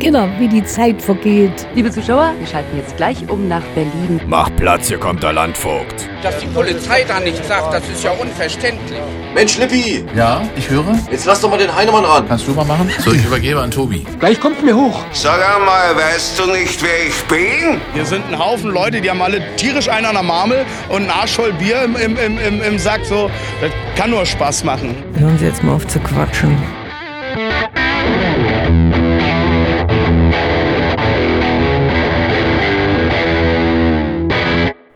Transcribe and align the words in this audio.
Genau, 0.00 0.30
wie 0.38 0.48
die 0.48 0.64
Zeit 0.64 1.02
vergeht. 1.02 1.66
Liebe 1.74 1.90
Zuschauer, 1.90 2.32
wir 2.38 2.46
schalten 2.46 2.74
jetzt 2.78 2.96
gleich 2.96 3.18
um 3.28 3.48
nach 3.48 3.62
Berlin. 3.74 4.18
Mach 4.26 4.48
Platz, 4.56 4.88
hier 4.88 4.96
kommt 4.96 5.22
der 5.22 5.34
Landvogt. 5.34 6.08
Dass 6.22 6.38
die 6.38 6.46
Polizei 6.46 7.04
da 7.06 7.20
nichts 7.20 7.46
sagt, 7.46 7.74
das 7.74 7.86
ist 7.86 8.02
ja 8.02 8.10
unverständlich. 8.12 8.98
Mensch, 9.34 9.58
Lippi! 9.58 10.02
Ja, 10.16 10.40
ich 10.56 10.70
höre. 10.70 10.98
Jetzt 11.10 11.26
lass 11.26 11.42
doch 11.42 11.50
mal 11.50 11.58
den 11.58 11.74
Heinemann 11.76 12.06
ran. 12.06 12.26
Kannst 12.26 12.48
du 12.48 12.52
mal 12.52 12.64
machen? 12.64 12.90
So, 13.00 13.12
ich 13.12 13.26
übergebe 13.26 13.60
an 13.60 13.70
Tobi. 13.70 14.06
Gleich 14.18 14.40
kommt 14.40 14.64
mir 14.64 14.74
hoch. 14.74 15.04
Sag 15.12 15.38
einmal, 15.54 15.94
weißt 15.94 16.38
du 16.38 16.46
nicht, 16.50 16.82
wer 16.82 17.06
ich 17.06 17.22
bin? 17.24 17.78
Hier 17.92 18.06
sind 18.06 18.24
ein 18.32 18.38
Haufen 18.38 18.70
Leute, 18.70 19.02
die 19.02 19.10
haben 19.10 19.20
alle 19.20 19.42
tierisch 19.56 19.90
einen 19.90 20.06
an 20.06 20.14
der 20.14 20.22
Marmel 20.22 20.64
und 20.88 21.02
ein 21.04 21.10
Arsch 21.10 21.32
voll 21.32 21.52
Bier 21.52 21.82
im, 21.84 21.94
im, 21.96 22.16
im, 22.16 22.62
im 22.62 22.78
Sack. 22.78 23.04
So, 23.04 23.30
das 23.60 23.70
kann 23.96 24.08
nur 24.10 24.24
Spaß 24.24 24.64
machen. 24.64 24.94
Hören 25.18 25.36
Sie 25.38 25.44
jetzt 25.44 25.62
mal 25.62 25.74
auf 25.74 25.86
zu 25.86 26.00
quatschen. 26.00 26.56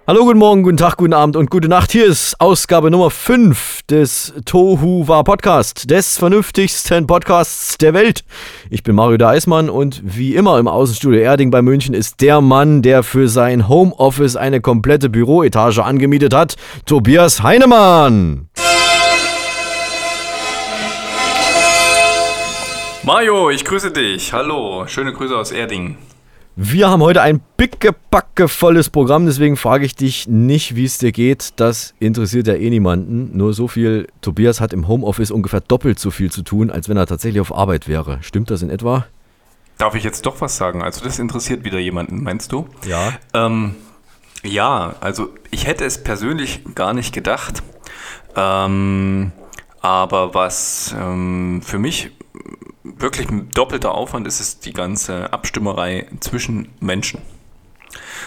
Hallo, 0.07 0.27
guten 0.27 0.39
Morgen, 0.39 0.63
guten 0.63 0.77
Tag, 0.77 0.99
guten 0.99 1.15
Abend 1.15 1.35
und 1.35 1.51
gute 1.51 1.67
Nacht. 1.67 1.91
Hier 1.91 2.05
ist 2.05 2.39
Ausgabe 2.39 2.91
Nummer 2.91 3.09
5 3.09 3.85
des 3.89 4.35
Tohu 4.45 5.09
War 5.09 5.25
Podcast, 5.25 5.91
des 5.91 6.19
vernünftigsten 6.19 7.07
Podcasts 7.07 7.79
der 7.79 7.95
Welt. 7.95 8.23
Ich 8.69 8.83
bin 8.83 8.97
Mario 8.97 9.17
der 9.17 9.71
und 9.71 10.03
wie 10.05 10.35
immer 10.35 10.59
im 10.59 10.69
Außenstudio 10.69 11.21
Erding 11.21 11.51
bei 11.51 11.63
München 11.63 11.95
ist 11.95 12.21
der 12.21 12.43
Mann, 12.43 12.83
der 12.83 13.03
für 13.03 13.29
sein 13.29 13.67
Homeoffice 13.67 14.37
eine 14.37 14.61
komplette 14.61 15.09
Büroetage 15.09 15.83
angemietet 15.83 16.35
hat, 16.35 16.57
Tobias 16.85 17.43
Heinemann. 17.43 18.51
Mario, 23.05 23.49
ich 23.49 23.65
grüße 23.65 23.91
dich. 23.91 24.35
Hallo, 24.35 24.87
schöne 24.87 25.15
Grüße 25.15 25.35
aus 25.35 25.51
Erding. 25.51 25.97
Wir 26.57 26.89
haben 26.89 27.03
heute 27.03 27.21
ein 27.21 27.41
pickepackevolles 27.57 28.89
Programm, 28.89 29.27
deswegen 29.27 29.57
frage 29.57 29.85
ich 29.85 29.97
dich 29.97 30.29
nicht, 30.29 30.77
wie 30.77 30.85
es 30.85 30.99
dir 30.99 31.11
geht. 31.11 31.55
Das 31.57 31.95
interessiert 31.99 32.47
ja 32.47 32.55
eh 32.55 32.71
niemanden. 32.71 33.37
Nur 33.37 33.53
so 33.55 33.67
viel, 33.67 34.07
Tobias 34.21 34.61
hat 34.61 34.73
im 34.73 34.87
Homeoffice 34.87 35.33
ungefähr 35.33 35.61
doppelt 35.61 35.99
so 35.99 36.13
viel 36.13 36.31
zu 36.31 36.43
tun, 36.43 36.71
als 36.71 36.89
wenn 36.89 36.97
er 36.97 37.07
tatsächlich 37.07 37.41
auf 37.41 37.53
Arbeit 37.53 37.89
wäre. 37.89 38.19
Stimmt 38.21 38.53
das 38.53 38.63
in 38.63 38.71
etwa? 38.71 39.05
Darf 39.79 39.97
ich 39.97 40.05
jetzt 40.05 40.27
doch 40.27 40.41
was 40.41 40.57
sagen? 40.57 40.81
Also 40.81 41.05
das 41.05 41.19
interessiert 41.19 41.65
wieder 41.65 41.81
jemanden, 41.81 42.23
meinst 42.23 42.53
du? 42.53 42.69
Ja. 42.87 43.13
Ähm, 43.33 43.75
ja, 44.45 44.95
also 45.01 45.31
ich 45.51 45.67
hätte 45.67 45.85
es 45.85 46.05
persönlich 46.05 46.61
gar 46.77 46.95
nicht 46.95 47.13
gedacht. 47.13 47.65
Ähm, 48.37 49.33
aber 49.81 50.35
was 50.35 50.95
ähm, 50.97 51.63
für 51.65 51.81
mich 51.81 52.13
wirklich 52.85 53.29
ein 53.31 53.49
doppelter 53.51 53.95
Aufwand 53.95 54.27
ist 54.27 54.41
es 54.41 54.61
die 54.61 54.73
ganze 54.73 55.33
Abstimmerei 55.33 56.07
zwischen 56.21 56.69
Menschen. 56.81 57.21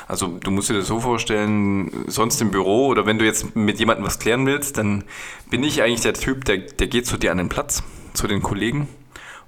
Also 0.07 0.27
du 0.27 0.51
musst 0.51 0.69
dir 0.69 0.73
das 0.73 0.87
so 0.87 0.99
vorstellen, 0.99 2.05
sonst 2.07 2.41
im 2.41 2.51
Büro 2.51 2.87
oder 2.87 3.05
wenn 3.05 3.19
du 3.19 3.25
jetzt 3.25 3.55
mit 3.55 3.79
jemandem 3.79 4.05
was 4.05 4.19
klären 4.19 4.45
willst, 4.45 4.77
dann 4.77 5.03
bin 5.49 5.63
ich 5.63 5.81
eigentlich 5.81 6.01
der 6.01 6.13
Typ, 6.13 6.45
der, 6.45 6.57
der 6.57 6.87
geht 6.87 7.05
zu 7.05 7.17
dir 7.17 7.31
an 7.31 7.37
den 7.37 7.49
Platz, 7.49 7.83
zu 8.13 8.27
den 8.27 8.41
Kollegen 8.41 8.87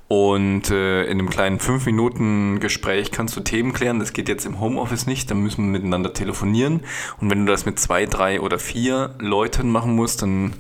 und 0.08 0.70
äh, 0.70 1.04
in 1.06 1.20
einem 1.20 1.30
kleinen 1.30 1.60
5-Minuten-Gespräch 1.60 3.12
kannst 3.12 3.36
du 3.38 3.42
Themen 3.42 3.74
klären. 3.74 4.00
Das 4.00 4.12
geht 4.12 4.28
jetzt 4.28 4.46
im 4.46 4.60
Homeoffice 4.60 5.06
nicht, 5.06 5.32
dann 5.32 5.42
müssen 5.42 5.66
wir 5.66 5.80
miteinander 5.80 6.14
telefonieren 6.14 6.82
und 7.20 7.30
wenn 7.30 7.46
du 7.46 7.52
das 7.52 7.66
mit 7.66 7.80
zwei, 7.80 8.06
drei 8.06 8.42
oder 8.42 8.60
vier 8.60 9.16
Leuten 9.20 9.72
machen 9.72 9.96
musst, 9.96 10.22
dann 10.22 10.54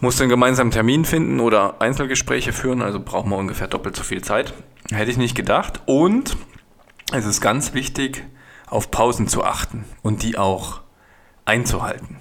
musste 0.00 0.22
einen 0.22 0.30
gemeinsamen 0.30 0.70
Termin 0.70 1.04
finden 1.04 1.40
oder 1.40 1.80
Einzelgespräche 1.80 2.52
führen, 2.52 2.82
also 2.82 3.00
braucht 3.00 3.26
man 3.26 3.38
ungefähr 3.38 3.68
doppelt 3.68 3.96
so 3.96 4.02
viel 4.02 4.22
Zeit. 4.22 4.52
Hätte 4.90 5.10
ich 5.10 5.16
nicht 5.16 5.34
gedacht. 5.34 5.80
Und 5.86 6.36
es 7.12 7.24
ist 7.24 7.40
ganz 7.40 7.74
wichtig, 7.74 8.24
auf 8.66 8.90
Pausen 8.90 9.28
zu 9.28 9.44
achten 9.44 9.84
und 10.02 10.22
die 10.22 10.38
auch 10.38 10.80
einzuhalten. 11.44 12.16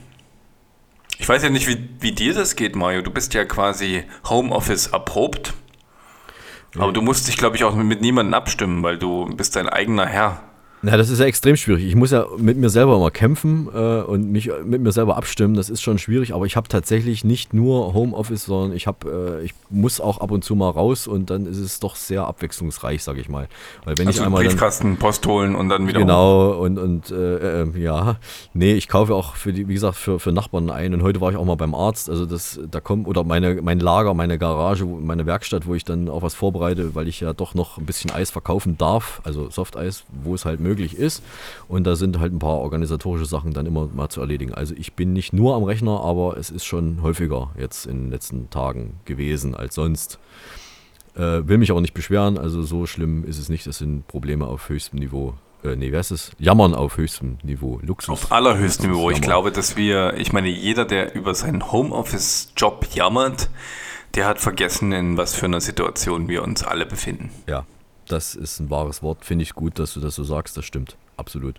Ich 1.18 1.28
weiß 1.28 1.44
ja 1.44 1.50
nicht, 1.50 1.68
wie, 1.68 1.90
wie 2.00 2.12
dir 2.12 2.34
das 2.34 2.56
geht, 2.56 2.76
Mario. 2.76 3.02
Du 3.02 3.12
bist 3.12 3.34
ja 3.34 3.46
quasi 3.46 4.04
Homeoffice 4.30 4.88
erprobt. 4.88 5.54
Aber 6.78 6.92
du 6.92 7.02
musst 7.02 7.28
dich, 7.28 7.38
glaube 7.38 7.56
ich, 7.56 7.64
auch 7.64 7.74
mit 7.74 8.02
niemandem 8.02 8.34
abstimmen, 8.34 8.84
weil 8.84 8.98
du 8.98 9.26
bist 9.36 9.56
dein 9.56 9.70
eigener 9.70 10.06
Herr. 10.06 10.44
Na, 10.86 10.98
das 10.98 11.10
ist 11.10 11.18
ja 11.20 11.26
extrem 11.26 11.58
schwierig. 11.58 11.84
Ich 11.84 11.96
muss 11.96 12.12
ja 12.12 12.28
mit 12.38 12.58
mir 12.58 12.70
selber 12.70 12.96
immer 12.96 13.10
kämpfen 13.10 13.68
äh, 13.74 14.02
und 14.02 14.32
mich 14.32 14.52
mit 14.64 14.82
mir 14.82 14.92
selber 14.92 15.18
abstimmen. 15.18 15.56
Das 15.56 15.68
ist 15.68 15.82
schon 15.82 15.98
schwierig, 15.98 16.36
aber 16.36 16.46
ich 16.46 16.56
habe 16.56 16.68
tatsächlich 16.68 17.24
nicht 17.24 17.56
nur 17.56 17.96
Homeoffice, 17.96 18.46
sondern 18.46 18.78
ich 18.78 18.86
habe, 18.86 19.40
äh, 19.42 19.46
ich 19.46 19.56
muss 19.72 20.00
auch 20.00 20.20
ab 20.20 20.30
und 20.30 20.44
zu 20.44 20.54
mal 20.54 20.70
raus 20.70 21.08
und 21.08 21.32
dann 21.32 21.48
ist 21.48 21.58
es 21.58 21.80
doch 21.80 21.96
sehr 21.96 22.28
abwechslungsreich, 22.28 23.02
sage 23.02 23.20
ich 23.20 23.30
mal. 23.30 23.48
Weil 23.84 23.98
wenn 23.98 24.06
also 24.06 24.20
ich 24.20 24.26
einmal 24.28 24.44
Briefkasten, 24.44 24.90
dann, 24.90 24.98
Post 24.98 25.26
holen 25.26 25.56
und 25.56 25.70
dann 25.70 25.88
wieder 25.88 26.02
genau 26.02 26.52
und 26.52 26.78
und 26.78 27.10
äh, 27.10 27.64
äh, 27.64 27.80
ja, 27.80 28.18
nee, 28.54 28.74
ich 28.74 28.88
kaufe 28.88 29.16
auch 29.16 29.36
für 29.36 29.54
die, 29.54 29.68
wie 29.68 29.74
gesagt, 29.74 29.96
für, 29.96 30.20
für 30.20 30.32
Nachbarn 30.32 30.70
ein. 30.70 30.94
Und 30.94 31.02
heute 31.02 31.20
war 31.20 31.32
ich 31.32 31.38
auch 31.38 31.46
mal 31.46 31.56
beim 31.56 31.74
Arzt. 31.74 32.12
Also 32.12 32.28
das, 32.28 32.60
da 32.70 32.80
kommt 32.80 33.08
oder 33.08 33.24
meine 33.24 33.60
mein 33.64 33.80
Lager, 33.80 34.14
meine 34.14 34.38
Garage, 34.38 34.86
meine 34.86 35.26
Werkstatt, 35.26 35.66
wo 35.66 35.74
ich 35.74 35.84
dann 35.84 36.10
auch 36.10 36.22
was 36.22 36.36
vorbereite, 36.36 36.94
weil 36.94 37.08
ich 37.08 37.22
ja 37.22 37.34
doch 37.34 37.56
noch 37.56 37.80
ein 37.80 37.88
bisschen 37.88 38.12
Eis 38.12 38.30
verkaufen 38.30 38.78
darf, 38.78 39.20
also 39.24 39.50
Softeis, 39.50 40.04
wo 40.24 40.36
es 40.36 40.46
halt 40.46 40.60
möglich 40.60 40.75
möglich 40.76 40.98
ist. 40.98 41.24
Und 41.68 41.86
da 41.86 41.96
sind 41.96 42.20
halt 42.20 42.34
ein 42.34 42.40
paar 42.40 42.58
organisatorische 42.58 43.26
Sachen 43.26 43.54
dann 43.54 43.66
immer 43.66 43.88
mal 43.94 44.10
zu 44.10 44.22
erledigen. 44.22 44.54
Also 44.54 44.76
ich 44.78 44.94
bin 44.94 45.14
nicht 45.14 45.34
nur 45.34 45.56
am 45.56 45.64
Rechner, 45.64 46.02
aber 46.02 46.38
es 46.38 46.50
ist 46.50 46.66
schon 46.66 47.02
häufiger 47.02 47.52
jetzt 47.58 47.86
in 47.86 48.04
den 48.04 48.12
letzten 48.12 48.50
Tagen 48.50 48.98
gewesen 49.06 49.56
als 49.56 49.76
sonst. 49.76 50.20
Äh, 51.16 51.48
will 51.48 51.58
mich 51.58 51.72
auch 51.72 51.80
nicht 51.80 51.94
beschweren, 51.94 52.38
also 52.38 52.62
so 52.62 52.86
schlimm 52.86 53.24
ist 53.24 53.40
es 53.40 53.48
nicht. 53.48 53.66
Das 53.68 53.78
sind 53.78 54.06
Probleme 54.08 54.46
auf 54.46 54.68
höchstem 54.68 55.00
Niveau. 55.00 55.34
Äh, 55.64 55.78
nee, 55.78 55.92
wer 55.92 56.02
ist 56.02 56.12
es? 56.12 56.32
Jammern 56.40 56.76
auf 56.76 56.98
höchstem 56.98 57.38
Niveau. 57.42 57.80
Luxus. 57.82 58.10
Auf 58.10 58.32
allerhöchstem 58.34 58.92
Niveau. 58.92 59.10
Ich 59.12 59.22
glaube, 59.22 59.52
dass 59.52 59.78
wir, 59.78 60.16
ich 60.18 60.34
meine, 60.34 60.50
jeder, 60.50 60.84
der 60.84 61.16
über 61.16 61.34
seinen 61.34 61.72
Homeoffice-Job 61.72 62.88
jammert, 62.94 63.50
der 64.16 64.28
hat 64.28 64.40
vergessen, 64.40 64.92
in 64.92 65.16
was 65.18 65.36
für 65.36 65.46
einer 65.46 65.62
Situation 65.62 66.28
wir 66.28 66.44
uns 66.44 66.64
alle 66.64 66.86
befinden. 66.86 67.32
Ja, 67.48 67.66
das 68.08 68.36
ist 68.36 68.60
ein 68.60 68.70
wahres 68.70 69.04
Wort. 69.04 69.26
Finde 69.26 69.44
ich 69.44 69.54
gut, 69.54 69.80
dass 69.80 69.94
du 69.94 70.00
das 70.00 70.16
so 70.16 70.24
sagst. 70.24 70.58
Das 70.58 70.66
stimmt. 70.66 70.98
Absolut. 71.18 71.56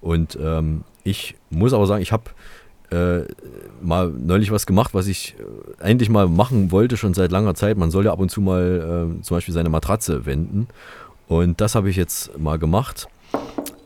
Und 0.00 0.38
ähm, 0.40 0.84
ich 1.04 1.36
muss 1.50 1.72
aber 1.72 1.86
sagen, 1.86 2.02
ich 2.02 2.12
habe 2.12 2.24
äh, 2.90 3.24
mal 3.80 4.08
neulich 4.08 4.50
was 4.50 4.66
gemacht, 4.66 4.94
was 4.94 5.06
ich 5.06 5.36
äh, 5.38 5.82
eigentlich 5.82 6.08
mal 6.08 6.28
machen 6.28 6.70
wollte, 6.70 6.96
schon 6.96 7.14
seit 7.14 7.30
langer 7.30 7.54
Zeit. 7.54 7.76
Man 7.76 7.90
soll 7.90 8.04
ja 8.04 8.12
ab 8.12 8.20
und 8.20 8.30
zu 8.30 8.40
mal 8.40 9.16
äh, 9.18 9.22
zum 9.22 9.36
Beispiel 9.36 9.54
seine 9.54 9.68
Matratze 9.68 10.26
wenden. 10.26 10.68
Und 11.28 11.60
das 11.60 11.74
habe 11.74 11.88
ich 11.88 11.96
jetzt 11.96 12.36
mal 12.38 12.58
gemacht. 12.58 13.08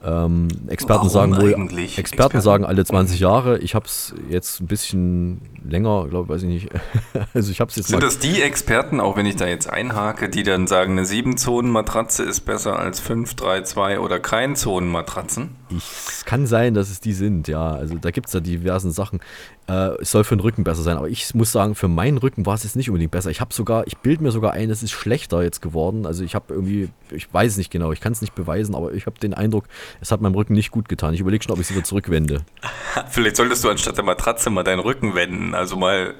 Ähm, 0.06 0.48
Experten 0.69 0.98
Warum 0.98 1.09
sagen 1.09 1.37
wohl, 1.37 1.50
Experten, 1.53 2.00
Experten, 2.00 2.41
sagen 2.42 2.65
alle 2.65 2.84
20 2.84 3.20
Jahre. 3.20 3.59
Ich 3.59 3.75
habe 3.75 3.87
es 3.87 4.15
jetzt 4.28 4.60
ein 4.60 4.66
bisschen 4.66 5.41
länger, 5.66 6.06
glaube 6.09 6.28
weiß 6.28 6.42
ich 6.42 6.48
nicht. 6.48 6.69
also 7.34 7.50
ich 7.50 7.60
habe 7.60 7.72
jetzt 7.75 7.88
Sind 7.88 8.03
das 8.03 8.19
die 8.19 8.43
Experten, 8.43 9.00
auch 9.00 9.16
wenn 9.16 9.25
ich 9.25 9.37
da 9.37 9.47
jetzt 9.47 9.69
einhake, 9.69 10.28
die 10.28 10.43
dann 10.43 10.66
sagen, 10.66 10.98
eine 10.98 11.06
7-Zonen-Matratze 11.06 12.22
ist 12.22 12.41
besser 12.41 12.78
als 12.78 13.00
5, 13.00 13.34
3, 13.34 13.62
2 13.62 14.00
oder 14.00 14.20
kein 14.20 14.56
Zonen-Matratzen? 14.56 15.56
Es 15.77 16.25
kann 16.25 16.47
sein, 16.47 16.75
dass 16.75 16.91
es 16.91 17.01
die 17.01 17.12
sind, 17.12 17.49
ja. 17.49 17.73
Also 17.73 17.97
da 17.97 18.11
gibt 18.11 18.27
es 18.29 18.33
ja 18.33 18.41
diversen 18.41 18.91
Sachen. 18.91 19.21
Äh, 19.69 20.01
es 20.01 20.11
soll 20.11 20.25
für 20.25 20.37
den 20.37 20.41
Rücken 20.41 20.65
besser 20.65 20.83
sein, 20.83 20.97
aber 20.97 21.09
ich 21.09 21.35
muss 21.35 21.53
sagen, 21.53 21.75
für 21.75 21.89
meinen 21.89 22.19
Rücken 22.19 22.45
war 22.47 22.55
es 22.55 22.65
jetzt 22.65 22.77
nicht 22.77 22.91
unbedingt 22.91 23.11
besser. 23.11 23.31
Ich 23.31 23.41
habe 23.41 23.55
sogar, 23.55 23.87
ich 23.87 23.97
bilde 23.99 24.23
mir 24.23 24.33
sogar 24.33 24.53
ein, 24.53 24.71
es 24.71 24.83
ist 24.83 24.93
schlechter 24.93 25.43
jetzt 25.43 25.62
geworden. 25.62 26.06
Also 26.06 26.25
ich 26.25 26.35
habe 26.35 26.53
irgendwie, 26.53 26.88
ich 27.11 27.32
weiß 27.32 27.53
es 27.53 27.59
nicht 27.59 27.71
genau, 27.71 27.93
ich 27.93 28.00
kann 28.00 28.12
es 28.12 28.21
nicht 28.21 28.35
beweisen, 28.35 28.75
aber 28.75 28.93
ich 28.93 29.06
habe 29.06 29.19
den 29.19 29.35
Eindruck, 29.35 29.65
es 30.00 30.12
hat 30.12 30.21
meinem 30.21 30.35
Rücken 30.35 30.55
nicht 30.55 30.71
gut 30.71 30.88
getan. 30.88 31.15
Ich 31.15 31.21
überlege 31.21 31.44
schon, 31.44 31.53
ob 31.53 31.61
ich 31.61 31.69
es 31.69 31.75
wieder 31.75 31.85
zurückwende. 31.85 32.43
Vielleicht 33.11 33.37
solltest 33.37 33.65
du 33.65 33.70
anstatt 33.70 33.97
der 33.97 34.05
Matratze 34.05 34.50
mal 34.50 34.65
deinen 34.65 34.81
Rücken 34.81 35.15
wenden, 35.15 35.55
also 35.55 35.77
mal 35.77 36.15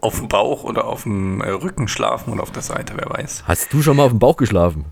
auf 0.00 0.16
dem 0.18 0.28
Bauch 0.28 0.64
oder 0.64 0.86
auf 0.86 1.02
dem 1.02 1.40
äh, 1.40 1.50
Rücken 1.50 1.88
schlafen 1.88 2.32
und 2.32 2.40
auf 2.40 2.50
der 2.50 2.62
Seite, 2.62 2.94
wer 2.96 3.10
weiß. 3.10 3.44
Hast 3.46 3.72
du 3.72 3.82
schon 3.82 3.96
mal 3.96 4.04
auf 4.04 4.12
dem 4.12 4.18
Bauch 4.18 4.36
geschlafen? 4.36 4.86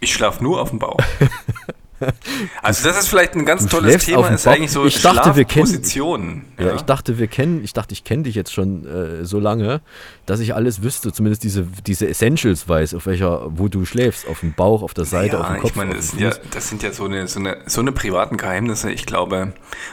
Ich 0.00 0.12
schlafe 0.12 0.42
nur 0.42 0.60
auf 0.60 0.70
dem 0.70 0.80
Bauch. 0.80 0.98
Also 2.62 2.88
das 2.88 2.98
ist 2.98 3.08
vielleicht 3.08 3.34
ein 3.34 3.44
ganz 3.44 3.66
tolles 3.66 4.04
Thema, 4.04 4.28
ist 4.28 4.46
eigentlich 4.46 4.70
so 4.70 4.84
ich 4.84 5.00
dachte, 5.02 5.36
wir 5.36 5.44
kennen, 5.44 6.44
ja. 6.58 6.66
ja. 6.66 6.74
ich 6.74 6.82
dachte, 6.82 7.18
wir 7.18 7.26
kennen, 7.26 7.62
ich 7.64 7.72
dachte, 7.72 7.92
ich 7.92 8.04
kenne 8.04 8.24
dich 8.24 8.34
jetzt 8.34 8.52
schon 8.52 8.86
äh, 8.86 9.24
so 9.24 9.38
lange, 9.38 9.80
dass 10.26 10.40
ich 10.40 10.54
alles 10.54 10.82
wüsste, 10.82 11.12
zumindest 11.12 11.44
diese, 11.44 11.66
diese 11.86 12.08
Essentials 12.08 12.68
weiß, 12.68 12.94
auf 12.94 13.06
welcher, 13.06 13.46
wo 13.58 13.68
du 13.68 13.84
schläfst, 13.84 14.28
auf 14.28 14.40
dem 14.40 14.54
Bauch, 14.54 14.82
auf 14.82 14.94
der 14.94 15.04
Seite, 15.04 15.36
ja, 15.36 15.40
auf 15.40 15.48
dem 15.48 15.58
Kopf. 15.58 15.70
Ich 15.70 15.76
meine, 15.76 15.94
das, 15.94 16.14
ja, 16.18 16.30
das 16.50 16.68
sind 16.68 16.82
ja 16.82 16.92
so 16.92 17.04
eine, 17.04 17.26
so, 17.28 17.40
eine, 17.40 17.58
so 17.66 17.80
eine 17.80 17.92
privaten 17.92 18.36
Geheimnisse. 18.36 18.90
Ich 18.90 19.06
glaube, 19.06 19.52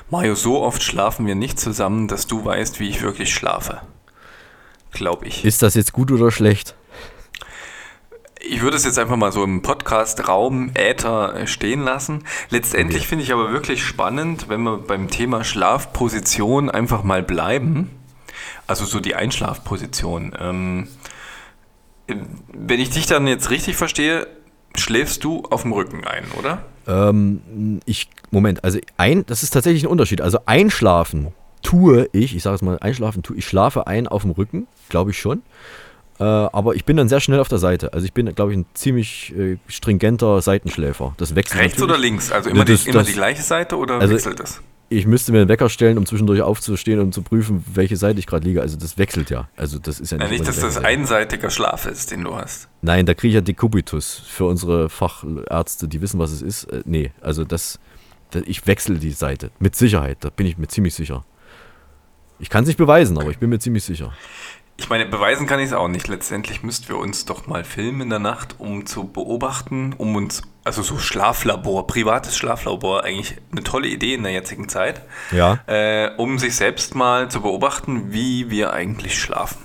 Mario, 0.10 0.36
so 0.36 0.62
oft 0.62 0.84
schlafen 0.84 1.26
wir 1.26 1.36
nicht 1.36 1.60
zusammen, 1.60 2.08
dass 2.08 2.28
du 2.28 2.44
weißt, 2.44 2.80
wie 2.80 2.90
ich 2.90 3.02
wirklich 3.02 3.34
schlafe. 3.34 3.82
glaube 4.92 5.28
ich. 5.28 5.46
Ist 5.46 5.62
das 5.62 5.76
jetzt 5.76 5.94
gut 5.94 6.12
oder 6.12 6.32
schlecht? 6.32 6.76
Ich 8.42 8.62
würde 8.62 8.78
es 8.78 8.86
jetzt 8.86 8.98
einfach 8.98 9.18
mal 9.18 9.34
so 9.34 9.44
im 9.44 9.62
Podcast-Raum 9.62 10.72
Äther 10.74 11.36
äh, 11.36 11.48
stehen 11.48 11.82
lassen. 11.82 12.24
Letztendlich 12.50 13.06
finde 13.08 13.24
ich 13.24 13.34
aber 13.34 13.52
wirklich 13.52 13.84
spannend, 13.84 14.48
wenn 14.48 14.62
wir 14.62 14.78
beim 14.78 15.10
Thema 15.10 15.44
Schlafposition 15.44 16.70
einfach 16.70 17.04
mal 17.04 17.22
bleiben. 17.22 17.90
Also 18.66 18.86
so 18.86 19.02
die 19.02 19.16
Einschlafposition. 19.16 20.34
Ähm, 20.40 20.88
wenn 22.08 22.80
ich 22.80 22.92
dich 22.92 23.08
dann 23.08 23.28
jetzt 23.28 23.50
richtig 23.50 23.76
verstehe, 23.76 24.28
schläfst 24.76 25.24
du 25.24 25.44
auf 25.50 25.64
dem 25.64 25.74
Rücken 25.74 26.06
ein, 26.06 26.26
oder? 26.38 26.64
Ähm, 26.88 27.82
ich, 27.86 28.10
Moment, 28.32 28.64
also 28.64 28.80
ein, 28.98 29.26
das 29.26 29.44
ist 29.44 29.52
tatsächlich 29.52 29.84
ein 29.84 29.90
Unterschied. 29.90 30.22
Also 30.22 30.40
einschlafen 30.46 31.34
tue 31.62 32.10
ich, 32.14 32.36
ich 32.36 32.44
sage 32.44 32.56
es 32.56 32.62
mal, 32.62 32.80
einschlafen 32.80 33.22
tue 33.22 33.38
ich, 33.38 33.46
schlafe 33.46 33.88
ein 33.88 34.08
auf 34.08 34.22
dem 34.22 34.32
Rücken, 34.32 34.68
glaube 34.88 35.12
ich 35.12 35.20
schon. 35.20 35.44
Äh, 36.20 36.24
aber 36.24 36.76
ich 36.76 36.84
bin 36.86 36.98
dann 36.98 37.08
sehr 37.08 37.20
schnell 37.22 37.40
auf 37.40 37.48
der 37.48 37.60
Seite. 37.60 37.94
Also 37.94 38.06
ich 38.06 38.14
bin, 38.14 38.34
glaube 38.36 38.52
ich, 38.52 38.58
ein 38.58 38.66
ziemlich 38.74 39.34
äh, 39.38 39.58
stringenter 39.68 40.42
Seitenschläfer. 40.42 41.14
Das 41.18 41.34
wechselt 41.36 41.62
Rechts 41.62 41.80
natürlich. 41.80 41.92
oder 41.96 42.02
links? 42.02 42.32
Also 42.32 42.50
immer, 42.50 42.66
Das- 42.66 42.84
die, 42.84 42.90
immer 42.90 43.00
das- 43.00 43.08
die 43.08 43.14
gleiche 43.14 43.42
Seite 43.42 43.78
oder 43.78 43.96
Also- 44.00 44.14
wechselt 44.14 44.40
das? 44.40 44.62
Ich 44.92 45.06
müsste 45.06 45.32
mir 45.32 45.42
einen 45.42 45.50
Wecker 45.50 45.70
stellen, 45.70 46.00
um 46.00 46.08
zwischendurch 46.08 46.42
aufzustehen 46.42 47.00
und 47.00 47.14
zu 47.14 47.22
prüfen, 47.22 47.64
welche 47.76 47.96
Seite 47.96 48.18
ich 48.18 48.26
gerade 48.26 48.48
liege. 48.48 48.60
Also 48.60 48.76
das 48.76 48.98
wechselt 48.98 49.30
ja. 49.30 49.48
Also 49.56 49.78
das 49.78 50.00
ist 50.00 50.12
ja 50.12 50.18
Ja, 50.18 50.24
nicht, 50.24 50.32
nicht, 50.32 50.40
immer 50.40 50.48
dass 50.48 50.60
das 50.62 50.84
einseitiger 50.84 51.52
Schlaf 51.52 51.86
ist, 51.86 52.10
den 52.10 52.24
du 52.24 52.36
hast. 52.36 52.68
Nein, 52.82 53.06
da 53.06 53.14
kriege 53.14 53.28
ich 53.30 53.36
ja 53.36 53.42
Dekubitus 53.42 54.24
für 54.28 54.46
unsere 54.46 54.90
Fachärzte, 54.90 55.88
die 55.88 56.02
wissen, 56.02 56.18
was 56.20 56.32
es 56.32 56.42
ist. 56.42 56.64
Äh, 56.66 56.82
nee, 56.86 57.12
also 57.22 57.44
das, 57.46 57.80
das, 58.32 58.42
ich 58.48 58.66
wechsle 58.66 58.98
die 58.98 59.12
Seite. 59.12 59.52
Mit 59.60 59.76
Sicherheit, 59.76 60.18
da 60.22 60.32
bin 60.32 60.48
ich 60.48 60.58
mir 60.58 60.68
ziemlich 60.68 60.96
sicher. 60.96 61.24
Ich 62.40 62.50
kann 62.50 62.64
es 62.64 62.68
nicht 62.68 62.78
beweisen, 62.78 63.16
aber 63.20 63.30
ich 63.30 63.38
bin 63.38 63.52
mir 63.52 63.60
ziemlich 63.60 63.84
sicher. 63.84 64.12
Ich 64.80 64.90
meine, 64.90 65.06
beweisen 65.06 65.46
kann 65.46 65.60
ich 65.60 65.68
es 65.68 65.74
auch 65.74 65.88
nicht. 65.90 66.08
Letztendlich 66.08 66.64
müssten 66.64 66.88
wir 66.88 66.98
uns 66.98 67.26
doch 67.26 67.46
mal 67.48 67.64
filmen 67.64 68.02
in 68.02 68.10
der 68.10 68.20
Nacht, 68.20 68.56
um 68.60 68.86
zu 68.86 69.04
beobachten, 69.04 69.94
um 69.98 70.16
uns, 70.16 70.42
also 70.64 70.82
so 70.82 70.98
Schlaflabor, 70.98 71.86
privates 71.86 72.38
Schlaflabor, 72.38 73.04
eigentlich 73.04 73.36
eine 73.52 73.62
tolle 73.64 73.88
Idee 73.90 74.14
in 74.16 74.24
der 74.24 74.32
jetzigen 74.32 74.70
Zeit, 74.70 75.02
Ja. 75.32 75.60
äh, 75.68 76.12
um 76.18 76.40
sich 76.40 76.56
selbst 76.56 76.96
mal 76.96 77.30
zu 77.30 77.42
beobachten, 77.42 78.14
wie 78.14 78.50
wir 78.50 78.74
eigentlich 78.74 79.20
schlafen. 79.20 79.58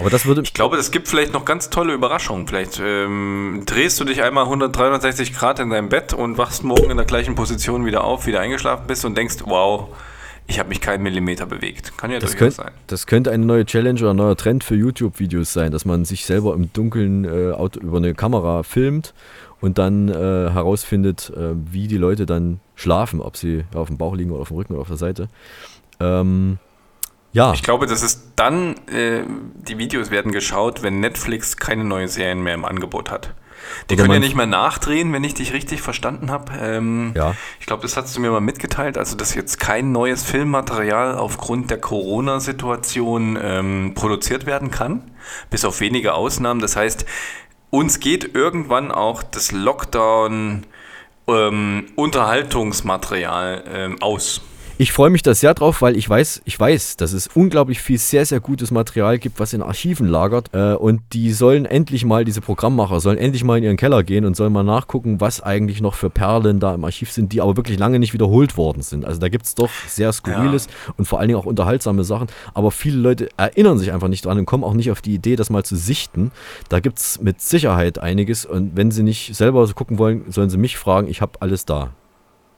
Aber 0.00 0.10
das 0.10 0.24
würde. 0.26 0.40
Ich 0.42 0.54
glaube, 0.54 0.76
es 0.76 0.90
gibt 0.90 1.06
vielleicht 1.06 1.32
noch 1.34 1.44
ganz 1.44 1.70
tolle 1.70 1.92
Überraschungen. 1.92 2.48
Vielleicht 2.48 2.80
ähm, 2.82 3.62
drehst 3.66 4.00
du 4.00 4.04
dich 4.04 4.22
einmal 4.24 4.44
100, 4.44 4.74
360 4.74 5.34
Grad 5.34 5.60
in 5.60 5.70
deinem 5.70 5.88
Bett 5.88 6.12
und 6.14 6.36
wachst 6.36 6.64
morgen 6.64 6.90
in 6.90 6.96
der 6.96 7.06
gleichen 7.06 7.36
Position 7.36 7.84
wieder 7.86 8.02
auf, 8.02 8.26
wieder 8.26 8.40
eingeschlafen 8.40 8.86
bist 8.88 9.04
und 9.04 9.16
denkst, 9.16 9.36
wow, 9.44 9.90
ich 10.46 10.58
habe 10.58 10.68
mich 10.68 10.80
keinen 10.80 11.02
Millimeter 11.02 11.46
bewegt. 11.46 11.96
Kann 11.96 12.10
ja 12.10 12.18
Das, 12.18 12.32
durchaus 12.32 12.56
sein. 12.56 12.70
das 12.86 13.06
könnte 13.06 13.30
eine 13.30 13.44
neue 13.46 13.64
Challenge 13.64 13.98
oder 14.00 14.10
ein 14.10 14.16
neuer 14.16 14.36
Trend 14.36 14.62
für 14.64 14.74
YouTube-Videos 14.74 15.52
sein, 15.52 15.72
dass 15.72 15.84
man 15.84 16.04
sich 16.04 16.26
selber 16.26 16.54
im 16.54 16.72
Dunkeln 16.72 17.24
äh, 17.24 17.52
Auto, 17.52 17.80
über 17.80 17.96
eine 17.98 18.14
Kamera 18.14 18.62
filmt 18.62 19.14
und 19.60 19.78
dann 19.78 20.08
äh, 20.08 20.12
herausfindet, 20.12 21.32
äh, 21.34 21.54
wie 21.70 21.88
die 21.88 21.96
Leute 21.96 22.26
dann 22.26 22.60
schlafen, 22.74 23.20
ob 23.20 23.36
sie 23.36 23.64
auf 23.74 23.88
dem 23.88 23.96
Bauch 23.96 24.14
liegen 24.14 24.30
oder 24.32 24.42
auf 24.42 24.48
dem 24.48 24.56
Rücken 24.58 24.74
oder 24.74 24.82
auf 24.82 24.88
der 24.88 24.96
Seite. 24.98 25.28
Ähm, 26.00 26.58
ja, 27.32 27.52
Ich 27.52 27.62
glaube, 27.62 27.86
das 27.86 28.02
ist 28.02 28.32
dann, 28.36 28.74
äh, 28.86 29.22
die 29.66 29.78
Videos 29.78 30.10
werden 30.10 30.30
geschaut, 30.30 30.82
wenn 30.82 31.00
Netflix 31.00 31.56
keine 31.56 31.84
neuen 31.84 32.08
Serien 32.08 32.42
mehr 32.42 32.54
im 32.54 32.64
Angebot 32.64 33.10
hat. 33.10 33.34
Die 33.90 33.96
können 33.96 34.12
ja 34.12 34.18
nicht 34.18 34.36
mehr 34.36 34.46
nachdrehen, 34.46 35.12
wenn 35.12 35.24
ich 35.24 35.34
dich 35.34 35.52
richtig 35.52 35.82
verstanden 35.82 36.30
habe. 36.30 36.52
Ähm, 36.60 37.12
Ja. 37.14 37.34
Ich 37.60 37.66
glaube, 37.66 37.82
das 37.82 37.96
hast 37.96 38.16
du 38.16 38.20
mir 38.20 38.30
mal 38.30 38.40
mitgeteilt, 38.40 38.98
also 38.98 39.16
dass 39.16 39.34
jetzt 39.34 39.60
kein 39.60 39.92
neues 39.92 40.22
Filmmaterial 40.22 41.16
aufgrund 41.16 41.70
der 41.70 41.80
Corona-Situation 41.80 43.38
ähm, 43.40 43.92
produziert 43.94 44.46
werden 44.46 44.70
kann, 44.70 45.02
bis 45.50 45.64
auf 45.64 45.80
wenige 45.80 46.14
Ausnahmen. 46.14 46.60
Das 46.60 46.76
heißt, 46.76 47.04
uns 47.70 48.00
geht 48.00 48.34
irgendwann 48.34 48.92
auch 48.92 49.22
das 49.22 49.52
Lockdown 49.52 50.64
ähm, 51.26 51.86
Unterhaltungsmaterial 51.96 53.64
ähm, 53.72 54.02
aus. 54.02 54.42
Ich 54.76 54.90
freue 54.90 55.10
mich 55.10 55.22
da 55.22 55.34
sehr 55.34 55.54
drauf, 55.54 55.82
weil 55.82 55.96
ich 55.96 56.10
weiß, 56.10 56.42
ich 56.44 56.58
weiß, 56.58 56.96
dass 56.96 57.12
es 57.12 57.28
unglaublich 57.28 57.80
viel 57.80 57.96
sehr, 57.96 58.26
sehr 58.26 58.40
gutes 58.40 58.72
Material 58.72 59.20
gibt, 59.20 59.38
was 59.38 59.52
in 59.52 59.62
Archiven 59.62 60.08
lagert. 60.08 60.50
Äh, 60.52 60.74
und 60.74 61.00
die 61.12 61.32
sollen 61.32 61.64
endlich 61.64 62.04
mal, 62.04 62.24
diese 62.24 62.40
Programmmacher, 62.40 62.98
sollen 62.98 63.16
endlich 63.16 63.44
mal 63.44 63.56
in 63.56 63.62
ihren 63.62 63.76
Keller 63.76 64.02
gehen 64.02 64.24
und 64.24 64.34
sollen 64.34 64.52
mal 64.52 64.64
nachgucken, 64.64 65.20
was 65.20 65.40
eigentlich 65.40 65.80
noch 65.80 65.94
für 65.94 66.10
Perlen 66.10 66.58
da 66.58 66.74
im 66.74 66.82
Archiv 66.84 67.12
sind, 67.12 67.32
die 67.32 67.40
aber 67.40 67.56
wirklich 67.56 67.78
lange 67.78 68.00
nicht 68.00 68.14
wiederholt 68.14 68.56
worden 68.56 68.82
sind. 68.82 69.04
Also 69.04 69.20
da 69.20 69.28
gibt 69.28 69.46
es 69.46 69.54
doch 69.54 69.70
sehr 69.86 70.12
skurriles 70.12 70.66
und 70.96 71.04
vor 71.04 71.20
allen 71.20 71.28
Dingen 71.28 71.38
auch 71.38 71.46
unterhaltsame 71.46 72.02
Sachen. 72.02 72.26
Aber 72.52 72.72
viele 72.72 72.96
Leute 72.96 73.28
erinnern 73.36 73.78
sich 73.78 73.92
einfach 73.92 74.08
nicht 74.08 74.24
dran 74.24 74.38
und 74.38 74.46
kommen 74.46 74.64
auch 74.64 74.74
nicht 74.74 74.90
auf 74.90 75.02
die 75.02 75.14
Idee, 75.14 75.36
das 75.36 75.50
mal 75.50 75.64
zu 75.64 75.76
sichten. 75.76 76.32
Da 76.68 76.80
gibt 76.80 76.98
es 76.98 77.20
mit 77.20 77.40
Sicherheit 77.40 78.00
einiges. 78.00 78.44
Und 78.44 78.72
wenn 78.74 78.90
sie 78.90 79.04
nicht 79.04 79.36
selber 79.36 79.64
so 79.68 79.74
gucken 79.74 79.98
wollen, 79.98 80.32
sollen 80.32 80.50
sie 80.50 80.58
mich 80.58 80.78
fragen. 80.78 81.06
Ich 81.06 81.20
habe 81.20 81.40
alles 81.40 81.64
da. 81.64 81.92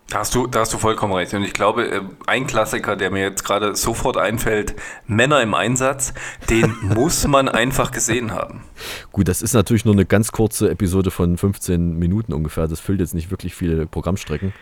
Da 0.09 0.21
hast, 0.21 0.37
du, 0.37 0.47
da 0.47 0.61
hast 0.61 0.73
du 0.73 0.79
vollkommen 0.79 1.13
recht. 1.13 1.35
Und 1.35 1.43
ich 1.43 1.53
glaube, 1.53 1.89
äh, 1.89 2.01
ein 2.29 2.47
Klassiker, 2.47 2.95
der 2.95 3.11
mir 3.11 3.23
jetzt 3.23 3.45
gerade 3.45 3.75
sofort 3.75 4.17
einfällt, 4.17 4.77
Männer 5.09 5.43
im 5.43 5.53
Einsatz, 5.53 6.15
den 6.49 6.77
muss 6.83 7.27
man 7.27 7.49
einfach 7.49 7.91
gesehen 7.91 8.33
haben. 8.33 8.63
Gut, 9.11 9.27
das 9.27 9.43
ist 9.43 9.53
natürlich 9.53 9.85
nur 9.85 9.95
eine 9.95 10.07
ganz 10.07 10.31
kurze 10.31 10.71
Episode 10.71 11.11
von 11.11 11.37
15 11.37 11.99
Minuten 11.99 12.33
ungefähr. 12.33 12.69
Das 12.69 12.79
füllt 12.79 13.01
jetzt 13.01 13.15
nicht 13.15 13.33
wirklich 13.33 13.57
viele 13.57 13.87
Programmstrecken. 13.87 14.53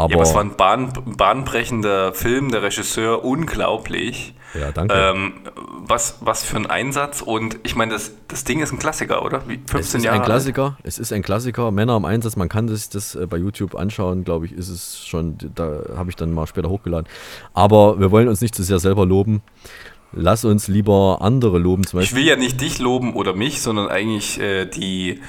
Aber, 0.00 0.10
ja, 0.10 0.16
aber 0.16 0.22
es 0.22 0.34
war 0.34 0.42
ein 0.42 0.56
bahn, 0.56 0.92
bahnbrechender 1.16 2.12
Film, 2.14 2.50
der 2.50 2.62
Regisseur, 2.62 3.24
unglaublich. 3.24 4.34
Ja, 4.58 4.72
danke. 4.72 4.94
Ähm, 4.94 5.32
was, 5.86 6.18
was 6.20 6.42
für 6.42 6.56
ein 6.56 6.66
Einsatz. 6.66 7.20
Und 7.22 7.58
ich 7.62 7.76
meine, 7.76 7.92
das, 7.92 8.12
das 8.28 8.44
Ding 8.44 8.60
ist 8.60 8.72
ein 8.72 8.78
Klassiker, 8.78 9.24
oder? 9.24 9.42
Wie, 9.46 9.58
15 9.58 9.78
es 9.78 9.94
ist 9.94 10.04
Jahre 10.04 10.16
ein 10.16 10.20
alt. 10.22 10.26
Klassiker. 10.26 10.78
Es 10.82 10.98
ist 10.98 11.12
ein 11.12 11.22
Klassiker. 11.22 11.70
Männer 11.70 11.96
im 11.96 12.04
Einsatz. 12.04 12.36
Man 12.36 12.48
kann 12.48 12.68
sich 12.68 12.88
das 12.88 13.14
äh, 13.14 13.26
bei 13.26 13.36
YouTube 13.36 13.74
anschauen, 13.74 14.24
glaube 14.24 14.46
ich, 14.46 14.52
ist 14.52 14.68
es 14.68 15.06
schon. 15.06 15.36
Da 15.54 15.82
habe 15.96 16.10
ich 16.10 16.16
dann 16.16 16.32
mal 16.32 16.46
später 16.46 16.68
hochgeladen. 16.68 17.08
Aber 17.54 18.00
wir 18.00 18.10
wollen 18.10 18.28
uns 18.28 18.40
nicht 18.40 18.54
zu 18.54 18.62
sehr 18.62 18.78
selber 18.78 19.06
loben. 19.06 19.42
Lass 20.12 20.44
uns 20.44 20.66
lieber 20.66 21.18
andere 21.20 21.58
loben. 21.58 21.86
Zum 21.86 22.00
Ich 22.00 22.14
will 22.14 22.24
ja 22.24 22.34
nicht 22.34 22.60
dich 22.60 22.80
loben 22.80 23.14
oder 23.14 23.34
mich, 23.34 23.62
sondern 23.62 23.88
eigentlich 23.88 24.40
äh, 24.40 24.66
die, 24.66 25.20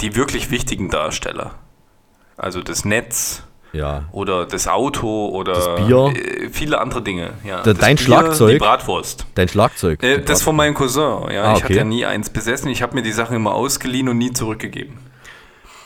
die 0.00 0.16
wirklich 0.16 0.50
wichtigen 0.50 0.88
Darsteller. 0.88 1.56
Also 2.38 2.62
das 2.62 2.86
Netz, 2.86 3.42
Ja. 3.72 4.04
oder 4.12 4.46
das 4.46 4.66
Auto 4.66 5.28
oder 5.28 5.52
Das 5.54 5.74
Bier. 5.86 6.12
äh, 6.16 6.48
viele 6.50 6.80
andere 6.80 7.02
Dinge. 7.02 7.30
Ja. 7.44 7.62
Da- 7.62 7.72
dein 7.72 7.96
Bier, 7.96 8.04
Schlagzeug. 8.04 8.52
Die 8.52 8.58
Bratwurst. 8.58 9.26
Dein 9.34 9.48
Schlagzeug. 9.48 10.02
Äh, 10.02 10.22
das 10.22 10.42
von 10.42 10.56
meinem 10.56 10.74
Cousin. 10.74 11.30
Ja. 11.32 11.44
Ah, 11.44 11.52
Ich 11.52 11.62
hatte 11.62 11.64
okay. 11.66 11.76
ja 11.76 11.84
nie 11.84 12.04
eins 12.04 12.30
besessen. 12.30 12.68
Ich 12.70 12.82
habe 12.82 12.94
mir 12.94 13.02
die 13.02 13.12
Sachen 13.12 13.36
immer 13.36 13.54
ausgeliehen 13.54 14.08
und 14.08 14.18
nie 14.18 14.32
zurückgegeben. 14.32 14.98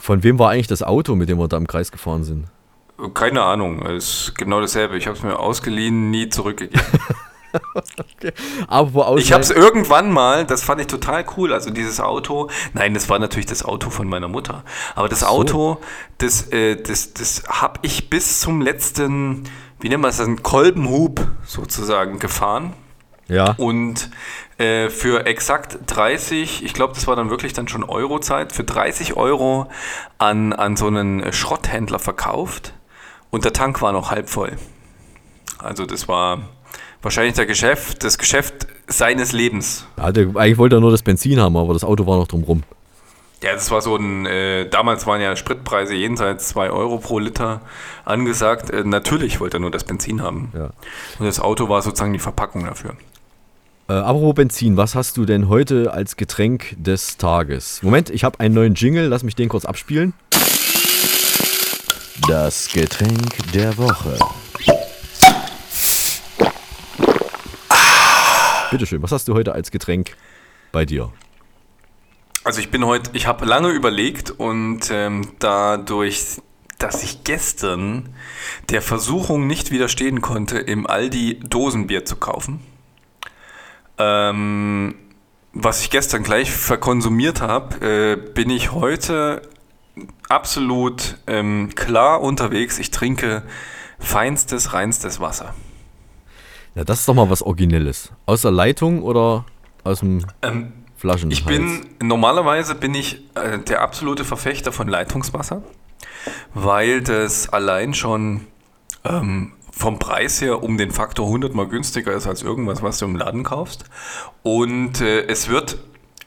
Von 0.00 0.23
wem 0.23 0.38
war 0.38 0.50
eigentlich 0.50 0.67
das 0.67 0.83
Auto, 0.83 1.14
mit 1.14 1.29
dem 1.29 1.38
wir 1.38 1.49
da 1.49 1.57
im 1.57 1.67
Kreis 1.67 1.91
gefahren 1.93 2.25
sind? 2.25 2.47
Keine 3.14 3.43
Ahnung. 3.43 3.85
Es 3.87 4.29
ist 4.29 4.35
genau 4.38 4.61
dasselbe. 4.61 4.97
Ich 4.97 5.07
habe 5.07 5.17
es 5.17 5.23
mir 5.23 5.38
ausgeliehen, 5.38 6.11
nie 6.11 6.29
zurückgegeben. 6.29 6.81
Aber 8.68 8.94
wo 8.94 9.16
Ich 9.16 9.32
habe 9.32 9.42
es 9.42 9.50
irgendwann 9.50 10.11
mal, 10.11 10.44
das 10.44 10.62
fand 10.62 10.80
ich 10.80 10.87
total 10.87 11.25
cool, 11.37 11.52
also 11.52 11.70
dieses 11.70 12.00
Auto, 12.00 12.50
nein, 12.73 12.94
das 12.94 13.08
war 13.08 13.18
natürlich 13.18 13.46
das 13.46 13.64
Auto 13.64 13.90
von 13.90 14.08
meiner 14.08 14.28
Mutter, 14.28 14.64
aber 14.94 15.08
das 15.08 15.20
so. 15.20 15.26
Auto, 15.26 15.78
das, 16.18 16.50
äh, 16.52 16.76
das, 16.76 17.14
das 17.14 17.42
habe 17.49 17.80
ich 17.82 18.11
bis 18.11 18.40
zum 18.40 18.61
letzten, 18.61 19.44
wie 19.80 19.88
nennt 19.88 20.02
man 20.02 20.11
das, 20.11 20.20
einen 20.20 20.42
Kolbenhub 20.42 21.26
sozusagen 21.44 22.18
gefahren 22.18 22.73
Ja. 23.28 23.54
und 23.56 24.11
äh, 24.58 24.88
für 24.88 25.26
exakt 25.26 25.78
30, 25.87 26.64
ich 26.64 26.75
glaube, 26.75 26.94
das 26.94 27.06
war 27.06 27.16
dann 27.16 27.30
wirklich 27.30 27.52
dann 27.52 27.68
schon 27.68 27.82
Eurozeit, 27.84 28.52
für 28.52 28.64
30 28.64 29.16
Euro 29.16 29.68
an, 30.18 30.52
an 30.52 30.76
so 30.76 30.87
einen 30.87 31.32
Schrotthändler 31.32 31.99
verkauft 31.99 32.75
und 33.30 33.44
der 33.44 33.52
Tank 33.52 33.82
war 33.82 33.92
noch 33.92 34.11
halb 34.11 34.28
voll. 34.28 34.52
Also 35.58 35.87
das 35.87 36.06
war 36.08 36.40
wahrscheinlich 37.04 37.34
der 37.34 37.46
Geschäft, 37.46 38.02
das 38.02 38.18
Geschäft 38.18 38.66
seines 38.87 39.32
Lebens. 39.32 39.87
Ja, 39.96 40.11
der, 40.12 40.28
eigentlich 40.34 40.58
wollte 40.58 40.76
er 40.76 40.80
nur 40.80 40.90
das 40.90 41.02
Benzin 41.02 41.40
haben, 41.40 41.56
aber 41.56 41.73
das 41.73 41.84
Auto 41.84 42.06
war 42.06 42.18
noch 42.18 42.28
drumrum. 42.28 42.62
Ja, 43.42 43.52
das 43.52 43.70
war 43.70 43.82
so 43.82 43.96
ein, 43.96 44.25
äh, 44.25 44.68
damals 44.68 45.06
waren 45.06 45.20
ja 45.20 45.37
Spritpreise 45.37 45.94
jenseits 45.94 46.49
2 46.49 46.70
Euro 46.70 46.96
pro 46.96 47.18
Liter 47.18 47.61
angesagt. 48.06 48.70
Äh, 48.70 48.84
natürlich 48.84 49.38
wollte 49.38 49.58
er 49.58 49.61
nur 49.61 49.70
das 49.70 49.84
Benzin 49.84 50.23
haben. 50.23 50.50
Ja. 50.54 50.70
Und 51.18 51.26
das 51.26 51.40
Auto 51.40 51.68
war 51.68 51.82
sozusagen 51.82 52.14
die 52.14 52.18
Verpackung 52.18 52.64
dafür. 52.64 52.94
Äh, 53.87 53.92
apropos 53.92 54.34
Benzin, 54.34 54.78
was 54.78 54.94
hast 54.94 55.18
du 55.18 55.26
denn 55.26 55.50
heute 55.50 55.92
als 55.92 56.16
Getränk 56.16 56.75
des 56.78 57.18
Tages? 57.18 57.82
Moment, 57.82 58.08
ich 58.08 58.25
habe 58.25 58.40
einen 58.40 58.54
neuen 58.54 58.75
Jingle, 58.75 59.08
lass 59.08 59.23
mich 59.23 59.34
den 59.34 59.50
kurz 59.50 59.66
abspielen. 59.66 60.14
Das 62.26 62.68
Getränk 62.73 63.52
der 63.52 63.76
Woche. 63.76 64.16
Bitteschön, 68.75 69.04
was 69.04 69.12
hast 69.12 69.28
du 69.28 69.35
heute 69.35 69.52
als 69.52 69.71
Getränk 69.71 70.16
bei 70.73 70.85
dir? 70.85 71.12
Also 72.43 72.59
ich 72.59 72.73
bin 72.73 72.85
heute, 72.85 73.09
ich 73.12 73.28
habe 73.28 73.45
lange 73.45 73.69
überlegt 73.69 74.33
und 74.33 74.90
ähm, 74.90 75.31
dadurch, 75.38 76.43
dass 76.81 77.04
ich 77.04 77.23
gestern 77.23 78.09
der 78.71 78.83
Versuchung 78.83 79.47
nicht 79.47 79.71
widerstehen 79.71 80.23
konnte, 80.23 80.59
im 80.59 80.88
Aldi 80.88 81.38
Dosenbier 81.38 82.04
zu 82.04 82.16
kaufen, 82.16 82.59
ähm, 83.99 84.97
was 85.52 85.83
ich 85.83 85.90
gestern 85.90 86.25
gleich 86.25 86.50
verkonsumiert 86.50 87.43
habe, 87.43 87.76
äh, 87.81 88.16
bin 88.16 88.50
ich 88.50 88.73
heute 88.73 89.43
absolut 90.28 91.19
ähm, 91.28 91.76
klar 91.76 92.21
unterwegs. 92.23 92.81
Ich 92.81 92.90
trinke 92.90 93.45
feinstes, 94.00 94.73
reinstes 94.73 95.21
Wasser. 95.21 95.54
Ja, 96.75 96.85
das 96.85 97.00
ist 97.00 97.09
doch 97.09 97.14
mal 97.14 97.31
was 97.31 97.43
Originelles. 97.43 98.11
Aus 98.26 98.43
der 98.43 98.50
Leitung 98.50 99.02
oder 99.02 99.45
aus 99.85 100.00
dem 100.00 100.25
Ähm, 100.43 100.73
Flaschen? 100.97 101.31
Ich 101.31 101.45
bin, 101.45 101.87
normalerweise 102.02 102.75
bin 102.75 102.95
ich 102.95 103.23
äh, 103.37 103.59
der 103.59 103.81
absolute 103.83 104.25
Verfechter 104.25 104.73
von 104.73 104.88
Leitungswasser, 104.88 105.62
weil 106.52 107.00
das 107.02 107.49
allein 107.49 107.95
schon 107.95 108.47
ähm, 109.04 109.52
vom 109.71 109.99
Preis 109.99 110.40
her 110.40 110.62
um 110.62 110.78
den 110.78 110.90
Faktor 110.90 111.26
100 111.26 111.54
mal 111.54 111.66
günstiger 111.69 112.12
ist 112.12 112.26
als 112.26 112.43
irgendwas, 112.43 112.83
was 112.83 112.99
du 112.99 113.04
im 113.07 113.16
Laden 113.16 113.43
kaufst. 113.45 113.85
Und 114.43 115.00
äh, 115.00 115.26
es 115.26 115.49
wird, 115.49 115.78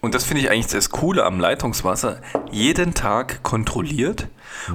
und 0.08 0.16
das 0.16 0.24
finde 0.24 0.42
ich 0.42 0.50
eigentlich 0.50 0.68
das 0.68 0.90
Coole 0.90 1.26
am 1.26 1.38
Leitungswasser, 1.38 2.22
jeden 2.50 2.94
Tag 2.94 3.44
kontrolliert. 3.44 4.30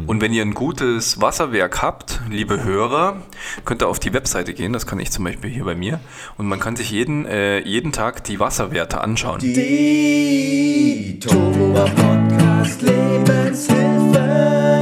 Und 0.07 0.21
wenn 0.21 0.35
ihr 0.35 0.43
ein 0.43 0.53
gutes 0.53 1.23
Wasserwerk 1.23 1.81
habt, 1.81 2.21
liebe 2.29 2.62
Hörer, 2.62 3.23
könnt 3.65 3.81
ihr 3.81 3.89
auf 3.89 3.99
die 3.99 4.12
Webseite 4.12 4.53
gehen, 4.53 4.75
das 4.75 4.87
kann 4.87 5.01
ich 5.01 5.11
zum 5.11 5.25
Beispiel 5.25 5.49
hier 5.49 5.65
bei 5.65 5.75
mir, 5.75 6.01
und 6.37 6.49
man 6.49 6.61
kann 6.61 6.77
sich 6.77 6.91
jeden, 6.91 7.25
äh, 7.25 7.61
jeden 7.61 7.93
Tag 7.93 8.25
die 8.25 8.41
Wasserwerte 8.41 9.01
anschauen. 9.01 9.41
Die 9.41 11.19
Turbo 11.19 11.73
Podcast 11.73 12.83
Lebenshilfe. 12.83 14.82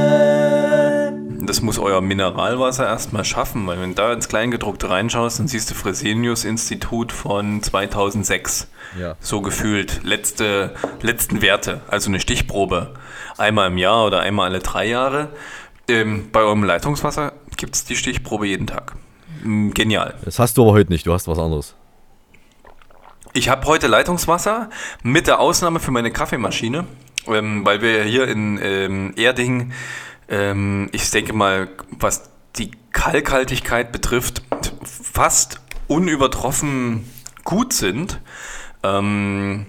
Das 1.43 1.61
muss 1.61 1.79
euer 1.79 2.01
Mineralwasser 2.01 2.85
erstmal 2.85 3.25
schaffen, 3.25 3.65
weil 3.65 3.81
wenn 3.81 3.89
du 3.89 3.95
da 3.95 4.13
ins 4.13 4.27
Kleingedruckte 4.27 4.89
reinschaust, 4.89 5.39
dann 5.39 5.47
siehst 5.47 5.71
du 5.71 5.73
Fresenius-Institut 5.73 7.11
von 7.11 7.63
2006. 7.63 8.67
Ja. 8.99 9.15
So 9.19 9.41
gefühlt 9.41 10.03
letzte, 10.03 10.75
letzten 11.01 11.41
Werte, 11.41 11.81
also 11.87 12.09
eine 12.09 12.19
Stichprobe. 12.19 12.93
Einmal 13.39 13.71
im 13.71 13.79
Jahr 13.79 14.05
oder 14.05 14.19
einmal 14.19 14.49
alle 14.49 14.59
drei 14.59 14.87
Jahre. 14.87 15.29
Ähm, 15.87 16.29
bei 16.31 16.41
eurem 16.41 16.63
Leitungswasser 16.63 17.33
gibt 17.57 17.75
es 17.75 17.85
die 17.85 17.95
Stichprobe 17.95 18.45
jeden 18.45 18.67
Tag. 18.67 18.93
Mm, 19.43 19.71
Genial. 19.71 20.13
Das 20.23 20.37
hast 20.37 20.57
du 20.57 20.61
aber 20.61 20.73
heute 20.73 20.91
nicht, 20.91 21.07
du 21.07 21.13
hast 21.13 21.27
was 21.27 21.39
anderes. 21.39 21.75
Ich 23.33 23.49
habe 23.49 23.65
heute 23.65 23.87
Leitungswasser 23.87 24.69
mit 25.01 25.25
der 25.25 25.39
Ausnahme 25.39 25.79
für 25.79 25.91
meine 25.91 26.11
Kaffeemaschine, 26.11 26.85
ähm, 27.27 27.65
weil 27.65 27.81
wir 27.81 28.03
hier 28.03 28.27
in 28.27 28.59
ähm, 28.61 29.13
Erding, 29.15 29.71
ähm, 30.31 30.89
ich 30.93 31.11
denke 31.11 31.33
mal, 31.33 31.69
was 31.91 32.31
die 32.55 32.71
Kalkhaltigkeit 32.91 33.91
betrifft, 33.91 34.41
fast 34.83 35.61
unübertroffen 35.87 37.05
gut 37.43 37.73
sind. 37.73 38.19
Ähm, 38.81 39.67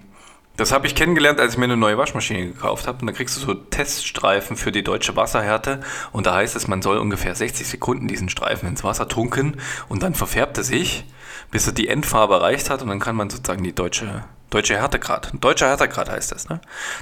das 0.56 0.70
habe 0.70 0.86
ich 0.86 0.94
kennengelernt, 0.94 1.40
als 1.40 1.54
ich 1.54 1.58
mir 1.58 1.64
eine 1.64 1.76
neue 1.76 1.98
Waschmaschine 1.98 2.46
gekauft 2.46 2.86
habe. 2.86 3.00
Und 3.00 3.06
da 3.06 3.12
kriegst 3.12 3.36
du 3.36 3.40
so 3.40 3.54
Teststreifen 3.54 4.56
für 4.56 4.70
die 4.70 4.84
deutsche 4.84 5.16
Wasserhärte. 5.16 5.80
Und 6.12 6.26
da 6.26 6.34
heißt 6.34 6.54
es, 6.54 6.68
man 6.68 6.82
soll 6.82 6.98
ungefähr 6.98 7.34
60 7.34 7.66
Sekunden 7.66 8.06
diesen 8.06 8.28
Streifen 8.28 8.68
ins 8.68 8.84
Wasser 8.84 9.08
tunken 9.08 9.56
und 9.88 10.02
dann 10.02 10.14
verfärbt 10.14 10.58
er 10.58 10.64
sich, 10.64 11.04
bis 11.50 11.66
er 11.66 11.72
die 11.72 11.88
Endfarbe 11.88 12.34
erreicht 12.34 12.70
hat. 12.70 12.82
Und 12.82 12.88
dann 12.88 13.00
kann 13.00 13.16
man 13.16 13.30
sozusagen 13.30 13.64
die 13.64 13.74
deutsche, 13.74 14.24
deutsche 14.50 14.76
Härtegrad, 14.76 15.32
deutscher 15.40 15.68
Härtegrad 15.68 16.10
heißt 16.10 16.30
das, 16.30 16.48
ne? 16.48 16.60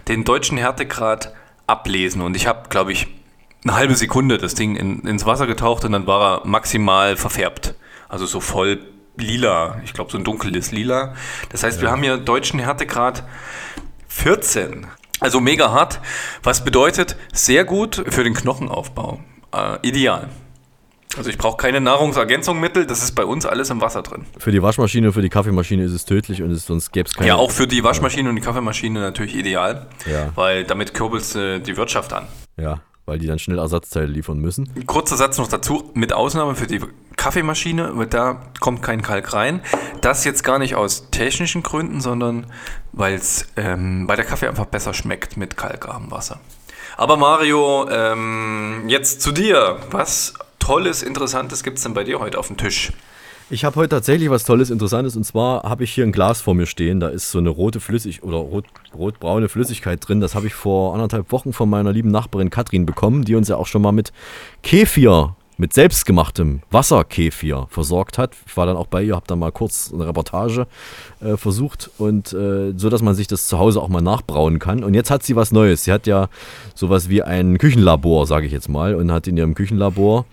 den 0.08 0.24
deutschen 0.24 0.56
Härtegrad 0.56 1.34
ablesen. 1.66 2.22
Und 2.22 2.36
ich 2.36 2.46
habe, 2.46 2.68
glaube 2.68 2.92
ich, 2.92 3.08
eine 3.64 3.74
halbe 3.74 3.94
Sekunde 3.94 4.38
das 4.38 4.54
Ding 4.54 4.76
in, 4.76 5.00
ins 5.00 5.26
Wasser 5.26 5.46
getaucht 5.46 5.84
und 5.84 5.92
dann 5.92 6.06
war 6.06 6.40
er 6.40 6.46
maximal 6.46 7.16
verfärbt. 7.16 7.74
Also 8.08 8.26
so 8.26 8.40
voll 8.40 8.80
lila. 9.16 9.80
Ich 9.84 9.92
glaube, 9.92 10.10
so 10.10 10.18
ein 10.18 10.24
dunkles 10.24 10.72
Lila. 10.72 11.14
Das 11.50 11.62
heißt, 11.62 11.80
wir 11.80 11.90
haben 11.90 12.02
hier 12.02 12.16
deutschen 12.16 12.58
Härtegrad 12.58 13.22
14. 14.08 14.86
Also 15.20 15.40
mega 15.40 15.70
hart. 15.72 16.00
Was 16.42 16.64
bedeutet 16.64 17.16
sehr 17.32 17.64
gut 17.64 18.02
für 18.08 18.24
den 18.24 18.34
Knochenaufbau. 18.34 19.20
Äh, 19.54 19.78
ideal. 19.86 20.28
Also 21.16 21.28
ich 21.28 21.38
brauche 21.38 21.56
keine 21.56 21.80
Nahrungsergänzungsmittel, 21.80 22.86
das 22.86 23.02
ist 23.02 23.16
bei 23.16 23.24
uns 23.24 23.44
alles 23.44 23.68
im 23.70 23.80
Wasser 23.80 24.02
drin. 24.02 24.26
Für 24.38 24.52
die 24.52 24.62
Waschmaschine, 24.62 25.12
für 25.12 25.22
die 25.22 25.28
Kaffeemaschine 25.28 25.82
ist 25.82 25.90
es 25.90 26.04
tödlich 26.04 26.40
und 26.40 26.52
es, 26.52 26.66
sonst 26.66 26.92
gäbe 26.92 27.08
es 27.08 27.14
keine. 27.14 27.26
Ja, 27.26 27.34
auch 27.34 27.50
für 27.50 27.66
die 27.66 27.82
Waschmaschine 27.82 28.28
und 28.28 28.36
die 28.36 28.42
Kaffeemaschine 28.42 29.00
natürlich 29.00 29.34
ideal, 29.34 29.88
Ja. 30.06 30.28
weil 30.36 30.62
damit 30.62 30.94
kurbelst 30.94 31.34
du 31.34 31.58
die 31.58 31.76
Wirtschaft 31.76 32.12
an. 32.12 32.28
Ja, 32.56 32.80
weil 33.10 33.18
die 33.18 33.26
dann 33.26 33.40
schnell 33.40 33.58
Ersatzteile 33.58 34.06
liefern 34.06 34.38
müssen. 34.38 34.70
Kurzer 34.86 35.16
Satz 35.16 35.36
noch 35.36 35.48
dazu, 35.48 35.90
mit 35.94 36.12
Ausnahme 36.12 36.54
für 36.54 36.68
die 36.68 36.80
Kaffeemaschine, 37.16 37.90
weil 37.96 38.06
da 38.06 38.40
kommt 38.60 38.82
kein 38.82 39.02
Kalk 39.02 39.32
rein. 39.32 39.62
Das 40.00 40.24
jetzt 40.24 40.44
gar 40.44 40.60
nicht 40.60 40.76
aus 40.76 41.10
technischen 41.10 41.64
Gründen, 41.64 42.00
sondern 42.00 42.46
weil 42.92 43.14
es 43.14 43.48
ähm, 43.56 44.06
bei 44.06 44.14
der 44.14 44.24
Kaffee 44.24 44.46
einfach 44.46 44.66
besser 44.66 44.94
schmeckt 44.94 45.36
mit 45.36 45.56
kalkarmem 45.56 46.12
Wasser. 46.12 46.38
Aber 46.96 47.16
Mario, 47.16 47.88
ähm, 47.90 48.84
jetzt 48.86 49.22
zu 49.22 49.32
dir. 49.32 49.80
Was 49.90 50.34
Tolles, 50.60 51.02
Interessantes 51.02 51.64
gibt 51.64 51.78
es 51.78 51.82
denn 51.82 51.94
bei 51.94 52.04
dir 52.04 52.20
heute 52.20 52.38
auf 52.38 52.46
dem 52.46 52.58
Tisch? 52.58 52.92
Ich 53.52 53.64
habe 53.64 53.74
heute 53.74 53.88
tatsächlich 53.88 54.30
was 54.30 54.44
Tolles, 54.44 54.70
Interessantes 54.70 55.16
und 55.16 55.24
zwar 55.24 55.64
habe 55.64 55.82
ich 55.82 55.92
hier 55.92 56.04
ein 56.04 56.12
Glas 56.12 56.40
vor 56.40 56.54
mir 56.54 56.66
stehen. 56.66 57.00
Da 57.00 57.08
ist 57.08 57.32
so 57.32 57.38
eine 57.38 57.48
rote 57.48 57.80
Flüssig 57.80 58.22
oder 58.22 58.36
rot, 58.36 58.66
rotbraune 58.94 59.48
Flüssigkeit 59.48 60.06
drin. 60.06 60.20
Das 60.20 60.36
habe 60.36 60.46
ich 60.46 60.54
vor 60.54 60.94
anderthalb 60.94 61.32
Wochen 61.32 61.52
von 61.52 61.68
meiner 61.68 61.92
lieben 61.92 62.12
Nachbarin 62.12 62.50
Katrin 62.50 62.86
bekommen, 62.86 63.24
die 63.24 63.34
uns 63.34 63.48
ja 63.48 63.56
auch 63.56 63.66
schon 63.66 63.82
mal 63.82 63.90
mit 63.90 64.12
Kefir, 64.62 65.34
mit 65.60 65.74
selbstgemachtem 65.74 66.62
Wasserkefir 66.70 67.66
versorgt 67.68 68.16
hat. 68.16 68.34
Ich 68.46 68.56
war 68.56 68.64
dann 68.64 68.78
auch 68.78 68.86
bei 68.86 69.02
ihr, 69.02 69.14
habe 69.14 69.26
dann 69.26 69.38
mal 69.38 69.52
kurz 69.52 69.92
eine 69.92 70.06
Reportage 70.06 70.66
äh, 71.20 71.36
versucht 71.36 71.90
und 71.98 72.32
äh, 72.32 72.72
so, 72.76 72.88
dass 72.88 73.02
man 73.02 73.14
sich 73.14 73.26
das 73.26 73.46
zu 73.46 73.58
Hause 73.58 73.82
auch 73.82 73.88
mal 73.88 74.00
nachbrauen 74.00 74.58
kann. 74.58 74.82
Und 74.82 74.94
jetzt 74.94 75.10
hat 75.10 75.22
sie 75.22 75.36
was 75.36 75.52
Neues. 75.52 75.84
Sie 75.84 75.92
hat 75.92 76.06
ja 76.06 76.28
sowas 76.74 77.10
wie 77.10 77.22
ein 77.22 77.58
Küchenlabor, 77.58 78.26
sage 78.26 78.46
ich 78.46 78.52
jetzt 78.52 78.70
mal, 78.70 78.94
und 78.94 79.12
hat 79.12 79.26
in 79.26 79.36
ihrem 79.36 79.54
Küchenlabor 79.54 80.24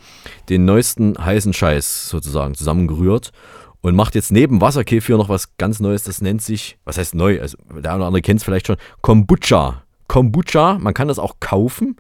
den 0.48 0.63
neuesten 0.63 1.15
heißen 1.17 1.51
Scheiß 1.51 2.07
sozusagen 2.07 2.55
zusammengerührt 2.55 3.34
und 3.81 3.96
macht 3.96 4.15
jetzt 4.15 4.31
neben 4.31 4.62
Wasserkefir 4.62 5.17
noch 5.17 5.27
was 5.27 5.57
ganz 5.57 5.81
Neues. 5.81 6.03
Das 6.03 6.22
nennt 6.22 6.41
sich, 6.41 6.77
was 6.86 6.98
heißt 6.98 7.15
neu? 7.15 7.41
Also 7.41 7.57
der 7.69 7.91
eine 7.91 8.00
oder 8.00 8.07
andere 8.07 8.22
kennt 8.22 8.39
es 8.39 8.46
vielleicht 8.46 8.67
schon, 8.67 8.77
Kombucha. 9.01 9.84
Kombucha, 10.07 10.77
man 10.79 10.93
kann 10.93 11.10
das 11.10 11.19
auch 11.19 11.41
kaufen 11.41 11.98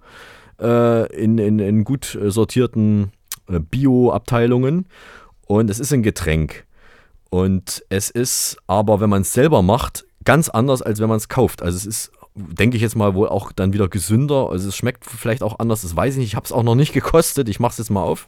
äh, 0.61 1.13
in, 1.13 1.37
in, 1.37 1.59
in 1.59 1.83
gut 1.83 2.17
sortierten 2.27 3.11
äh, 3.11 3.16
Bio-Abteilungen 3.47 4.87
und 5.45 5.69
es 5.69 5.79
ist 5.79 5.93
ein 5.93 6.03
Getränk. 6.03 6.65
Und 7.29 7.83
es 7.89 8.09
ist 8.09 8.57
aber, 8.67 8.99
wenn 9.01 9.09
man 9.09 9.23
es 9.23 9.33
selber 9.33 9.61
macht, 9.61 10.05
ganz 10.23 10.49
anders, 10.49 10.81
als 10.81 10.99
wenn 10.99 11.09
man 11.09 11.17
es 11.17 11.27
kauft. 11.29 11.61
Also 11.61 11.75
es 11.77 11.85
ist, 11.85 12.11
denke 12.35 12.77
ich 12.77 12.83
jetzt 12.83 12.95
mal, 12.95 13.15
wohl 13.15 13.27
auch 13.29 13.51
dann 13.51 13.73
wieder 13.73 13.87
gesünder. 13.89 14.49
Also 14.49 14.69
es 14.69 14.75
schmeckt 14.75 15.05
vielleicht 15.05 15.43
auch 15.43 15.59
anders, 15.59 15.81
das 15.81 15.95
weiß 15.95 16.13
ich 16.13 16.19
nicht. 16.19 16.27
Ich 16.29 16.35
habe 16.35 16.45
es 16.45 16.51
auch 16.51 16.63
noch 16.63 16.75
nicht 16.75 16.93
gekostet. 16.93 17.49
Ich 17.49 17.59
mache 17.59 17.71
es 17.71 17.77
jetzt 17.79 17.89
mal 17.89 18.03
auf. 18.03 18.27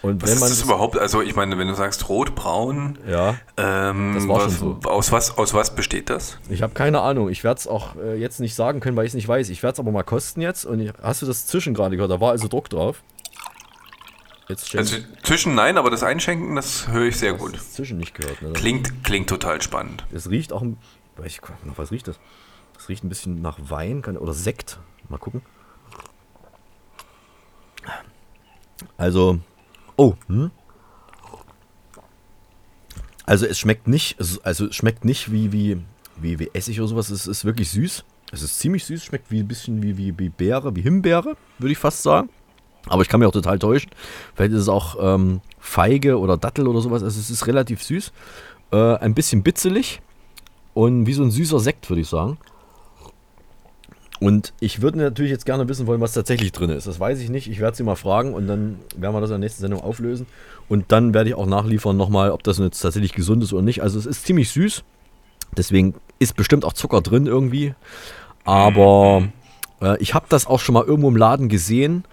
Und 0.00 0.22
Was 0.22 0.28
wenn 0.30 0.34
ist 0.36 0.40
man 0.40 0.50
das 0.50 0.62
überhaupt? 0.62 0.96
Also 0.96 1.22
ich 1.22 1.34
meine, 1.34 1.58
wenn 1.58 1.66
du 1.66 1.74
sagst 1.74 2.08
rot-braun, 2.08 2.98
Ja, 3.08 3.34
ähm, 3.56 4.12
das 4.14 4.28
war 4.28 4.46
was, 4.46 4.58
schon 4.58 4.84
aus, 4.86 5.10
was, 5.10 5.36
aus 5.36 5.54
was 5.54 5.74
besteht 5.74 6.08
das? 6.08 6.38
ich 6.48 6.62
habe 6.62 6.72
keine 6.72 7.00
Ahnung. 7.00 7.28
Ich 7.30 7.42
werde 7.42 7.58
es 7.58 7.66
auch 7.66 7.96
äh, 7.96 8.14
jetzt 8.16 8.38
nicht 8.38 8.54
sagen 8.54 8.78
können, 8.80 8.96
weil 8.96 9.06
ich 9.06 9.10
es 9.10 9.14
nicht 9.14 9.26
weiß. 9.26 9.48
Ich 9.48 9.62
werde 9.62 9.72
es 9.74 9.80
aber 9.80 9.90
mal 9.90 10.04
kosten 10.04 10.40
jetzt. 10.40 10.64
Und 10.64 10.80
ich, 10.80 10.92
hast 11.02 11.22
du 11.22 11.26
das 11.26 11.46
Zwischen 11.46 11.74
gerade 11.74 11.96
gehört? 11.96 12.12
Da 12.12 12.20
war 12.20 12.30
also 12.30 12.46
Druck 12.46 12.70
drauf. 12.70 13.02
Also 14.48 14.96
zwischen 15.22 15.54
nein, 15.54 15.76
aber 15.76 15.90
das 15.90 16.02
Einschenken, 16.02 16.56
das 16.56 16.88
höre 16.88 17.06
ich 17.06 17.18
sehr 17.18 17.34
gut. 17.34 17.54
das 17.54 17.74
Zwischen 17.74 17.98
nicht 17.98 18.14
gehört. 18.14 18.40
Ne? 18.40 18.52
Klingt, 18.54 19.04
klingt 19.04 19.28
total 19.28 19.60
spannend. 19.60 20.06
Es 20.10 20.30
riecht 20.30 20.52
auch, 20.52 20.64
ich, 21.22 21.40
was 21.76 21.90
riecht 21.90 22.08
das? 22.08 22.18
Das 22.74 22.88
riecht 22.88 23.04
ein 23.04 23.10
bisschen 23.10 23.42
nach 23.42 23.58
Wein 23.62 24.00
kann, 24.00 24.16
oder 24.16 24.32
Sekt. 24.32 24.78
Mal 25.08 25.18
gucken. 25.18 25.42
Also, 28.96 29.40
oh, 29.96 30.14
hm? 30.28 30.50
Also 33.26 33.44
es 33.44 33.58
schmeckt 33.58 33.86
nicht, 33.86 34.18
also 34.42 34.66
es 34.66 34.74
schmeckt 34.74 35.04
nicht 35.04 35.30
wie, 35.30 35.52
wie, 35.52 35.82
wie, 36.16 36.38
wie 36.38 36.50
Essig 36.54 36.80
oder 36.80 36.88
sowas. 36.88 37.10
Es 37.10 37.26
ist 37.26 37.44
wirklich 37.44 37.68
süß. 37.70 38.04
Es 38.32 38.42
ist 38.42 38.58
ziemlich 38.58 38.86
süß, 38.86 39.04
schmeckt 39.04 39.30
wie 39.30 39.40
ein 39.40 39.48
bisschen 39.48 39.82
wie, 39.82 39.98
wie, 39.98 40.18
wie 40.18 40.28
Beere, 40.30 40.74
wie 40.74 40.82
Himbeere, 40.82 41.36
würde 41.58 41.72
ich 41.72 41.78
fast 41.78 42.02
sagen. 42.02 42.30
Aber 42.88 43.02
ich 43.02 43.08
kann 43.08 43.20
mich 43.20 43.28
auch 43.28 43.32
total 43.32 43.58
täuschen. 43.58 43.90
Vielleicht 44.34 44.52
ist 44.52 44.62
es 44.62 44.68
auch 44.68 44.96
ähm, 45.00 45.40
Feige 45.58 46.18
oder 46.18 46.36
Dattel 46.36 46.68
oder 46.68 46.80
sowas. 46.80 47.02
Also 47.02 47.18
es 47.18 47.30
ist 47.30 47.46
relativ 47.46 47.82
süß. 47.82 48.12
Äh, 48.72 48.94
ein 48.96 49.14
bisschen 49.14 49.42
bitzelig. 49.42 50.00
Und 50.74 51.06
wie 51.06 51.12
so 51.12 51.22
ein 51.22 51.30
süßer 51.30 51.60
Sekt, 51.60 51.88
würde 51.90 52.02
ich 52.02 52.08
sagen. 52.08 52.38
Und 54.20 54.52
ich 54.58 54.82
würde 54.82 54.98
natürlich 54.98 55.30
jetzt 55.30 55.46
gerne 55.46 55.68
wissen 55.68 55.86
wollen, 55.86 56.00
was 56.00 56.12
tatsächlich 56.12 56.50
drin 56.52 56.70
ist. 56.70 56.86
Das 56.86 56.98
weiß 56.98 57.20
ich 57.20 57.30
nicht. 57.30 57.48
Ich 57.48 57.60
werde 57.60 57.76
sie 57.76 57.84
mal 57.84 57.94
fragen 57.94 58.34
und 58.34 58.48
dann 58.48 58.78
werden 58.96 59.14
wir 59.14 59.20
das 59.20 59.30
in 59.30 59.34
der 59.34 59.38
nächsten 59.38 59.60
Sendung 59.60 59.80
auflösen. 59.80 60.26
Und 60.68 60.86
dann 60.88 61.14
werde 61.14 61.30
ich 61.30 61.36
auch 61.36 61.46
nachliefern 61.46 61.96
nochmal, 61.96 62.32
ob 62.32 62.42
das 62.42 62.58
jetzt 62.58 62.80
tatsächlich 62.80 63.12
gesund 63.12 63.42
ist 63.42 63.52
oder 63.52 63.62
nicht. 63.62 63.82
Also 63.82 63.98
es 63.98 64.06
ist 64.06 64.26
ziemlich 64.26 64.50
süß. 64.50 64.82
Deswegen 65.56 65.94
ist 66.18 66.36
bestimmt 66.36 66.64
auch 66.64 66.72
Zucker 66.72 67.00
drin 67.00 67.26
irgendwie. 67.26 67.74
Aber 68.44 69.28
äh, 69.80 69.96
ich 69.98 70.14
habe 70.14 70.26
das 70.28 70.46
auch 70.46 70.60
schon 70.60 70.74
mal 70.74 70.84
irgendwo 70.84 71.08
im 71.08 71.16
Laden 71.16 71.48
gesehen. 71.48 72.04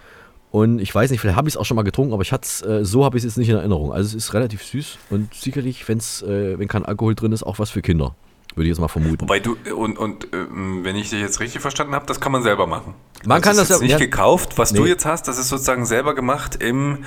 Und 0.56 0.78
ich 0.78 0.94
weiß 0.94 1.10
nicht, 1.10 1.20
vielleicht 1.20 1.36
habe 1.36 1.50
ich 1.50 1.52
es 1.54 1.58
auch 1.58 1.66
schon 1.66 1.74
mal 1.74 1.82
getrunken, 1.82 2.14
aber 2.14 2.22
ich 2.22 2.32
hat's, 2.32 2.62
äh, 2.62 2.82
so 2.82 3.04
habe 3.04 3.18
ich 3.18 3.24
es 3.24 3.24
jetzt 3.24 3.36
nicht 3.36 3.50
in 3.50 3.56
Erinnerung. 3.56 3.92
Also 3.92 4.16
es 4.16 4.24
ist 4.24 4.32
relativ 4.32 4.62
süß 4.62 4.96
und 5.10 5.34
sicherlich, 5.34 5.86
wenn's, 5.86 6.22
äh, 6.22 6.58
wenn 6.58 6.66
kein 6.66 6.82
Alkohol 6.82 7.14
drin 7.14 7.32
ist, 7.32 7.42
auch 7.42 7.58
was 7.58 7.68
für 7.68 7.82
Kinder. 7.82 8.14
Würde 8.56 8.64
ich 8.66 8.70
jetzt 8.70 8.80
mal 8.80 8.88
vermuten. 8.88 9.20
Wobei 9.20 9.38
du, 9.38 9.56
und, 9.76 9.98
und 9.98 10.28
ähm, 10.32 10.80
wenn 10.82 10.96
ich 10.96 11.10
dich 11.10 11.20
jetzt 11.20 11.40
richtig 11.40 11.60
verstanden 11.60 11.94
habe, 11.94 12.06
das 12.06 12.20
kann 12.20 12.32
man 12.32 12.42
selber 12.42 12.66
machen. 12.66 12.94
Man 13.26 13.40
kann 13.42 13.52
ist 13.52 13.58
das 13.58 13.68
jetzt 13.68 13.80
ja- 13.80 13.86
nicht 13.86 13.98
gekauft. 13.98 14.56
Was 14.58 14.72
du 14.72 14.82
Nee. 14.84 14.88
jetzt 14.90 15.04
hast, 15.06 15.26
das 15.28 15.38
ist 15.38 15.48
sozusagen 15.48 15.84
selber 15.86 16.14
gemacht 16.14 16.62
im, 16.62 16.98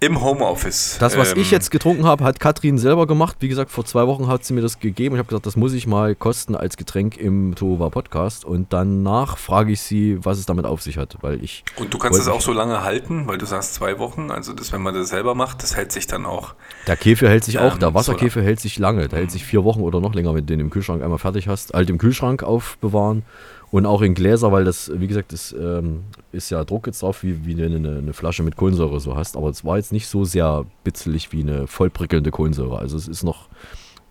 im 0.00 0.20
Homeoffice. 0.20 0.96
Das, 1.00 1.16
was 1.16 1.32
Ähm, 1.32 1.38
ich 1.38 1.50
jetzt 1.50 1.70
getrunken 1.70 2.04
habe, 2.06 2.24
hat 2.24 2.40
Katrin 2.40 2.78
selber 2.78 3.06
gemacht. 3.06 3.36
Wie 3.40 3.48
gesagt, 3.48 3.70
vor 3.70 3.84
zwei 3.84 4.06
Wochen 4.06 4.26
hat 4.28 4.44
sie 4.44 4.52
mir 4.54 4.62
das 4.62 4.78
gegeben. 4.80 5.14
Ich 5.14 5.18
habe 5.18 5.28
gesagt, 5.28 5.46
das 5.46 5.56
muss 5.56 5.72
ich 5.74 5.86
mal 5.86 6.14
kosten 6.14 6.54
als 6.56 6.76
Getränk 6.76 7.16
im 7.18 7.54
Tova 7.54 7.88
Podcast. 7.90 8.44
Und 8.44 8.72
danach 8.72 9.38
frage 9.38 9.72
ich 9.72 9.80
sie, 9.82 10.18
was 10.24 10.38
es 10.38 10.46
damit 10.46 10.66
auf 10.66 10.82
sich 10.82 10.98
hat. 10.98 11.16
Weil 11.20 11.42
ich. 11.42 11.64
Und 11.76 11.92
du 11.94 11.98
kannst 11.98 12.18
es 12.18 12.26
auch 12.28 12.40
so 12.40 12.52
lange 12.52 12.82
halten, 12.82 13.26
weil 13.26 13.38
du 13.38 13.46
sagst 13.46 13.74
zwei 13.74 13.98
Wochen. 13.98 14.30
Also 14.30 14.52
das, 14.54 14.72
wenn 14.72 14.82
man 14.82 14.94
das 14.94 15.08
selber 15.10 15.34
macht, 15.34 15.62
das 15.62 15.76
hält 15.76 15.92
sich 15.92 16.06
dann 16.06 16.26
auch. 16.26 16.54
Der 16.86 16.96
Käfer 16.96 17.28
hält 17.28 17.44
sich 17.44 17.58
auch, 17.58 17.74
Ähm, 17.74 17.78
der 17.80 17.88
so 17.90 17.94
Wasserkäfer 17.94 18.42
hält 18.42 18.60
sich 18.60 18.78
lange. 18.78 19.06
Der 19.08 19.18
hält 19.20 19.30
sich 19.30 19.44
vier 19.44 19.62
Wochen 19.64 19.80
oder 19.82 20.00
noch 20.00 20.14
länger, 20.14 20.30
wenn 20.34 20.46
du 20.46 20.52
den 20.52 20.60
im 20.60 20.70
Kühlschrank 20.70 20.95
einmal 21.02 21.18
fertig 21.18 21.48
hast. 21.48 21.72
Halt 21.74 21.90
im 21.90 21.98
Kühlschrank 21.98 22.42
aufbewahren 22.42 23.22
und 23.70 23.86
auch 23.86 24.02
in 24.02 24.14
Gläser, 24.14 24.52
weil 24.52 24.64
das, 24.64 24.90
wie 24.94 25.06
gesagt, 25.06 25.32
das 25.32 25.52
ähm, 25.52 26.04
ist 26.32 26.50
ja 26.50 26.64
Druck 26.64 26.86
jetzt 26.86 27.02
drauf, 27.02 27.22
wie, 27.22 27.44
wie 27.46 27.54
du 27.54 27.64
eine, 27.64 27.76
eine 27.98 28.12
Flasche 28.12 28.42
mit 28.42 28.56
Kohlensäure 28.56 29.00
so 29.00 29.16
hast. 29.16 29.36
Aber 29.36 29.48
es 29.50 29.64
war 29.64 29.76
jetzt 29.76 29.92
nicht 29.92 30.06
so 30.08 30.24
sehr 30.24 30.64
bitzelig 30.84 31.32
wie 31.32 31.40
eine 31.42 31.66
voll 31.66 31.90
prickelnde 31.90 32.30
Kohlensäure. 32.30 32.78
Also 32.78 32.96
es 32.96 33.08
ist 33.08 33.22
noch 33.22 33.48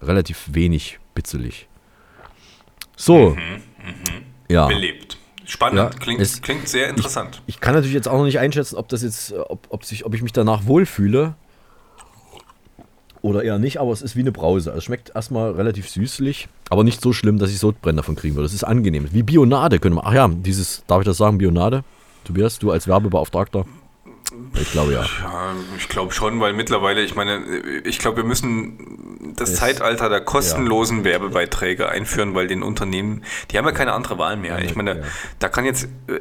relativ 0.01 0.49
wenig 0.51 0.99
bitzelig. 1.13 1.67
So. 2.95 3.35
Ja. 4.49 4.67
Belebt. 4.67 5.17
Spannend. 5.45 5.77
Ja, 5.77 5.89
klingt, 5.89 6.21
es- 6.21 6.41
klingt 6.41 6.67
sehr 6.67 6.89
interessant. 6.89 7.41
Ich 7.45 7.59
kann 7.59 7.73
natürlich 7.75 7.93
jetzt 7.93 8.07
auch 8.07 8.17
noch 8.17 8.25
nicht 8.25 8.39
einschätzen, 8.39 8.77
ob 8.77 8.89
das 8.89 9.03
jetzt, 9.03 9.31
äh, 9.31 9.35
ob, 9.37 9.67
ob, 9.69 9.85
sich, 9.85 10.05
ob 10.05 10.13
ich 10.15 10.21
mich 10.23 10.33
danach 10.33 10.65
wohlfühle. 10.65 11.35
Oder 13.25 13.43
eher 13.43 13.57
nicht, 13.57 13.79
aber 13.79 13.91
es 13.91 14.03
ist 14.03 14.15
wie 14.15 14.19
eine 14.19 14.31
Brause. 14.31 14.69
Also 14.69 14.77
Es 14.77 14.83
schmeckt 14.83 15.11
erstmal 15.15 15.51
relativ 15.53 15.89
süßlich, 15.89 16.47
aber 16.69 16.83
nicht 16.83 17.01
so 17.01 17.11
schlimm, 17.11 17.39
dass 17.39 17.49
ich 17.49 17.57
Sodbrennen 17.57 17.97
davon 17.97 18.15
kriegen 18.15 18.35
würde. 18.35 18.45
Es 18.45 18.53
ist 18.53 18.63
angenehm. 18.63 19.07
Wie 19.11 19.23
Bionade 19.23 19.79
können 19.79 19.95
wir. 19.95 20.05
Ach 20.05 20.13
ja, 20.13 20.27
dieses, 20.27 20.83
darf 20.85 20.99
ich 21.01 21.05
das 21.05 21.17
sagen, 21.17 21.39
Bionade? 21.39 21.83
Tobias, 22.23 22.59
du 22.59 22.69
als 22.69 22.87
Werbebeauftragter? 22.87 23.65
Ich 24.61 24.71
glaube 24.71 24.93
ja. 24.93 25.01
Ja, 25.23 25.53
ich 25.75 25.89
glaube 25.89 26.11
schon, 26.11 26.39
weil 26.39 26.53
mittlerweile, 26.53 27.01
ich 27.01 27.15
meine, 27.15 27.41
ich 27.83 27.97
glaube, 27.97 28.17
wir 28.17 28.23
müssen 28.25 29.33
das 29.35 29.49
Es- 29.51 29.55
Zeitalter 29.59 30.07
der 30.09 30.21
kostenlosen 30.21 31.03
Werbebeiträge 31.03 31.89
einführen, 31.89 32.35
weil 32.35 32.45
den 32.45 32.61
Unternehmen, 32.61 33.23
die 33.49 33.57
haben 33.57 33.65
ja 33.65 33.71
keine 33.71 33.93
andere 33.93 34.19
Wahl 34.19 34.37
mehr. 34.37 34.59
Ich 34.59 34.75
meine, 34.75 34.97
ja. 34.99 35.03
da 35.39 35.49
kann 35.49 35.65
jetzt, 35.65 35.85
äh, 36.07 36.19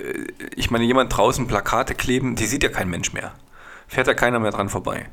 ich 0.57 0.71
meine, 0.71 0.85
jemand 0.85 1.15
draußen 1.15 1.47
Plakate 1.49 1.95
kleben, 1.95 2.35
die 2.35 2.47
sieht 2.47 2.63
ja 2.63 2.71
kein 2.71 2.89
Mensch 2.89 3.13
mehr. 3.13 3.33
Fährt 3.89 4.07
ja 4.07 4.15
keiner 4.15 4.39
mehr 4.39 4.53
dran 4.53 4.71
vorbei. 4.71 5.07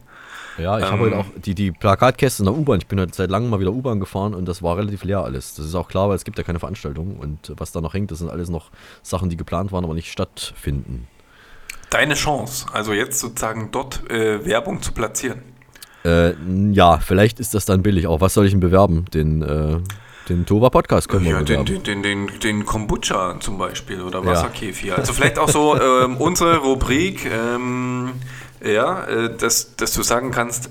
Ja, 0.61 0.77
ich 0.77 0.85
Ähm, 0.85 0.91
habe 0.91 1.01
heute 1.03 1.17
auch 1.17 1.25
die, 1.43 1.55
die 1.55 1.71
Plakatkäste 1.71 2.43
in 2.43 2.45
der 2.45 2.55
U-Bahn. 2.55 2.79
Ich 2.79 2.87
bin 2.87 2.99
heute 2.99 3.13
seit 3.13 3.29
langem 3.29 3.49
mal 3.49 3.59
wieder 3.59 3.71
U-Bahn 3.71 3.99
gefahren 3.99 4.33
und 4.33 4.45
das 4.47 4.61
war 4.61 4.77
relativ 4.77 5.03
leer 5.03 5.23
alles. 5.23 5.55
Das 5.55 5.65
ist 5.65 5.75
auch 5.75 5.87
klar, 5.87 6.09
weil 6.09 6.15
es 6.15 6.23
gibt 6.23 6.37
ja 6.37 6.43
keine 6.43 6.59
Veranstaltungen 6.59 7.17
und 7.17 7.53
was 7.57 7.71
da 7.71 7.81
noch 7.81 7.93
hängt, 7.93 8.11
das 8.11 8.19
sind 8.19 8.29
alles 8.29 8.49
noch 8.49 8.69
Sachen, 9.01 9.29
die 9.29 9.37
geplant 9.37 9.71
waren, 9.71 9.83
aber 9.83 9.93
nicht 9.93 10.11
stattfinden. 10.11 11.07
Deine 11.89 12.13
Chance, 12.13 12.67
also 12.71 12.93
jetzt 12.93 13.19
sozusagen 13.19 13.69
dort 13.71 14.09
äh, 14.09 14.45
Werbung 14.45 14.81
zu 14.81 14.93
platzieren. 14.93 15.41
Äh, 16.05 16.33
ja, 16.71 16.97
vielleicht 16.99 17.39
ist 17.39 17.53
das 17.53 17.65
dann 17.65 17.83
billig. 17.83 18.07
Auch 18.07 18.21
was 18.21 18.33
soll 18.33 18.45
ich 18.45 18.51
denn 18.51 18.59
bewerben? 18.59 19.05
Den, 19.13 19.41
äh, 19.41 19.77
den 20.31 20.45
Tova 20.45 20.69
Podcast 20.69 21.09
können 21.09 21.25
wir 21.25 21.31
Ja, 21.31 21.41
den, 21.41 21.65
den, 21.65 21.83
den, 21.83 22.03
den, 22.03 22.39
den 22.39 22.65
Kombucha 22.65 23.39
zum 23.39 23.57
Beispiel 23.57 24.01
oder 24.01 24.19
Ja. 24.19 24.25
Wasserkefir. 24.25 24.97
Also 24.97 25.13
vielleicht 25.13 25.37
auch 25.37 25.49
so 25.49 25.79
ähm, 25.79 26.17
unsere 26.17 26.57
Rubrik, 26.57 27.25
ähm, 27.25 28.13
ja, 28.63 29.03
äh, 29.05 29.37
dass, 29.37 29.75
dass 29.75 29.93
du 29.93 30.03
sagen 30.03 30.31
kannst, 30.31 30.69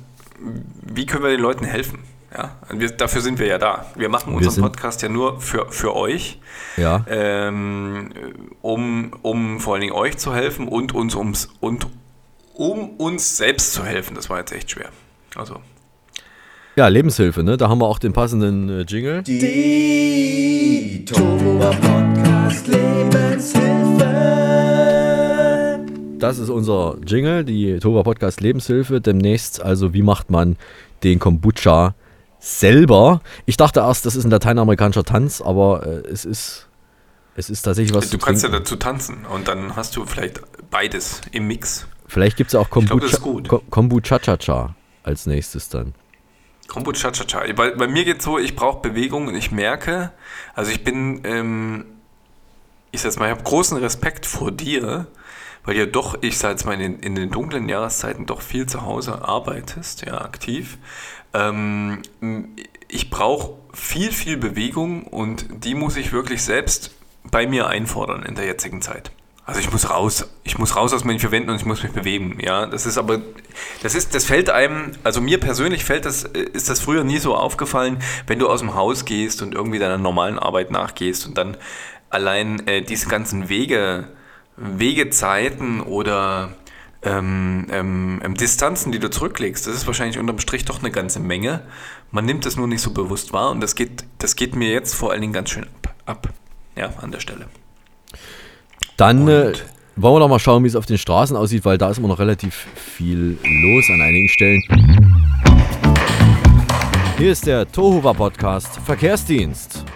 wie 0.82 1.06
können 1.06 1.22
wir 1.22 1.30
den 1.30 1.40
Leuten 1.40 1.64
helfen? 1.64 2.00
Ja, 2.32 2.56
wir, 2.72 2.90
dafür 2.92 3.22
sind 3.22 3.40
wir 3.40 3.46
ja 3.46 3.58
da. 3.58 3.86
Wir 3.96 4.08
machen 4.08 4.30
Wir 4.32 4.36
unseren 4.36 4.54
sind- 4.54 4.62
Podcast 4.62 5.02
ja 5.02 5.08
nur 5.08 5.40
für, 5.40 5.66
für 5.70 5.96
euch, 5.96 6.38
Ja. 6.76 7.04
ähm, 7.08 8.12
um, 8.62 9.12
um 9.22 9.58
vor 9.58 9.74
allen 9.74 9.80
Dingen 9.80 9.92
euch 9.92 10.16
zu 10.16 10.32
helfen 10.34 10.68
und 10.68 10.94
uns 10.94 11.16
ums 11.16 11.48
und 11.58 11.88
um 12.54 12.90
uns 12.98 13.36
selbst 13.36 13.72
zu 13.74 13.84
helfen. 13.84 14.14
Das 14.14 14.30
war 14.30 14.38
jetzt 14.38 14.52
echt 14.52 14.70
schwer. 14.70 14.90
Also 15.34 15.56
ja, 16.76 16.88
Lebenshilfe, 16.88 17.42
ne? 17.42 17.56
Da 17.56 17.68
haben 17.68 17.80
wir 17.80 17.86
auch 17.86 17.98
den 17.98 18.12
passenden 18.12 18.68
äh, 18.68 18.82
Jingle. 18.82 19.22
Die 19.22 21.04
Tohuwa 21.06 21.70
Podcast 21.70 22.66
Lebenshilfe. 22.68 23.76
Das 26.18 26.38
ist 26.38 26.50
unser 26.50 26.96
Jingle, 27.06 27.44
die 27.44 27.78
Tova 27.78 28.02
Podcast 28.02 28.40
Lebenshilfe. 28.40 29.00
Demnächst, 29.00 29.62
also 29.62 29.94
wie 29.94 30.02
macht 30.02 30.30
man 30.30 30.56
den 31.02 31.18
Kombucha 31.18 31.94
selber? 32.38 33.20
Ich 33.46 33.56
dachte 33.56 33.80
erst, 33.80 34.06
das 34.06 34.16
ist 34.16 34.24
ein 34.24 34.30
lateinamerikanischer 34.30 35.04
Tanz, 35.04 35.40
aber 35.40 35.86
äh, 35.86 36.02
es 36.08 36.24
ist 36.24 36.66
es 37.36 37.48
ist 37.48 37.62
tatsächlich 37.62 37.94
was 37.94 38.10
du 38.10 38.18
zu 38.18 38.24
kannst 38.24 38.42
ja 38.42 38.48
trinken. 38.50 38.64
dazu 38.64 38.76
tanzen 38.76 39.24
und 39.24 39.48
dann 39.48 39.76
hast 39.76 39.96
du 39.96 40.04
vielleicht 40.04 40.40
beides 40.70 41.20
im 41.32 41.46
Mix. 41.46 41.86
Vielleicht 42.06 42.36
gibt 42.36 42.48
es 42.48 42.54
ja 42.54 42.60
auch 42.60 42.68
Kombucha-Cha-Cha 42.70 44.74
als 45.04 45.26
nächstes 45.26 45.68
dann. 45.68 45.94
Kombucha, 46.70 47.10
cha, 47.10 47.24
cha. 47.24 47.52
Bei, 47.52 47.72
bei 47.72 47.88
mir 47.88 48.04
geht 48.04 48.22
so, 48.22 48.38
ich 48.38 48.54
brauche 48.54 48.80
Bewegung 48.80 49.26
und 49.26 49.34
ich 49.34 49.50
merke, 49.50 50.12
also 50.54 50.70
ich 50.70 50.84
bin, 50.84 51.20
ähm, 51.24 51.84
ich 52.92 53.00
sag 53.00 53.10
jetzt 53.10 53.18
mal, 53.18 53.26
ich 53.26 53.32
habe 53.32 53.42
großen 53.42 53.76
Respekt 53.76 54.24
vor 54.24 54.52
dir, 54.52 55.08
weil 55.64 55.76
ja 55.76 55.86
doch, 55.86 56.22
ich 56.22 56.38
sag 56.38 56.52
jetzt 56.52 56.66
mal, 56.66 56.80
in 56.80 57.00
in 57.00 57.16
den 57.16 57.32
dunklen 57.32 57.68
Jahreszeiten 57.68 58.24
doch 58.24 58.40
viel 58.40 58.66
zu 58.66 58.82
Hause 58.82 59.24
arbeitest, 59.26 60.06
ja, 60.06 60.20
aktiv. 60.20 60.78
Ähm, 61.34 62.02
ich 62.86 63.10
brauche 63.10 63.54
viel, 63.74 64.12
viel 64.12 64.36
Bewegung 64.36 65.02
und 65.02 65.64
die 65.64 65.74
muss 65.74 65.96
ich 65.96 66.12
wirklich 66.12 66.42
selbst 66.42 66.94
bei 67.24 67.48
mir 67.48 67.66
einfordern 67.66 68.22
in 68.22 68.36
der 68.36 68.46
jetzigen 68.46 68.80
Zeit. 68.80 69.10
Also 69.50 69.58
ich 69.58 69.72
muss 69.72 69.90
raus, 69.90 70.28
ich 70.44 70.58
muss 70.58 70.76
raus 70.76 70.92
aus 70.92 71.02
meinen 71.02 71.18
vier 71.18 71.32
Wänden 71.32 71.50
und 71.50 71.56
ich 71.56 71.66
muss 71.66 71.82
mich 71.82 71.90
bewegen, 71.90 72.38
ja. 72.40 72.66
Das 72.66 72.86
ist 72.86 72.96
aber, 72.96 73.20
das 73.82 73.96
ist, 73.96 74.14
das 74.14 74.24
fällt 74.24 74.48
einem, 74.48 74.92
also 75.02 75.20
mir 75.20 75.40
persönlich 75.40 75.84
fällt 75.84 76.04
das, 76.04 76.22
äh, 76.22 76.38
ist 76.52 76.70
das 76.70 76.78
früher 76.78 77.02
nie 77.02 77.18
so 77.18 77.34
aufgefallen, 77.34 77.98
wenn 78.28 78.38
du 78.38 78.48
aus 78.48 78.60
dem 78.60 78.74
Haus 78.74 79.04
gehst 79.04 79.42
und 79.42 79.52
irgendwie 79.52 79.80
deiner 79.80 79.98
normalen 79.98 80.38
Arbeit 80.38 80.70
nachgehst 80.70 81.26
und 81.26 81.36
dann 81.36 81.56
allein 82.10 82.64
äh, 82.68 82.82
diese 82.82 83.08
ganzen 83.08 83.48
Wege, 83.48 84.06
Wegezeiten 84.56 85.80
oder 85.80 86.50
ähm, 87.02 87.66
ähm, 87.72 88.20
ähm, 88.22 88.34
Distanzen, 88.36 88.92
die 88.92 89.00
du 89.00 89.10
zurücklegst, 89.10 89.66
das 89.66 89.74
ist 89.74 89.86
wahrscheinlich 89.88 90.20
unterm 90.20 90.38
Strich 90.38 90.64
doch 90.64 90.78
eine 90.78 90.92
ganze 90.92 91.18
Menge. 91.18 91.62
Man 92.12 92.24
nimmt 92.24 92.46
es 92.46 92.56
nur 92.56 92.68
nicht 92.68 92.82
so 92.82 92.92
bewusst 92.92 93.32
wahr 93.32 93.50
und 93.50 93.60
das 93.60 93.74
geht, 93.74 94.04
das 94.18 94.36
geht 94.36 94.54
mir 94.54 94.70
jetzt 94.70 94.94
vor 94.94 95.10
allen 95.10 95.22
Dingen 95.22 95.32
ganz 95.32 95.50
schön 95.50 95.64
ab, 95.64 95.94
ab 96.06 96.28
ja, 96.76 96.92
an 97.00 97.10
der 97.10 97.18
Stelle. 97.18 97.48
Dann 99.00 99.26
äh, 99.28 99.54
wollen 99.96 100.16
wir 100.16 100.20
doch 100.20 100.28
mal 100.28 100.38
schauen, 100.38 100.62
wie 100.62 100.68
es 100.68 100.76
auf 100.76 100.84
den 100.84 100.98
Straßen 100.98 101.34
aussieht, 101.34 101.64
weil 101.64 101.78
da 101.78 101.88
ist 101.88 101.96
immer 101.96 102.08
noch 102.08 102.18
relativ 102.18 102.66
viel 102.74 103.38
los 103.42 103.84
an 103.88 104.02
einigen 104.02 104.28
Stellen. 104.28 104.60
Hier 107.16 107.32
ist 107.32 107.46
der 107.46 107.66
Tohuwa 107.72 108.12
Podcast 108.12 108.78
Verkehrsdienst. 108.84 109.86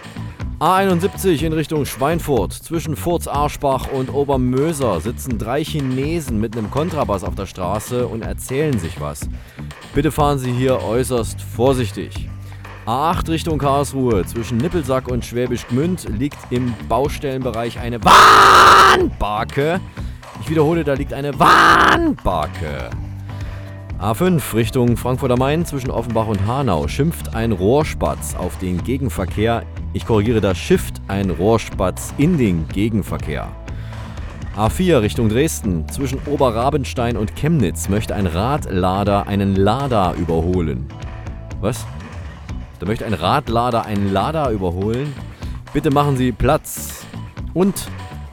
A71 0.59 1.43
in 1.43 1.53
Richtung 1.53 1.85
Schweinfurt. 1.85 2.53
Zwischen 2.53 2.95
Furz 2.95 3.27
Arschbach 3.27 3.91
und 3.91 4.11
Obermöser 4.11 4.99
sitzen 5.01 5.37
drei 5.37 5.63
Chinesen 5.63 6.39
mit 6.39 6.57
einem 6.57 6.71
Kontrabass 6.71 7.23
auf 7.23 7.35
der 7.35 7.45
Straße 7.45 8.07
und 8.07 8.23
erzählen 8.23 8.79
sich 8.79 8.99
was. 8.99 9.29
Bitte 9.93 10.11
fahren 10.11 10.39
Sie 10.39 10.51
hier 10.51 10.81
äußerst 10.81 11.39
vorsichtig. 11.39 12.27
A8 12.85 13.29
Richtung 13.29 13.57
Karlsruhe. 13.57 14.23
Zwischen 14.25 14.57
Nippelsack 14.57 15.07
und 15.07 15.25
Schwäbisch 15.25 15.65
Gmünd 15.67 16.07
liegt 16.19 16.37
im 16.51 16.71
Baustellenbereich 16.87 17.79
eine 17.79 17.99
Warnbarke. 18.03 19.79
Ich 20.41 20.49
wiederhole, 20.51 20.83
da 20.83 20.93
liegt 20.93 21.11
eine 21.11 21.37
Warnbarke. 21.39 22.91
A5 23.99 24.53
Richtung 24.53 24.97
Frankfurt 24.97 25.31
am 25.31 25.39
Main 25.39 25.65
zwischen 25.65 25.89
Offenbach 25.89 26.27
und 26.27 26.45
Hanau 26.45 26.87
schimpft 26.87 27.33
ein 27.33 27.53
Rohrspatz 27.53 28.35
auf 28.35 28.55
den 28.59 28.83
Gegenverkehr. 28.83 29.63
Ich 29.93 30.05
korrigiere, 30.05 30.41
da 30.41 30.53
schifft 30.53 31.01
ein 31.07 31.31
Rohrspatz 31.31 32.13
in 32.19 32.37
den 32.37 32.67
Gegenverkehr. 32.67 33.47
A4 34.55 35.01
Richtung 35.01 35.29
Dresden 35.29 35.89
zwischen 35.89 36.19
Oberrabenstein 36.27 37.17
und 37.17 37.35
Chemnitz 37.35 37.89
möchte 37.89 38.13
ein 38.13 38.27
Radlader 38.27 39.27
einen 39.27 39.55
Lada 39.55 40.13
überholen. 40.13 40.87
Was? 41.61 41.85
Da 42.79 42.85
möchte 42.85 43.05
ein 43.05 43.13
Radlader 43.13 43.85
einen 43.85 44.11
Lada 44.11 44.51
überholen. 44.51 45.13
Bitte 45.73 45.91
machen 45.91 46.17
Sie 46.17 46.31
Platz. 46.31 47.05
Und 47.53 47.87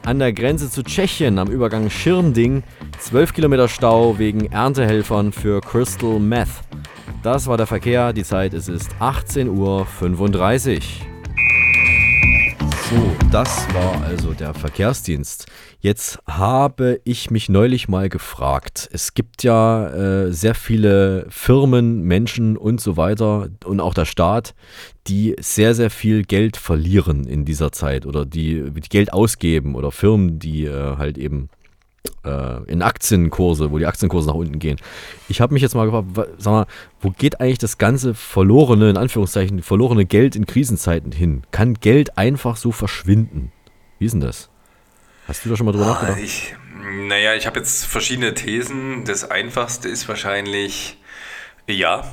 an 0.05 0.19
der 0.19 0.33
Grenze 0.33 0.69
zu 0.69 0.83
Tschechien 0.83 1.39
am 1.39 1.49
Übergang 1.49 1.89
Schirnding 1.89 2.63
12 2.99 3.33
Kilometer 3.33 3.67
Stau 3.69 4.17
wegen 4.19 4.51
Erntehelfern 4.51 5.31
für 5.31 5.61
Crystal 5.61 6.19
Meth. 6.19 6.49
Das 7.21 7.47
war 7.47 7.55
der 7.55 7.67
Verkehr. 7.67 8.11
Die 8.11 8.23
Zeit 8.23 8.53
es 8.53 8.67
ist 8.67 8.91
18.35 8.99 9.49
Uhr. 9.49 11.12
So, 12.93 13.15
das 13.31 13.67
war 13.73 14.03
also 14.03 14.33
der 14.33 14.53
Verkehrsdienst. 14.53 15.47
Jetzt 15.79 16.19
habe 16.27 17.01
ich 17.05 17.31
mich 17.31 17.49
neulich 17.49 17.87
mal 17.87 18.07
gefragt. 18.07 18.87
Es 18.91 19.15
gibt 19.15 19.41
ja 19.41 19.87
äh, 19.87 20.31
sehr 20.31 20.53
viele 20.53 21.25
Firmen, 21.29 22.03
Menschen 22.03 22.55
und 22.55 22.79
so 22.81 22.95
weiter 22.95 23.49
und 23.65 23.79
auch 23.79 23.95
der 23.95 24.05
Staat, 24.05 24.53
die 25.07 25.35
sehr, 25.39 25.73
sehr 25.73 25.89
viel 25.89 26.21
Geld 26.21 26.55
verlieren 26.55 27.25
in 27.25 27.45
dieser 27.45 27.71
Zeit 27.71 28.05
oder 28.05 28.27
die, 28.27 28.69
die 28.69 28.89
Geld 28.89 29.11
ausgeben 29.11 29.73
oder 29.73 29.91
Firmen, 29.91 30.37
die 30.37 30.65
äh, 30.65 30.97
halt 30.97 31.17
eben 31.17 31.49
äh, 32.25 32.63
in 32.71 32.81
Aktienkurse, 32.81 33.71
wo 33.71 33.77
die 33.77 33.85
Aktienkurse 33.85 34.27
nach 34.27 34.35
unten 34.35 34.59
gehen. 34.59 34.77
Ich 35.29 35.41
habe 35.41 35.53
mich 35.53 35.61
jetzt 35.61 35.75
mal 35.75 35.85
gefragt, 35.89 36.29
sag 36.37 36.51
mal, 36.51 36.65
wo 37.01 37.11
geht 37.11 37.39
eigentlich 37.39 37.57
das 37.59 37.77
ganze 37.77 38.13
verlorene, 38.13 38.89
in 38.89 38.97
Anführungszeichen, 38.97 39.61
verlorene 39.61 40.05
Geld 40.05 40.35
in 40.35 40.45
Krisenzeiten 40.45 41.11
hin? 41.11 41.43
Kann 41.51 41.75
Geld 41.75 42.17
einfach 42.17 42.57
so 42.57 42.71
verschwinden? 42.71 43.51
Wie 43.99 44.05
ist 44.05 44.13
denn 44.13 44.21
das? 44.21 44.49
Hast 45.27 45.45
du 45.45 45.49
da 45.49 45.55
schon 45.55 45.65
mal 45.65 45.71
drüber 45.71 45.85
Ah, 45.85 45.89
nachgedacht? 45.91 46.19
Ich, 46.19 46.55
naja, 47.07 47.33
ich 47.35 47.47
habe 47.47 47.59
jetzt 47.59 47.85
verschiedene 47.85 48.33
Thesen. 48.33 49.05
Das 49.05 49.29
einfachste 49.29 49.87
ist 49.87 50.07
wahrscheinlich, 50.09 50.97
ja, 51.67 52.03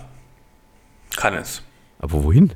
kann 1.16 1.35
es. 1.35 1.62
Aber 1.98 2.22
wohin? 2.22 2.53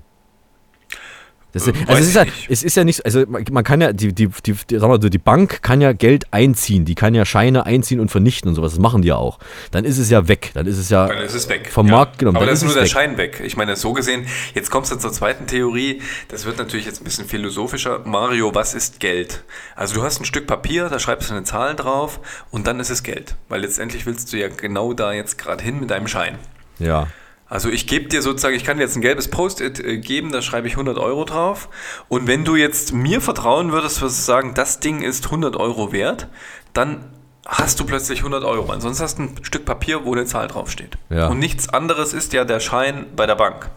Das, 1.54 1.66
Äh, 1.68 1.72
also 1.86 2.02
es 2.02 2.08
ist, 2.08 2.14
ja, 2.16 2.24
nicht. 2.24 2.50
es 2.50 2.62
ist 2.62 2.76
ja 2.76 2.84
nicht, 2.84 3.04
also 3.06 3.24
man 3.26 3.64
kann 3.64 3.80
ja, 3.80 3.92
die, 3.92 4.12
die, 4.12 4.28
die, 4.44 4.52
die, 4.68 4.78
sag 4.78 4.88
mal, 4.88 4.98
die 4.98 5.18
Bank 5.18 5.62
kann 5.62 5.80
ja 5.80 5.92
Geld 5.92 6.26
einziehen, 6.32 6.84
die 6.84 6.94
kann 6.94 7.14
ja 7.14 7.24
Scheine 7.24 7.64
einziehen 7.64 8.00
und 8.00 8.10
vernichten 8.10 8.48
und 8.48 8.56
sowas, 8.56 8.72
das 8.72 8.80
machen 8.80 9.02
die 9.02 9.08
ja 9.08 9.16
auch. 9.16 9.38
Dann 9.70 9.84
ist 9.84 9.98
es 9.98 10.10
ja 10.10 10.28
weg, 10.28 10.50
dann 10.54 10.66
ist 10.66 10.78
es 10.78 10.90
ja 10.90 11.06
Dann 11.06 11.18
ist 11.18 11.34
es 11.34 11.48
weg. 11.48 11.70
vom 11.72 11.86
ja. 11.86 11.94
Markt 11.94 12.18
genommen. 12.18 12.36
Aber 12.36 12.46
dann 12.46 12.52
das 12.52 12.60
ist 12.62 12.66
nur 12.66 12.74
der 12.74 12.82
weg. 12.82 12.90
Schein 12.90 13.16
weg. 13.16 13.40
Ich 13.44 13.56
meine, 13.56 13.76
so 13.76 13.92
gesehen, 13.92 14.26
jetzt 14.54 14.70
kommst 14.70 14.90
du 14.92 14.96
zur 14.96 15.12
zweiten 15.12 15.46
Theorie. 15.46 16.02
Das 16.28 16.44
wird 16.44 16.58
natürlich 16.58 16.86
jetzt 16.86 17.00
ein 17.00 17.04
bisschen 17.04 17.26
philosophischer. 17.26 18.00
Mario, 18.04 18.54
was 18.54 18.74
ist 18.74 19.00
Geld? 19.00 19.44
Also 19.76 19.94
du 19.94 20.02
hast 20.02 20.20
ein 20.20 20.24
Stück 20.24 20.46
Papier, 20.46 20.88
da 20.88 20.98
schreibst 20.98 21.30
du 21.30 21.34
eine 21.34 21.44
Zahl 21.44 21.76
drauf 21.76 22.20
und 22.50 22.66
dann 22.66 22.80
ist 22.80 22.90
es 22.90 23.02
Geld. 23.02 23.36
Weil 23.48 23.60
letztendlich 23.60 24.06
willst 24.06 24.32
du 24.32 24.36
ja 24.38 24.48
genau 24.48 24.92
da 24.92 25.12
jetzt 25.12 25.38
gerade 25.38 25.62
hin 25.62 25.78
mit 25.80 25.90
deinem 25.90 26.08
Schein. 26.08 26.38
Ja. 26.78 27.06
Also 27.48 27.68
ich 27.68 27.86
gebe 27.86 28.08
dir 28.08 28.22
sozusagen, 28.22 28.54
ich 28.54 28.64
kann 28.64 28.78
dir 28.78 28.84
jetzt 28.84 28.96
ein 28.96 29.02
gelbes 29.02 29.28
Post-it 29.28 29.78
äh, 29.78 29.98
geben, 29.98 30.32
da 30.32 30.42
schreibe 30.42 30.66
ich 30.66 30.74
100 30.74 30.98
Euro 30.98 31.24
drauf. 31.24 31.68
Und 32.08 32.26
wenn 32.26 32.44
du 32.44 32.56
jetzt 32.56 32.92
mir 32.92 33.20
vertrauen 33.20 33.72
würdest, 33.72 34.00
würdest 34.00 34.20
du 34.20 34.22
sagen, 34.24 34.54
das 34.54 34.80
Ding 34.80 35.02
ist 35.02 35.26
100 35.26 35.56
Euro 35.56 35.92
wert, 35.92 36.28
dann 36.72 37.10
hast 37.46 37.78
du 37.78 37.84
plötzlich 37.84 38.20
100 38.20 38.44
Euro. 38.44 38.72
Ansonsten 38.72 39.02
hast 39.02 39.18
du 39.18 39.22
ein 39.24 39.44
Stück 39.44 39.64
Papier, 39.64 40.04
wo 40.04 40.12
eine 40.12 40.24
Zahl 40.24 40.48
draufsteht. 40.48 40.96
Ja. 41.10 41.28
Und 41.28 41.38
nichts 41.38 41.68
anderes 41.68 42.12
ist 42.12 42.32
ja 42.32 42.44
der 42.44 42.60
Schein 42.60 43.06
bei 43.14 43.26
der 43.26 43.34
Bank. 43.34 43.70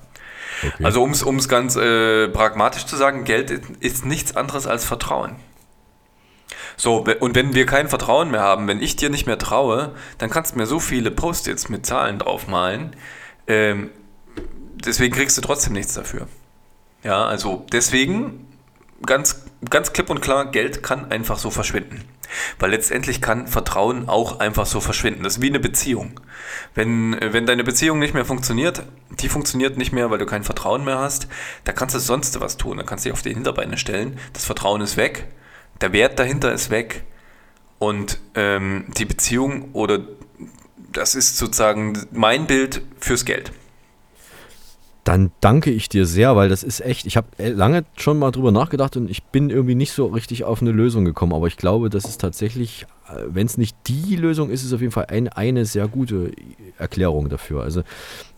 Okay. 0.65 0.85
Also 0.85 1.03
um 1.03 1.11
es 1.11 1.49
ganz 1.49 1.75
äh, 1.75 2.29
pragmatisch 2.29 2.85
zu 2.85 2.95
sagen, 2.95 3.25
Geld 3.25 3.51
ist 3.79 4.05
nichts 4.05 4.35
anderes 4.35 4.65
als 4.65 4.85
Vertrauen. 4.85 5.35
So, 6.79 7.05
und 7.19 7.35
wenn 7.35 7.55
wir 7.55 7.65
kein 7.65 7.89
Vertrauen 7.89 8.29
mehr 8.29 8.41
haben, 8.41 8.67
wenn 8.67 8.81
ich 8.81 8.95
dir 8.95 9.09
nicht 9.09 9.25
mehr 9.25 9.39
traue, 9.39 9.93
dann 10.19 10.29
kannst 10.29 10.53
du 10.53 10.59
mir 10.59 10.67
so 10.67 10.79
viele 10.79 11.09
Post-its 11.09 11.69
mit 11.69 11.85
Zahlen 11.85 12.19
draufmalen. 12.19 12.95
Ähm, 13.47 13.89
deswegen 14.85 15.13
kriegst 15.13 15.37
du 15.37 15.41
trotzdem 15.41 15.73
nichts 15.73 15.93
dafür. 15.93 16.27
Ja, 17.03 17.25
also 17.25 17.65
deswegen 17.71 18.47
ganz, 19.05 19.45
ganz 19.69 19.93
klipp 19.93 20.09
und 20.09 20.21
klar, 20.21 20.51
Geld 20.51 20.83
kann 20.83 21.11
einfach 21.11 21.37
so 21.37 21.49
verschwinden. 21.51 22.03
Weil 22.59 22.71
letztendlich 22.71 23.21
kann 23.21 23.47
Vertrauen 23.47 24.09
auch 24.09 24.39
einfach 24.39 24.65
so 24.65 24.81
verschwinden. 24.81 25.23
Das 25.23 25.37
ist 25.37 25.41
wie 25.41 25.47
eine 25.47 25.59
Beziehung. 25.59 26.19
Wenn, 26.75 27.13
äh, 27.13 27.31
wenn 27.31 27.45
deine 27.45 27.63
Beziehung 27.63 27.99
nicht 27.99 28.13
mehr 28.13 28.25
funktioniert, 28.25 28.83
die 29.21 29.29
funktioniert 29.29 29.77
nicht 29.77 29.93
mehr, 29.93 30.11
weil 30.11 30.17
du 30.17 30.25
kein 30.25 30.43
Vertrauen 30.43 30.83
mehr 30.83 30.99
hast, 30.99 31.27
da 31.63 31.71
kannst 31.71 31.95
du 31.95 31.99
sonst 31.99 32.39
was 32.41 32.57
tun. 32.57 32.77
Da 32.77 32.83
kannst 32.83 33.05
du 33.05 33.09
dich 33.09 33.13
auf 33.13 33.21
die 33.21 33.33
Hinterbeine 33.33 33.77
stellen. 33.77 34.19
Das 34.33 34.45
Vertrauen 34.45 34.81
ist 34.81 34.97
weg. 34.97 35.27
Der 35.79 35.93
Wert 35.93 36.19
dahinter 36.19 36.51
ist 36.51 36.69
weg. 36.69 37.03
Und 37.79 38.19
ähm, 38.35 38.85
die 38.97 39.05
Beziehung 39.05 39.69
oder 39.73 39.99
das 40.97 41.15
ist 41.15 41.37
sozusagen 41.37 41.93
mein 42.11 42.47
Bild 42.47 42.81
fürs 42.99 43.23
Geld. 43.23 43.51
Dann 45.03 45.31
danke 45.39 45.69
ich 45.69 45.87
dir 45.87 46.05
sehr, 46.05 46.35
weil 46.35 46.49
das 46.49 46.63
ist 46.63 46.81
echt, 46.81 47.05
ich 47.05 47.15
habe 47.15 47.27
lange 47.37 47.85
schon 47.95 48.19
mal 48.19 48.31
drüber 48.31 48.51
nachgedacht 48.51 48.97
und 48.97 49.09
ich 49.09 49.23
bin 49.23 49.49
irgendwie 49.49 49.75
nicht 49.75 49.93
so 49.93 50.07
richtig 50.07 50.43
auf 50.43 50.61
eine 50.61 50.71
Lösung 50.71 51.05
gekommen, 51.05 51.33
aber 51.33 51.47
ich 51.47 51.55
glaube, 51.55 51.89
das 51.89 52.03
ist 52.05 52.19
tatsächlich, 52.19 52.85
wenn 53.27 53.45
es 53.45 53.57
nicht 53.57 53.75
die 53.87 54.15
Lösung 54.15 54.49
ist, 54.49 54.61
ist 54.61 54.67
es 54.67 54.73
auf 54.73 54.81
jeden 54.81 54.91
Fall 54.91 55.05
ein, 55.09 55.29
eine 55.29 55.65
sehr 55.65 55.87
gute 55.87 56.31
Erklärung 56.77 57.29
dafür. 57.29 57.63
Also, 57.63 57.83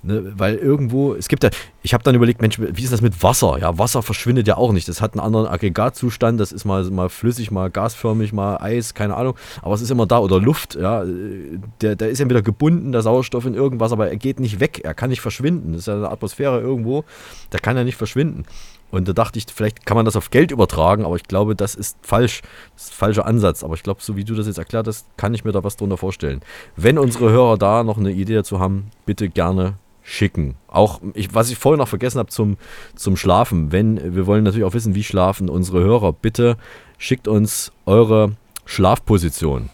ne, 0.03 0.33
weil 0.37 0.55
irgendwo, 0.55 1.13
es 1.13 1.27
gibt 1.27 1.43
ja, 1.43 1.49
ich 1.81 1.93
habe 1.93 2.03
dann 2.03 2.15
überlegt, 2.15 2.41
Mensch, 2.41 2.59
wie 2.59 2.83
ist 2.83 2.93
das 2.93 3.01
mit 3.01 3.21
Wasser? 3.23 3.57
Ja, 3.59 3.77
Wasser 3.77 4.03
verschwindet 4.03 4.47
ja 4.47 4.57
auch 4.57 4.71
nicht. 4.71 4.87
Das 4.87 5.01
hat 5.01 5.13
einen 5.13 5.21
anderen 5.21 5.47
Aggregatzustand, 5.47 6.39
das 6.39 6.51
ist 6.51 6.65
mal, 6.65 6.83
mal 6.91 7.09
flüssig, 7.09 7.51
mal 7.51 7.69
gasförmig, 7.69 8.31
mal 8.31 8.57
Eis, 8.57 8.93
keine 8.93 9.15
Ahnung, 9.15 9.35
aber 9.61 9.73
es 9.73 9.81
ist 9.81 9.91
immer 9.91 10.05
da 10.05 10.19
oder 10.19 10.39
Luft, 10.39 10.75
ja, 10.75 11.03
der, 11.81 11.95
der 11.95 12.09
ist 12.09 12.19
ja 12.19 12.29
wieder 12.29 12.41
gebunden, 12.41 12.91
der 12.91 13.01
Sauerstoff 13.01 13.45
in 13.45 13.55
irgendwas, 13.55 13.91
aber 13.91 14.09
er 14.09 14.17
geht 14.17 14.39
nicht 14.39 14.59
weg, 14.59 14.81
er 14.83 14.93
kann 14.93 15.09
nicht 15.09 15.21
verschwinden. 15.21 15.73
Das 15.73 15.81
ist 15.81 15.87
ja 15.87 15.95
eine 15.95 16.09
Atmosphäre 16.09 16.59
irgendwo, 16.59 17.05
der 17.51 17.59
kann 17.59 17.75
ja 17.75 17.83
nicht 17.83 17.97
verschwinden. 17.97 18.45
Und 18.91 19.07
da 19.07 19.13
dachte 19.13 19.37
ich, 19.37 19.45
vielleicht 19.53 19.85
kann 19.85 19.95
man 19.95 20.05
das 20.05 20.15
auf 20.15 20.31
Geld 20.31 20.51
übertragen, 20.51 21.05
aber 21.05 21.15
ich 21.15 21.23
glaube, 21.23 21.55
das 21.55 21.75
ist 21.75 21.97
falsch. 22.01 22.41
Das 22.73 22.85
ist 22.85 22.93
ein 22.93 22.97
falscher 22.97 23.25
Ansatz. 23.25 23.63
Aber 23.63 23.75
ich 23.75 23.83
glaube, 23.83 24.01
so 24.01 24.15
wie 24.15 24.23
du 24.23 24.35
das 24.35 24.47
jetzt 24.47 24.57
erklärt 24.57 24.87
hast, 24.87 25.05
kann 25.17 25.33
ich 25.33 25.43
mir 25.43 25.51
da 25.51 25.63
was 25.63 25.77
drunter 25.77 25.97
vorstellen. 25.97 26.41
Wenn 26.75 26.97
unsere 26.97 27.29
Hörer 27.29 27.57
da 27.57 27.83
noch 27.83 27.97
eine 27.97 28.11
Idee 28.11 28.35
dazu 28.35 28.59
haben, 28.59 28.91
bitte 29.05 29.29
gerne 29.29 29.75
schicken. 30.01 30.55
Auch, 30.67 31.01
ich, 31.13 31.35
was 31.35 31.51
ich 31.51 31.57
vorhin 31.57 31.79
noch 31.79 31.87
vergessen 31.87 32.19
habe 32.19 32.29
zum, 32.29 32.57
zum 32.95 33.15
Schlafen. 33.15 33.71
Wenn, 33.71 34.15
wir 34.15 34.25
wollen 34.25 34.43
natürlich 34.43 34.65
auch 34.65 34.73
wissen, 34.73 34.95
wie 34.95 35.03
schlafen 35.03 35.49
unsere 35.49 35.81
Hörer. 35.81 36.13
Bitte 36.13 36.57
schickt 36.97 37.27
uns 37.27 37.71
eure 37.85 38.31
Schlafposition 38.65 39.69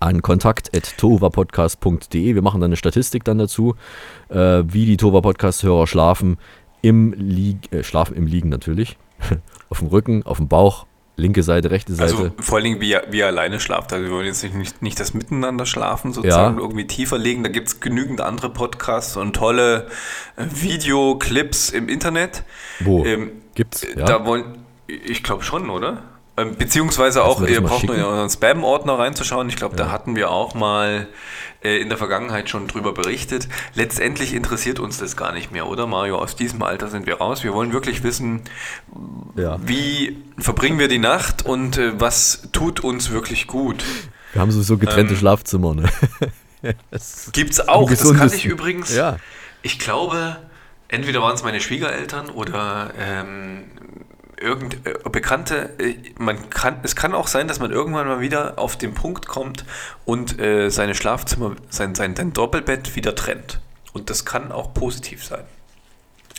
an 0.00 0.22
kontakt.tovapodcast.de. 0.22 2.34
Wir 2.34 2.42
machen 2.42 2.60
dann 2.60 2.70
eine 2.70 2.76
Statistik 2.76 3.22
dann 3.24 3.38
dazu, 3.38 3.76
äh, 4.28 4.64
wie 4.66 4.86
die 4.86 4.96
Tova 4.96 5.20
Podcast-Hörer 5.20 5.86
schlafen. 5.86 6.38
Im 6.86 7.12
Lieg 7.12 7.72
äh, 7.72 7.82
schlafen 7.82 8.16
im 8.16 8.26
Liegen 8.26 8.48
natürlich. 8.48 8.96
auf 9.70 9.78
dem 9.80 9.88
Rücken, 9.88 10.22
auf 10.24 10.36
dem 10.36 10.46
Bauch, 10.48 10.86
linke 11.16 11.42
Seite, 11.42 11.70
rechte 11.70 11.94
Seite. 11.94 12.12
Also 12.12 12.30
vor 12.38 12.56
allen 12.56 12.64
Dingen, 12.64 12.80
wie 12.80 12.96
wie 13.10 13.18
ihr 13.18 13.26
alleine 13.26 13.58
schlaft. 13.60 13.92
Also 13.92 14.04
wir 14.04 14.12
wollen 14.12 14.26
jetzt 14.26 14.44
nicht, 14.54 14.82
nicht 14.82 15.00
das 15.00 15.14
Miteinander 15.14 15.66
schlafen, 15.66 16.12
sozusagen 16.12 16.56
Ja. 16.58 16.62
irgendwie 16.62 16.86
tiefer 16.86 17.18
legen. 17.18 17.42
Da 17.42 17.48
gibt 17.48 17.68
es 17.68 17.80
genügend 17.80 18.20
andere 18.20 18.50
Podcasts 18.50 19.16
und 19.16 19.34
tolle 19.34 19.88
äh, 20.36 20.44
Videoclips 20.48 21.70
im 21.70 21.88
Internet. 21.88 22.44
Wo? 22.80 23.04
Ähm, 23.04 23.30
Gibt's? 23.54 23.86
Ja. 23.96 24.04
Da 24.04 24.26
wollen, 24.26 24.58
ich 24.86 25.22
glaube 25.22 25.42
schon, 25.42 25.70
oder? 25.70 26.02
Ähm, 26.38 26.56
beziehungsweise 26.56 27.24
auch, 27.24 27.40
ihr 27.42 27.60
braucht 27.62 27.84
nur 27.84 27.96
in 27.96 28.02
euren 28.02 28.28
Spam-Ordner 28.28 28.98
reinzuschauen. 28.98 29.48
Ich 29.48 29.56
glaube, 29.56 29.74
da 29.76 29.90
hatten 29.90 30.16
wir 30.16 30.30
auch 30.30 30.54
mal 30.54 31.08
äh, 31.64 31.78
in 31.78 31.88
der 31.88 31.96
Vergangenheit 31.96 32.50
schon 32.50 32.66
drüber 32.68 32.92
berichtet. 32.92 33.48
Letztendlich 33.74 34.34
interessiert 34.34 34.78
uns 34.78 34.98
das 34.98 35.16
gar 35.16 35.32
nicht 35.32 35.50
mehr, 35.50 35.66
oder 35.66 35.86
Mario? 35.86 36.18
Aus 36.18 36.36
diesem 36.36 36.62
Alter 36.62 36.88
sind 36.88 37.06
wir 37.06 37.16
raus. 37.16 37.42
Wir 37.42 37.54
wollen 37.54 37.72
wirklich 37.72 38.02
wissen, 38.02 38.42
Ja. 39.34 39.58
wie 39.64 40.22
verbringen 40.38 40.78
wir 40.78 40.88
die 40.88 40.98
Nacht 40.98 41.46
und 41.46 41.78
äh, 41.78 41.98
was 41.98 42.48
tut 42.52 42.80
uns 42.80 43.10
wirklich 43.10 43.46
gut? 43.46 43.82
Wir 44.32 44.42
haben 44.42 44.50
so, 44.50 44.60
so 44.60 44.76
getrennte 44.76 45.14
Ähm, 45.14 45.18
Schlafzimmer. 45.20 45.74
Ne? 45.74 45.88
Gibt's 47.32 47.66
auch. 47.66 47.88
Das 47.88 48.14
kann 48.14 48.30
ich 48.32 48.44
übrigens. 48.44 48.94
Ja. 48.94 49.16
Ich 49.62 49.78
glaube, 49.78 50.36
entweder 50.88 51.22
waren 51.22 51.34
es 51.34 51.42
meine 51.42 51.60
Schwiegereltern 51.60 52.28
oder 52.28 52.90
ähm, 52.98 53.64
irgend 54.40 54.86
äh, 54.86 54.94
Bekannte. 55.10 55.70
Äh, 55.78 55.96
man 56.18 56.50
kann, 56.50 56.80
es 56.82 56.96
kann 56.96 57.14
auch 57.14 57.26
sein, 57.26 57.48
dass 57.48 57.60
man 57.60 57.70
irgendwann 57.70 58.06
mal 58.06 58.20
wieder 58.20 58.58
auf 58.58 58.76
den 58.76 58.94
Punkt 58.94 59.26
kommt 59.26 59.64
und 60.04 60.38
äh, 60.40 60.70
seine 60.70 60.94
Schlafzimmer, 60.94 61.56
sein, 61.68 61.94
sein, 61.94 62.16
sein 62.16 62.32
Doppelbett 62.32 62.96
wieder 62.96 63.14
trennt. 63.14 63.60
Und 63.92 64.10
das 64.10 64.24
kann 64.24 64.52
auch 64.52 64.74
positiv 64.74 65.24
sein. 65.24 65.44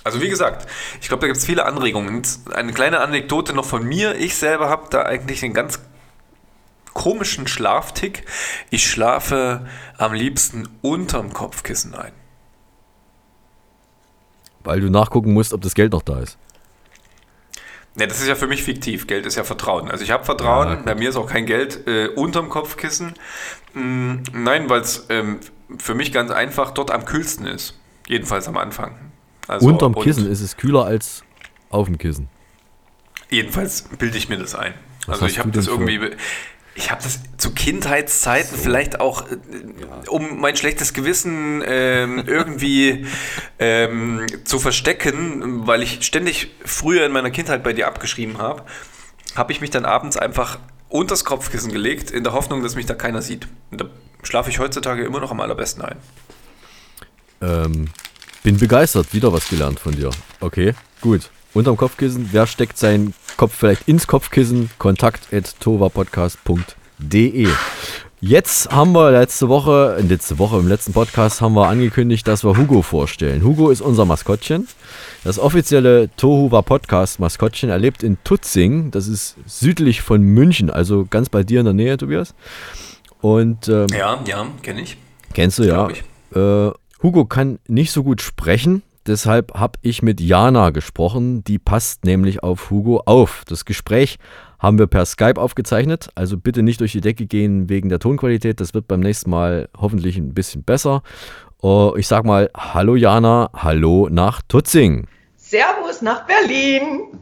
Also 0.03 0.21
wie 0.21 0.29
gesagt, 0.29 0.69
ich 1.01 1.09
glaube, 1.09 1.21
da 1.21 1.27
gibt 1.27 1.37
es 1.37 1.45
viele 1.45 1.65
Anregungen. 1.65 2.21
Eine 2.53 2.71
kleine 2.71 3.01
Anekdote 3.01 3.53
noch 3.53 3.65
von 3.65 3.85
mir. 3.85 4.15
Ich 4.15 4.35
selber 4.35 4.69
habe 4.69 4.87
da 4.89 5.03
eigentlich 5.03 5.43
einen 5.43 5.53
ganz 5.53 5.79
komischen 6.93 7.47
Schlaftick. 7.47 8.25
Ich 8.69 8.89
schlafe 8.89 9.67
am 9.97 10.13
liebsten 10.13 10.67
unterm 10.81 11.33
Kopfkissen 11.33 11.93
ein. 11.93 12.13
Weil 14.63 14.79
du 14.79 14.89
nachgucken 14.89 15.33
musst, 15.33 15.53
ob 15.53 15.61
das 15.61 15.75
Geld 15.75 15.91
noch 15.91 16.01
da 16.01 16.19
ist. 16.19 16.37
Ne, 17.97 18.07
das 18.07 18.21
ist 18.21 18.27
ja 18.27 18.35
für 18.35 18.47
mich 18.47 18.63
fiktiv. 18.63 19.07
Geld 19.07 19.25
ist 19.25 19.35
ja 19.35 19.43
Vertrauen. 19.43 19.89
Also 19.89 20.03
ich 20.03 20.11
habe 20.11 20.23
Vertrauen, 20.23 20.69
Ja, 20.69 20.75
bei 20.75 20.93
mir 20.95 21.09
ist 21.09 21.15
auch 21.15 21.27
kein 21.27 21.45
Geld 21.47 21.87
äh, 21.87 22.07
unterm 22.09 22.47
Kopfkissen. 22.49 23.13
Mm, 23.73 24.17
nein, 24.33 24.69
weil 24.69 24.81
es 24.81 25.07
ähm, 25.09 25.39
für 25.79 25.95
mich 25.95 26.11
ganz 26.13 26.29
einfach 26.31 26.71
dort 26.71 26.91
am 26.91 27.05
kühlsten 27.05 27.47
ist. 27.47 27.79
Jedenfalls 28.07 28.47
am 28.47 28.55
Anfang. 28.57 28.95
Also, 29.47 29.67
Unterm 29.67 29.95
Kissen 29.95 30.29
ist 30.29 30.41
es 30.41 30.57
kühler 30.57 30.85
als 30.85 31.23
auf 31.69 31.87
dem 31.87 31.97
Kissen. 31.97 32.29
Jedenfalls 33.29 33.83
bilde 33.97 34.17
ich 34.17 34.29
mir 34.29 34.37
das 34.37 34.55
ein. 34.55 34.73
Was 35.07 35.21
also 35.21 35.25
ich 35.25 35.39
habe 35.39 35.51
das 35.51 35.67
irgendwie. 35.67 35.97
be- 35.97 36.17
Ich 36.77 36.91
habe 36.91 37.01
das 37.01 37.19
zu 37.37 37.55
Kindheitszeiten 37.55 38.55
vielleicht 38.55 38.99
auch, 38.99 39.23
äh, 39.29 40.07
um 40.09 40.39
mein 40.39 40.55
schlechtes 40.55 40.93
Gewissen 40.93 41.63
ähm, 41.65 42.23
irgendwie 42.27 43.07
ähm, 43.57 44.25
zu 44.45 44.59
verstecken, 44.59 45.65
weil 45.65 45.81
ich 45.81 46.05
ständig 46.05 46.51
früher 46.63 47.05
in 47.05 47.11
meiner 47.11 47.31
Kindheit 47.31 47.63
bei 47.63 47.73
dir 47.73 47.87
abgeschrieben 47.87 48.37
habe, 48.37 48.63
habe 49.35 49.51
ich 49.51 49.59
mich 49.59 49.71
dann 49.71 49.85
abends 49.85 50.17
einfach 50.17 50.59
unters 50.87 51.25
Kopfkissen 51.25 51.71
gelegt, 51.71 52.11
in 52.11 52.23
der 52.23 52.33
Hoffnung, 52.33 52.61
dass 52.61 52.75
mich 52.75 52.85
da 52.85 52.93
keiner 52.93 53.23
sieht. 53.23 53.47
Und 53.71 53.81
da 53.81 53.85
schlafe 54.21 54.51
ich 54.51 54.59
heutzutage 54.59 55.03
immer 55.03 55.19
noch 55.19 55.31
am 55.31 55.41
allerbesten 55.41 55.83
ein. 55.83 55.97
Ähm, 57.41 57.89
bin 58.43 58.57
begeistert, 58.57 59.13
wieder 59.13 59.33
was 59.33 59.49
gelernt 59.49 59.79
von 59.79 59.95
dir. 59.95 60.11
Okay, 60.39 60.75
gut. 61.01 61.31
Unterm 61.57 61.75
Kopfkissen, 61.75 62.29
wer 62.33 62.45
steckt 62.45 62.77
seinen 62.77 63.15
Kopf 63.35 63.55
vielleicht 63.55 63.87
ins 63.87 64.05
Kopfkissen? 64.05 64.69
Kontakt 64.77 65.33
at 65.33 65.59
tovapodcast.de. 65.59 67.47
Jetzt 68.21 68.71
haben 68.71 68.91
wir 68.91 69.09
letzte 69.09 69.49
Woche, 69.49 69.97
letzte 70.07 70.37
Woche 70.37 70.59
im 70.59 70.67
letzten 70.67 70.93
Podcast 70.93 71.41
haben 71.41 71.55
wir 71.55 71.67
angekündigt, 71.67 72.27
dass 72.27 72.43
wir 72.43 72.55
Hugo 72.55 72.83
vorstellen. 72.83 73.43
Hugo 73.43 73.71
ist 73.71 73.81
unser 73.81 74.05
Maskottchen. 74.05 74.67
Das 75.23 75.39
offizielle 75.39 76.15
Tohuwa 76.15 76.61
Podcast 76.61 77.19
Maskottchen. 77.19 77.71
Er 77.71 77.79
lebt 77.79 78.03
in 78.03 78.19
Tutzing, 78.23 78.91
das 78.91 79.07
ist 79.07 79.35
südlich 79.47 80.03
von 80.03 80.21
München, 80.21 80.69
also 80.69 81.07
ganz 81.09 81.29
bei 81.29 81.41
dir 81.41 81.61
in 81.61 81.65
der 81.65 81.73
Nähe, 81.73 81.97
Tobias. 81.97 82.35
Und 83.19 83.67
ähm, 83.67 83.87
ja, 83.97 84.19
ja, 84.27 84.45
kenne 84.61 84.81
ich. 84.81 84.95
Kennst 85.33 85.57
du 85.57 85.63
ja. 85.63 85.89
Äh, 86.35 86.71
Hugo 87.01 87.25
kann 87.25 87.57
nicht 87.67 87.91
so 87.91 88.03
gut 88.03 88.21
sprechen, 88.21 88.83
deshalb 89.07 89.53
habe 89.53 89.79
ich 89.81 90.01
mit 90.01 90.19
Jana 90.19 90.69
gesprochen. 90.69 91.43
Die 91.43 91.59
passt 91.59 92.05
nämlich 92.05 92.43
auf 92.43 92.69
Hugo 92.69 93.01
auf. 93.05 93.43
Das 93.47 93.65
Gespräch 93.65 94.17
haben 94.59 94.79
wir 94.79 94.87
per 94.87 95.05
Skype 95.05 95.39
aufgezeichnet, 95.39 96.09
also 96.15 96.37
bitte 96.37 96.63
nicht 96.63 96.79
durch 96.79 96.91
die 96.91 97.01
Decke 97.01 97.25
gehen 97.25 97.69
wegen 97.69 97.89
der 97.89 97.99
Tonqualität. 97.99 98.59
Das 98.59 98.73
wird 98.73 98.87
beim 98.87 98.99
nächsten 98.99 99.29
Mal 99.29 99.69
hoffentlich 99.77 100.17
ein 100.17 100.33
bisschen 100.33 100.63
besser. 100.63 101.03
Uh, 101.61 101.95
ich 101.95 102.07
sag 102.07 102.23
mal, 102.25 102.49
hallo 102.55 102.95
Jana, 102.95 103.49
hallo 103.53 104.09
nach 104.11 104.41
Tutzing. 104.47 105.07
Servus 105.35 106.01
nach 106.01 106.25
Berlin. 106.25 107.19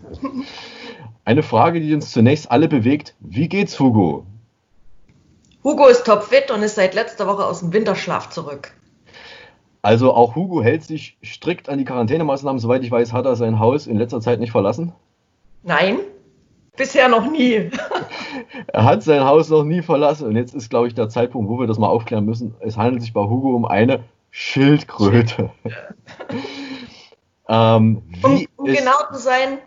Eine 1.25 1.41
Frage, 1.41 1.79
die 1.79 1.93
uns 1.93 2.11
zunächst 2.11 2.51
alle 2.51 2.67
bewegt. 2.67 3.15
Wie 3.19 3.47
geht's 3.47 3.79
Hugo? 3.79 4.25
Hugo 5.63 5.87
ist 5.87 6.05
topfit 6.05 6.51
und 6.51 6.61
ist 6.61 6.75
seit 6.75 6.93
letzter 6.93 7.27
Woche 7.27 7.45
aus 7.45 7.61
dem 7.61 7.73
Winterschlaf 7.73 8.29
zurück. 8.29 8.71
Also 9.85 10.15
auch 10.15 10.33
Hugo 10.33 10.63
hält 10.63 10.83
sich 10.83 11.15
strikt 11.23 11.69
an 11.69 11.77
die 11.77 11.85
Quarantänemaßnahmen. 11.85 12.57
Soweit 12.57 12.81
ich 12.81 12.89
weiß, 12.89 13.13
hat 13.13 13.27
er 13.27 13.35
sein 13.35 13.59
Haus 13.59 13.85
in 13.85 13.99
letzter 13.99 14.19
Zeit 14.19 14.39
nicht 14.39 14.49
verlassen. 14.49 14.93
Nein, 15.61 15.99
bisher 16.75 17.07
noch 17.07 17.29
nie. 17.29 17.69
er 18.67 18.83
hat 18.83 19.03
sein 19.03 19.23
Haus 19.23 19.49
noch 19.49 19.63
nie 19.63 19.83
verlassen. 19.83 20.25
Und 20.27 20.37
jetzt 20.37 20.55
ist, 20.55 20.71
glaube 20.71 20.87
ich, 20.87 20.95
der 20.95 21.07
Zeitpunkt, 21.09 21.51
wo 21.51 21.59
wir 21.59 21.67
das 21.67 21.77
mal 21.77 21.89
aufklären 21.89 22.25
müssen. 22.25 22.55
Es 22.61 22.77
handelt 22.77 23.03
sich 23.03 23.13
bei 23.13 23.21
Hugo 23.21 23.55
um 23.55 23.63
eine 23.63 24.05
Schildkröte. 24.31 25.51
ähm, 27.47 28.01
um, 28.23 28.47
um 28.55 28.65
genau 28.65 28.97
zu 29.13 29.19
sein, 29.19 29.59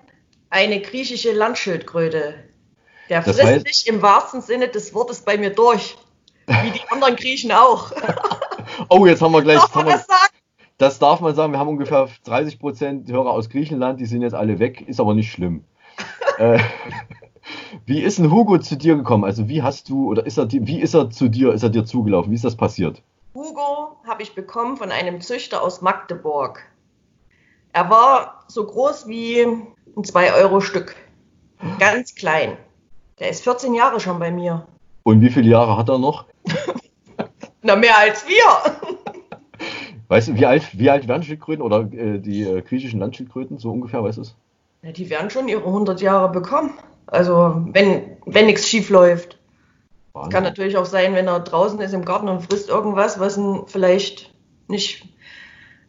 eine 0.50 0.80
griechische 0.80 1.30
Landschildkröte. 1.30 2.34
Der 3.08 3.22
frisst 3.22 3.44
heißt, 3.44 3.68
sich 3.68 3.86
im 3.86 4.02
wahrsten 4.02 4.40
Sinne 4.40 4.66
des 4.66 4.92
Wortes 4.94 5.20
bei 5.20 5.38
mir 5.38 5.50
durch. 5.50 5.96
Wie 6.48 6.70
die 6.70 6.88
anderen 6.90 7.16
Griechen 7.16 7.52
auch. 7.52 7.92
oh, 8.88 9.06
jetzt 9.06 9.22
haben 9.22 9.32
wir 9.32 9.42
gleich. 9.42 9.60
Darf 9.60 9.86
wir, 9.86 10.00
das 10.78 10.98
darf 10.98 11.20
man 11.20 11.34
sagen. 11.34 11.52
Wir 11.52 11.58
haben 11.58 11.68
ungefähr 11.68 12.08
30 12.24 12.58
Prozent 12.58 13.10
Hörer 13.10 13.30
aus 13.30 13.50
Griechenland, 13.50 14.00
die 14.00 14.06
sind 14.06 14.22
jetzt 14.22 14.34
alle 14.34 14.58
weg, 14.58 14.82
ist 14.86 15.00
aber 15.00 15.14
nicht 15.14 15.30
schlimm. 15.30 15.64
äh, 16.38 16.58
wie 17.86 18.00
ist 18.00 18.18
ein 18.18 18.30
Hugo 18.30 18.58
zu 18.58 18.76
dir 18.76 18.96
gekommen? 18.96 19.24
Also 19.24 19.48
wie 19.48 19.62
hast 19.62 19.88
du 19.88 20.08
oder 20.08 20.24
ist 20.24 20.38
er 20.38 20.50
wie 20.50 20.80
ist 20.80 20.94
er 20.94 21.10
zu 21.10 21.28
dir? 21.28 21.52
Ist 21.52 21.62
er 21.62 21.70
dir 21.70 21.84
zugelaufen? 21.84 22.30
Wie 22.30 22.36
ist 22.36 22.44
das 22.44 22.56
passiert? 22.56 23.02
Hugo 23.34 23.96
habe 24.06 24.22
ich 24.22 24.34
bekommen 24.34 24.76
von 24.76 24.90
einem 24.90 25.20
Züchter 25.20 25.62
aus 25.62 25.82
Magdeburg. 25.82 26.62
Er 27.72 27.90
war 27.90 28.44
so 28.48 28.64
groß 28.64 29.06
wie 29.06 29.42
ein 29.42 29.66
2-Euro-Stück. 29.96 30.96
Ganz 31.78 32.14
klein. 32.14 32.56
Der 33.18 33.30
ist 33.30 33.42
14 33.42 33.74
Jahre 33.74 34.00
schon 34.00 34.18
bei 34.18 34.30
mir. 34.30 34.66
Und 35.02 35.20
wie 35.20 35.30
viele 35.30 35.48
Jahre 35.50 35.76
hat 35.76 35.88
er 35.88 35.98
noch? 35.98 36.26
Na, 37.62 37.76
mehr 37.76 37.98
als 37.98 38.26
wir. 38.26 38.98
Weißt 40.08 40.28
du, 40.28 40.34
wie 40.36 40.46
alt, 40.46 40.66
wie 40.78 40.90
alt 40.90 41.06
werden 41.06 41.22
Schildkröten 41.22 41.62
oder 41.62 41.80
äh, 41.92 42.18
die 42.18 42.42
äh, 42.42 42.62
griechischen 42.62 43.00
Landschildkröten, 43.00 43.58
so 43.58 43.70
ungefähr, 43.70 44.02
weißt 44.02 44.18
du 44.18 44.22
es? 44.22 44.34
Ja, 44.82 44.92
die 44.92 45.10
werden 45.10 45.30
schon 45.30 45.48
ihre 45.48 45.64
100 45.64 46.00
Jahre 46.00 46.30
bekommen. 46.30 46.72
Also, 47.06 47.62
wenn, 47.72 48.16
wenn 48.26 48.46
nichts 48.46 48.68
schief 48.68 48.90
läuft. 48.90 49.38
Es 50.22 50.30
kann 50.30 50.42
natürlich 50.42 50.76
auch 50.76 50.84
sein, 50.84 51.14
wenn 51.14 51.28
er 51.28 51.40
draußen 51.40 51.80
ist 51.80 51.94
im 51.94 52.04
Garten 52.04 52.28
und 52.28 52.42
frisst 52.42 52.68
irgendwas, 52.68 53.20
was 53.20 53.36
ihn 53.36 53.64
vielleicht 53.66 54.34
nicht. 54.66 55.06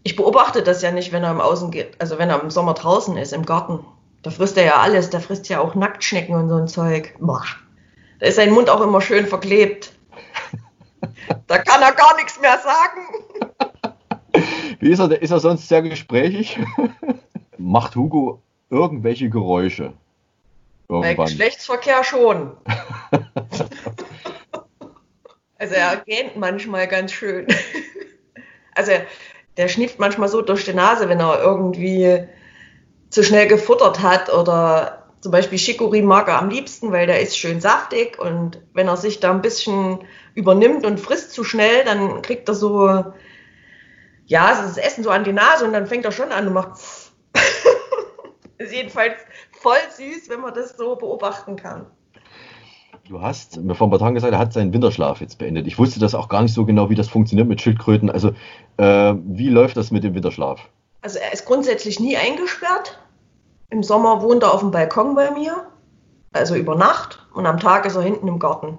Ich 0.04 0.16
beobachte 0.16 0.62
das 0.62 0.82
ja 0.82 0.92
nicht, 0.92 1.12
wenn 1.12 1.24
er 1.24 1.32
im 1.32 1.42
Außen 1.42 1.72
geht, 1.72 2.00
also 2.00 2.20
wenn 2.20 2.30
er 2.30 2.42
im 2.42 2.52
Sommer 2.52 2.74
draußen 2.74 3.18
ist, 3.18 3.34
im 3.34 3.46
Garten. 3.46 3.80
Da 4.22 4.30
frisst 4.30 4.58
er 4.58 4.66
ja 4.66 4.76
alles, 4.78 5.10
der 5.10 5.22
frisst 5.22 5.50
ja 5.50 5.60
auch 5.60 5.76
Nacktschnecken 5.76 6.36
und 6.36 6.50
so 6.50 6.56
ein 6.56 6.68
Zeug. 6.68 7.16
Boah. 7.20 7.44
Da 8.20 8.28
ist 8.28 8.36
sein 8.36 8.52
Mund 8.52 8.70
auch 8.70 8.82
immer 8.82 9.02
schön 9.02 9.26
verklebt. 9.26 9.94
Da 11.50 11.58
kann 11.58 11.82
er 11.82 11.92
gar 11.94 12.16
nichts 12.16 12.40
mehr 12.40 12.60
sagen. 12.60 13.96
Wie 14.80 14.92
ist 14.92 15.00
er? 15.00 15.20
Ist 15.20 15.32
er 15.32 15.40
sonst 15.40 15.68
sehr 15.68 15.82
gesprächig? 15.82 16.60
Macht 17.58 17.96
Hugo 17.96 18.44
irgendwelche 18.70 19.30
Geräusche? 19.32 19.94
Irgendwann. 20.88 21.16
Bei 21.16 21.24
Geschlechtsverkehr 21.26 22.04
schon. 22.04 22.56
also 25.58 25.74
er 25.74 25.98
gähnt 26.06 26.38
manchmal 26.38 26.88
ganz 26.88 27.14
schön. 27.14 27.48
also 28.76 28.92
der 29.58 29.68
schnifft 29.68 29.98
manchmal 29.98 30.30
so 30.30 30.44
durch 30.44 30.66
die 30.66 30.74
Nase, 30.74 31.10
wenn 31.10 31.20
er 31.20 31.42
irgendwie 31.42 32.28
zu 33.10 33.24
schnell 33.24 33.48
gefuttert 33.48 34.04
hat 34.04 34.32
oder 34.32 34.99
zum 35.22 35.32
Beispiel 35.32 35.58
Chicorée 35.58 36.04
mag 36.04 36.28
er 36.28 36.40
am 36.40 36.50
liebsten, 36.50 36.92
weil 36.92 37.08
der 37.08 37.20
ist 37.20 37.38
schön 37.38 37.60
saftig 37.60 38.18
und 38.20 38.62
wenn 38.74 38.88
er 38.88 38.98
sich 38.98 39.20
da 39.20 39.32
ein 39.32 39.42
bisschen 39.42 40.00
übernimmt 40.34 40.86
und 40.86 41.00
frisst 41.00 41.34
zu 41.34 41.44
schnell, 41.44 41.84
dann 41.84 42.22
kriegt 42.22 42.48
er 42.48 42.56
so, 42.56 43.04
ja, 44.26 44.62
das 44.62 44.78
Essen 44.78 45.04
so 45.04 45.10
an 45.10 45.24
die 45.24 45.34
Nase 45.34 45.66
und 45.66 45.74
dann 45.74 45.88
fängt 45.88 46.06
er 46.06 46.12
schon 46.12 46.32
an 46.32 46.48
und 46.48 46.54
macht. 46.54 46.80
ist 48.58 48.74
jedenfalls 48.74 49.16
voll 49.52 49.78
süß, 49.98 50.30
wenn 50.30 50.42
man 50.42 50.54
das 50.54 50.78
so 50.78 50.96
beobachten 50.96 51.56
kann. 51.56 51.86
Du 53.08 53.22
hast 53.22 53.58
mir 53.58 53.74
vor 53.74 53.88
ein 53.88 53.90
paar 53.90 54.00
Tagen 54.00 54.14
gesagt, 54.14 54.34
er 54.34 54.40
hat 54.40 54.54
seinen 54.54 54.72
Winterschlaf 54.72 55.20
jetzt 55.20 55.40
beendet. 55.40 55.66
Ich 55.66 55.80
wusste 55.80 56.00
das 56.00 56.14
auch 56.14 56.30
gar 56.30 56.44
nicht 56.44 56.54
so 56.54 56.66
genau, 56.66 56.92
wie 56.92 56.96
das 56.96 57.08
funktioniert 57.08 57.48
mit 57.48 57.60
Schildkröten. 57.60 58.12
Also, 58.12 58.34
äh, 58.78 59.16
wie 59.26 59.50
läuft 59.50 59.78
das 59.78 59.90
mit 59.90 60.04
dem 60.04 60.14
Winterschlaf? 60.14 60.70
Also, 61.02 61.18
er 61.18 61.34
ist 61.34 61.46
grundsätzlich 61.46 62.00
nie 62.00 62.18
eingesperrt. 62.18 63.00
Im 63.70 63.84
Sommer 63.84 64.22
wohnt 64.22 64.44
er 64.44 64.54
auf 64.54 64.62
dem 64.62 64.72
Balkon 64.72 65.16
bei 65.16 65.32
mir, 65.32 65.68
also 66.34 66.56
über 66.56 66.76
Nacht, 66.76 67.26
und 67.34 67.46
am 67.46 67.60
Tag 67.60 67.86
ist 67.86 67.96
er 67.96 68.02
hinten 68.02 68.28
im 68.28 68.40
Garten. 68.40 68.78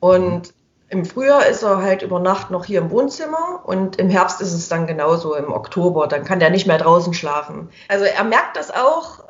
Und 0.00 0.52
im 0.88 1.04
Frühjahr 1.04 1.46
ist 1.46 1.62
er 1.62 1.82
halt 1.82 2.02
über 2.02 2.20
Nacht 2.20 2.50
noch 2.50 2.64
hier 2.64 2.80
im 2.80 2.90
Wohnzimmer 2.90 3.62
und 3.64 3.96
im 3.96 4.10
Herbst 4.10 4.40
ist 4.40 4.52
es 4.52 4.68
dann 4.68 4.86
genauso 4.86 5.34
im 5.34 5.52
Oktober. 5.52 6.06
Dann 6.06 6.24
kann 6.24 6.40
der 6.40 6.50
nicht 6.50 6.66
mehr 6.66 6.78
draußen 6.78 7.14
schlafen. 7.14 7.70
Also 7.88 8.04
er 8.04 8.24
merkt 8.24 8.56
das 8.56 8.70
auch, 8.70 9.24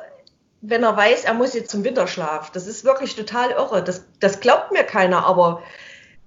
wenn 0.61 0.83
er 0.83 0.97
weiß, 0.97 1.25
er 1.25 1.33
muss 1.33 1.53
jetzt 1.53 1.71
zum 1.71 1.83
Winterschlaf. 1.83 2.51
Das 2.51 2.67
ist 2.67 2.83
wirklich 2.83 3.15
total 3.15 3.51
irre. 3.51 3.83
Das, 3.83 4.05
das 4.19 4.39
glaubt 4.39 4.71
mir 4.71 4.83
keiner, 4.83 5.25
aber 5.25 5.61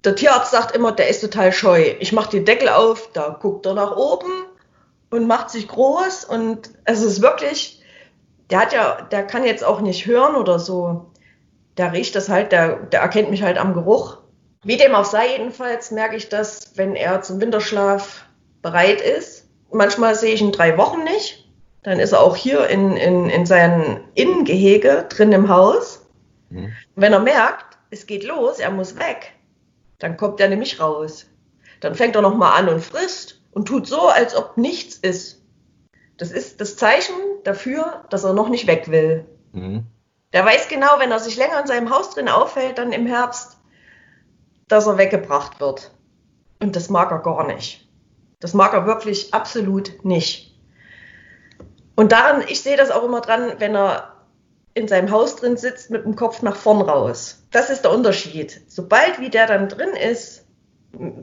der 0.03 0.15
Tierarzt 0.15 0.51
sagt 0.51 0.75
immer, 0.75 0.91
der 0.91 1.09
ist 1.09 1.21
total 1.21 1.51
scheu. 1.51 1.95
Ich 1.99 2.13
mache 2.13 2.31
den 2.31 2.45
Deckel 2.45 2.69
auf, 2.69 3.09
da 3.13 3.29
guckt 3.29 3.65
er 3.65 3.73
nach 3.73 3.95
oben 3.95 4.31
und 5.09 5.27
macht 5.27 5.49
sich 5.49 5.67
groß 5.67 6.25
und 6.25 6.71
es 6.85 7.01
ist 7.01 7.21
wirklich, 7.21 7.78
der 8.49 8.59
hat 8.59 8.73
ja, 8.73 9.01
der 9.11 9.23
kann 9.23 9.43
jetzt 9.43 9.63
auch 9.63 9.81
nicht 9.81 10.05
hören 10.05 10.35
oder 10.35 10.59
so. 10.59 11.11
Der 11.77 11.93
riecht 11.93 12.15
das 12.15 12.29
halt, 12.29 12.51
der, 12.51 12.77
der 12.77 13.01
erkennt 13.01 13.29
mich 13.29 13.43
halt 13.43 13.57
am 13.57 13.73
Geruch. 13.73 14.17
Wie 14.63 14.77
dem 14.77 14.95
auch 14.95 15.05
sei, 15.05 15.29
jedenfalls 15.31 15.91
merke 15.91 16.15
ich 16.15 16.29
das, 16.29 16.73
wenn 16.75 16.95
er 16.95 17.21
zum 17.21 17.39
Winterschlaf 17.39 18.25
bereit 18.61 19.01
ist. 19.01 19.45
Manchmal 19.71 20.15
sehe 20.15 20.33
ich 20.33 20.41
ihn 20.41 20.51
drei 20.51 20.77
Wochen 20.77 21.03
nicht. 21.03 21.47
Dann 21.83 21.99
ist 21.99 22.11
er 22.11 22.21
auch 22.21 22.35
hier 22.35 22.67
in, 22.67 22.97
in, 22.97 23.29
in 23.29 23.45
seinem 23.45 24.01
Innengehege 24.15 25.05
drin 25.07 25.31
im 25.31 25.47
Haus. 25.47 26.05
Mhm. 26.49 26.73
Wenn 26.95 27.13
er 27.13 27.19
merkt, 27.19 27.77
es 27.89 28.05
geht 28.05 28.23
los, 28.25 28.59
er 28.59 28.71
muss 28.71 28.97
weg, 28.99 29.33
dann 29.99 30.17
kommt 30.17 30.39
er 30.39 30.49
nämlich 30.49 30.79
raus. 30.79 31.25
Dann 31.79 31.95
fängt 31.95 32.15
er 32.15 32.21
nochmal 32.21 32.59
an 32.59 32.69
und 32.69 32.81
frisst 32.81 33.41
und 33.51 33.67
tut 33.67 33.87
so, 33.87 34.09
als 34.09 34.35
ob 34.35 34.57
nichts 34.57 34.95
ist. 34.97 35.38
Das 36.19 36.31
ist 36.31 36.61
das 36.61 36.75
Zeichen 36.75 37.15
dafür, 37.43 38.03
dass 38.09 38.25
er 38.25 38.33
noch 38.33 38.49
nicht 38.49 38.67
weg 38.67 38.91
will. 38.91 39.25
Mhm. 39.53 39.85
Der 40.33 40.45
weiß 40.45 40.67
genau, 40.67 40.99
wenn 40.99 41.11
er 41.11 41.19
sich 41.19 41.37
länger 41.37 41.61
in 41.61 41.67
seinem 41.67 41.89
Haus 41.89 42.11
drin 42.11 42.29
aufhält, 42.29 42.77
dann 42.77 42.91
im 42.91 43.07
Herbst, 43.07 43.57
dass 44.67 44.85
er 44.85 44.97
weggebracht 44.97 45.59
wird. 45.59 45.91
Und 46.59 46.75
das 46.75 46.89
mag 46.89 47.11
er 47.11 47.19
gar 47.19 47.47
nicht. 47.47 47.87
Das 48.39 48.53
mag 48.53 48.73
er 48.73 48.85
wirklich 48.85 49.33
absolut 49.33 50.05
nicht. 50.05 50.55
Und 51.95 52.11
daran, 52.11 52.43
ich 52.47 52.61
sehe 52.61 52.77
das 52.77 52.91
auch 52.91 53.03
immer 53.03 53.21
dran, 53.21 53.53
wenn 53.57 53.75
er 53.75 54.13
in 54.73 54.87
seinem 54.87 55.11
Haus 55.11 55.37
drin 55.37 55.57
sitzt 55.57 55.89
mit 55.89 56.05
dem 56.05 56.15
Kopf 56.15 56.41
nach 56.41 56.55
vorn 56.55 56.81
raus. 56.81 57.45
Das 57.51 57.69
ist 57.69 57.83
der 57.83 57.91
Unterschied. 57.91 58.61
Sobald 58.67 59.19
wie 59.19 59.29
der 59.29 59.47
dann 59.47 59.69
drin 59.69 59.89
ist, 59.89 60.45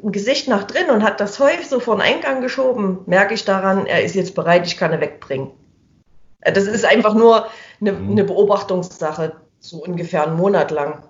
Gesicht 0.03 0.49
nach 0.49 0.65
drin 0.65 0.91
und 0.91 1.03
hat 1.03 1.21
das 1.21 1.41
Heu 1.41 1.51
so 1.69 1.81
vor 1.81 1.97
den 1.97 2.03
Eingang 2.03 2.41
geschoben, 2.41 2.99
merke 3.07 3.35
ich 3.35 3.45
daran, 3.45 3.87
er 3.87 4.03
ist 4.03 4.15
jetzt 4.15 4.35
bereit, 4.35 4.67
ich 4.67 4.77
kann 4.77 4.93
ihn 4.93 5.01
wegbringen. 5.01 5.51
Äh, 6.41 6.53
das 6.53 6.65
ist 6.65 6.85
einfach 6.85 7.15
nur 7.15 7.47
eine, 7.81 7.93
mhm. 7.93 8.13
eine 8.13 8.25
Beobachtungssache. 8.25 9.33
So 9.59 9.79
ungefähr 9.79 10.27
einen 10.27 10.37
Monat 10.37 10.71
lang. 10.71 11.03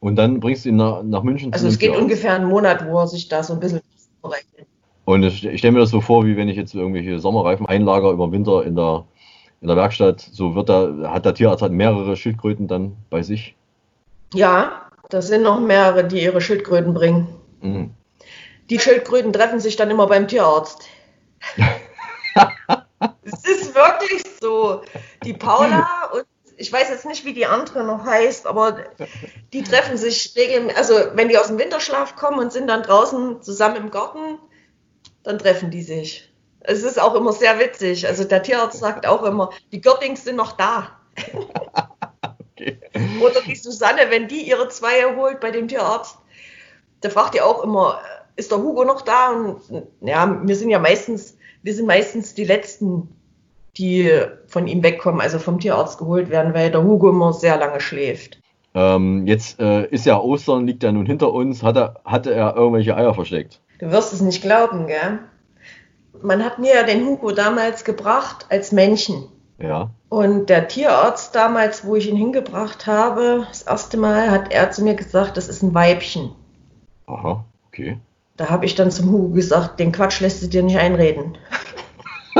Und 0.00 0.16
dann 0.16 0.40
bringst 0.40 0.64
du 0.64 0.70
ihn 0.70 0.76
nach, 0.76 1.02
nach 1.02 1.22
München 1.22 1.52
Also 1.52 1.66
es 1.66 1.78
geht 1.78 1.90
Tierarzt. 1.90 2.02
ungefähr 2.02 2.34
einen 2.34 2.48
Monat, 2.48 2.86
wo 2.86 2.98
er 2.98 3.08
sich 3.08 3.28
da 3.28 3.42
so 3.42 3.52
ein 3.52 3.60
bisschen 3.60 3.80
berechnet. 4.22 4.66
Und 5.04 5.22
ich, 5.24 5.44
ich 5.44 5.58
stelle 5.58 5.72
mir 5.72 5.80
das 5.80 5.90
so 5.90 6.00
vor, 6.00 6.24
wie 6.24 6.36
wenn 6.36 6.48
ich 6.48 6.56
jetzt 6.56 6.74
irgendwelche 6.74 7.18
Sommerreifen 7.18 7.66
einlager 7.66 8.10
über 8.10 8.26
den 8.26 8.32
Winter 8.32 8.64
in 8.64 8.76
der, 8.76 9.04
in 9.60 9.68
der 9.68 9.76
Werkstatt. 9.76 10.20
So 10.20 10.54
wird 10.54 10.68
da, 10.68 10.94
hat 11.04 11.24
der 11.24 11.34
Tierarzt 11.34 11.62
halt 11.62 11.72
mehrere 11.72 12.16
Schildkröten 12.16 12.68
dann 12.68 12.96
bei 13.10 13.22
sich. 13.22 13.56
Ja, 14.32 14.82
das 15.10 15.28
sind 15.28 15.42
noch 15.42 15.60
mehrere, 15.60 16.06
die 16.06 16.22
ihre 16.22 16.40
Schildkröten 16.40 16.94
bringen. 16.94 17.26
Mhm. 17.60 17.90
Die 18.70 18.78
Schildkröten 18.78 19.32
treffen 19.32 19.60
sich 19.60 19.76
dann 19.76 19.90
immer 19.90 20.06
beim 20.06 20.28
Tierarzt. 20.28 20.82
es 23.22 23.44
ist 23.44 23.74
wirklich 23.74 24.22
so. 24.40 24.82
Die 25.24 25.34
Paula 25.34 26.10
und 26.12 26.24
ich 26.58 26.72
weiß 26.72 26.88
jetzt 26.90 27.06
nicht, 27.06 27.24
wie 27.24 27.32
die 27.32 27.46
andere 27.46 27.84
noch 27.84 28.04
heißt, 28.04 28.46
aber 28.46 28.84
die 29.52 29.62
treffen 29.62 29.96
sich 29.96 30.34
regelmäßig. 30.36 30.76
Also, 30.76 30.94
wenn 31.14 31.28
die 31.28 31.38
aus 31.38 31.46
dem 31.46 31.58
Winterschlaf 31.58 32.16
kommen 32.16 32.40
und 32.40 32.52
sind 32.52 32.66
dann 32.66 32.82
draußen 32.82 33.42
zusammen 33.42 33.76
im 33.76 33.90
Garten, 33.90 34.38
dann 35.22 35.38
treffen 35.38 35.70
die 35.70 35.82
sich. 35.82 36.32
Es 36.60 36.82
ist 36.82 37.00
auch 37.00 37.14
immer 37.14 37.32
sehr 37.32 37.60
witzig. 37.60 38.08
Also, 38.08 38.24
der 38.24 38.42
Tierarzt 38.42 38.80
sagt 38.80 39.06
auch 39.06 39.22
immer, 39.22 39.50
die 39.70 39.80
Göttings 39.80 40.24
sind 40.24 40.36
noch 40.36 40.52
da. 40.52 40.98
Oder 43.22 43.40
die 43.42 43.54
Susanne, 43.54 44.10
wenn 44.10 44.26
die 44.26 44.42
ihre 44.42 44.68
zwei 44.68 45.14
holt 45.14 45.38
bei 45.38 45.52
dem 45.52 45.68
Tierarzt, 45.68 46.18
da 47.02 47.10
fragt 47.10 47.36
ihr 47.36 47.46
auch 47.46 47.62
immer, 47.62 48.00
ist 48.38 48.52
der 48.52 48.58
Hugo 48.58 48.84
noch 48.84 49.02
da? 49.02 49.30
Und 49.32 49.60
ja, 50.00 50.40
wir 50.42 50.56
sind 50.56 50.70
ja 50.70 50.78
meistens, 50.78 51.36
wir 51.62 51.74
sind 51.74 51.86
meistens 51.86 52.34
die 52.34 52.44
Letzten, 52.44 53.08
die 53.76 54.10
von 54.46 54.68
ihm 54.68 54.82
wegkommen, 54.82 55.20
also 55.20 55.38
vom 55.38 55.58
Tierarzt 55.58 55.98
geholt 55.98 56.30
werden, 56.30 56.54
weil 56.54 56.70
der 56.70 56.84
Hugo 56.84 57.10
immer 57.10 57.32
sehr 57.32 57.58
lange 57.58 57.80
schläft. 57.80 58.40
Ähm, 58.74 59.26
jetzt 59.26 59.58
äh, 59.58 59.86
ist 59.88 60.06
ja 60.06 60.20
Ostern, 60.20 60.66
liegt 60.66 60.84
ja 60.84 60.92
nun 60.92 61.06
hinter 61.06 61.32
uns. 61.32 61.62
Hat 61.64 61.76
er, 61.76 62.00
hatte 62.04 62.32
er 62.32 62.54
irgendwelche 62.54 62.96
Eier 62.96 63.12
versteckt? 63.12 63.60
Du 63.80 63.90
wirst 63.90 64.12
es 64.12 64.20
nicht 64.20 64.40
glauben, 64.40 64.86
gell? 64.86 65.18
Man 66.22 66.44
hat 66.44 66.60
mir 66.60 66.74
ja 66.74 66.82
den 66.84 67.06
Hugo 67.06 67.32
damals 67.32 67.84
gebracht 67.84 68.46
als 68.50 68.70
Männchen. 68.70 69.24
Ja. 69.60 69.90
Und 70.08 70.48
der 70.48 70.68
Tierarzt 70.68 71.34
damals, 71.34 71.84
wo 71.84 71.96
ich 71.96 72.08
ihn 72.08 72.16
hingebracht 72.16 72.86
habe, 72.86 73.46
das 73.48 73.62
erste 73.62 73.96
Mal, 73.96 74.30
hat 74.30 74.52
er 74.52 74.70
zu 74.70 74.84
mir 74.84 74.94
gesagt, 74.94 75.36
das 75.36 75.48
ist 75.48 75.62
ein 75.62 75.74
Weibchen. 75.74 76.30
Aha, 77.06 77.44
okay. 77.66 77.98
Da 78.38 78.48
habe 78.48 78.64
ich 78.66 78.76
dann 78.76 78.90
zum 78.92 79.10
Hugo 79.10 79.34
gesagt, 79.34 79.80
den 79.80 79.90
Quatsch 79.90 80.20
lässt 80.20 80.42
du 80.42 80.46
dir 80.46 80.62
nicht 80.62 80.78
einreden. 80.78 81.36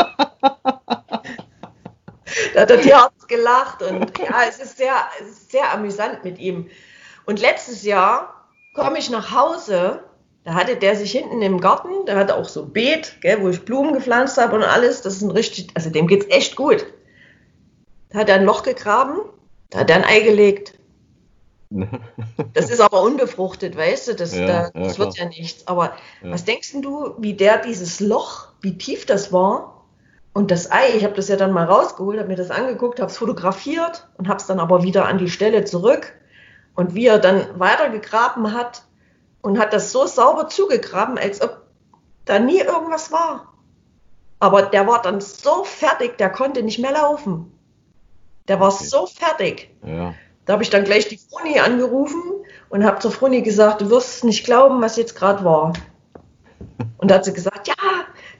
da 2.55 2.61
hat 2.61 2.71
der 2.71 2.81
Tierarzt 2.81 3.29
gelacht 3.29 3.83
und 3.83 4.17
ja, 4.17 4.43
es 4.49 4.61
ist 4.61 4.79
sehr, 4.79 4.95
es 5.21 5.29
ist 5.29 5.51
sehr 5.51 5.73
amüsant 5.73 6.23
mit 6.23 6.39
ihm. 6.39 6.71
Und 7.27 7.41
letztes 7.41 7.83
Jahr 7.83 8.47
komme 8.75 8.99
ich 8.99 9.11
nach 9.11 9.35
Hause, 9.35 10.05
da 10.45 10.55
hatte 10.55 10.77
der 10.77 10.95
sich 10.95 11.11
hinten 11.11 11.43
im 11.43 11.61
Garten, 11.61 12.07
der 12.07 12.15
hatte 12.15 12.37
auch 12.37 12.49
so 12.49 12.63
ein 12.63 12.73
Beet, 12.73 13.21
gell, 13.21 13.43
wo 13.43 13.49
ich 13.49 13.65
Blumen 13.65 13.93
gepflanzt 13.93 14.39
habe 14.39 14.55
und 14.55 14.63
alles. 14.63 15.03
Das 15.03 15.17
ist 15.17 15.23
ein 15.23 15.33
richtig, 15.33 15.71
also 15.75 15.91
dem 15.91 16.07
geht's 16.07 16.27
echt 16.31 16.55
gut. 16.55 16.87
Da 18.11 18.21
hat 18.21 18.29
er 18.29 18.37
ein 18.37 18.45
Loch 18.45 18.63
gegraben, 18.63 19.19
da 19.71 19.81
hat 19.81 19.91
er 19.91 19.97
ein 19.97 20.05
Ei 20.05 20.21
gelegt. 20.21 20.78
Das 22.55 22.71
ist 22.71 22.81
aber 22.81 23.03
unbefruchtet, 23.03 23.77
weißt 23.77 24.09
du, 24.09 24.15
das, 24.15 24.35
Ja, 24.35 24.47
da, 24.47 24.53
ja, 24.63 24.71
das 24.71 24.95
klar. 24.95 25.07
wird 25.07 25.19
ja 25.19 25.27
nichts. 25.27 25.67
Aber 25.67 25.93
Ja. 26.23 26.33
was 26.33 26.45
denkst 26.45 26.73
denn 26.73 26.83
du, 26.83 27.15
wie 27.19 27.35
der 27.35 27.59
dieses 27.59 28.01
Loch, 28.01 28.49
wie 28.61 28.79
tief 28.79 29.07
das 29.07 29.33
war? 29.33 29.85
Und 30.33 30.51
das 30.51 30.71
Ei, 30.71 30.91
ich 30.97 31.05
habe 31.05 31.15
das 31.15 31.29
ja 31.29 31.37
dann 31.37 31.53
mal 31.53 31.65
rausgeholt, 31.65 32.19
habe 32.19 32.29
mir 32.29 32.37
das 32.37 32.51
angeguckt, 32.51 33.01
habe 33.01 33.11
es 33.11 33.19
fotografiert 33.19 34.09
und 34.19 34.29
habe 34.29 34.39
es 34.39 34.47
dann 34.47 34.61
aber 34.61 34.83
wieder 34.83 35.07
an 35.07 35.19
die 35.19 35.31
Stelle 35.31 35.65
zurück. 35.65 36.15
Und 36.75 36.95
wie 36.95 37.07
er 37.07 37.19
dann 37.19 37.59
weitergegraben 37.59 38.55
hat 38.55 38.85
und 39.43 39.59
hat 39.59 39.73
das 39.73 39.91
so 39.91 40.07
sauber 40.07 40.49
zugegraben, 40.49 41.19
als 41.19 41.43
ob 41.43 41.63
da 42.25 42.39
nie 42.39 42.61
irgendwas 42.61 43.11
war. 43.11 43.53
Aber 44.39 44.63
der 44.63 44.87
war 44.87 45.03
dann 45.03 45.21
so 45.21 45.65
fertig, 45.65 46.19
der 46.19 46.31
konnte 46.31 46.63
nicht 46.63 46.79
mehr 46.79 46.93
laufen. 46.93 47.53
Der 48.47 48.61
war 48.61 48.71
so 48.71 49.07
fertig. 49.07 49.75
Ja. 49.85 50.15
Da 50.49 50.55
habe 50.55 50.63
ich 50.63 50.71
dann 50.71 50.85
gleich 50.85 51.07
die 51.09 51.19
Froni 51.19 51.61
angerufen 51.61 52.23
und 52.71 52.83
habe 52.83 53.01
zur 53.01 53.13
Froni 53.13 53.43
gesagt, 53.43 53.83
du 53.83 53.91
wirst 53.91 54.09
es 54.09 54.25
nicht 54.25 54.47
glauben, 54.47 54.81
was 54.81 54.97
jetzt 54.97 55.15
gerade 55.15 55.45
war. 55.45 55.75
Und 56.97 57.11
da 57.11 57.17
hat 57.17 57.27
sie 57.27 57.35
gesagt, 57.35 57.69
ja, 57.69 57.75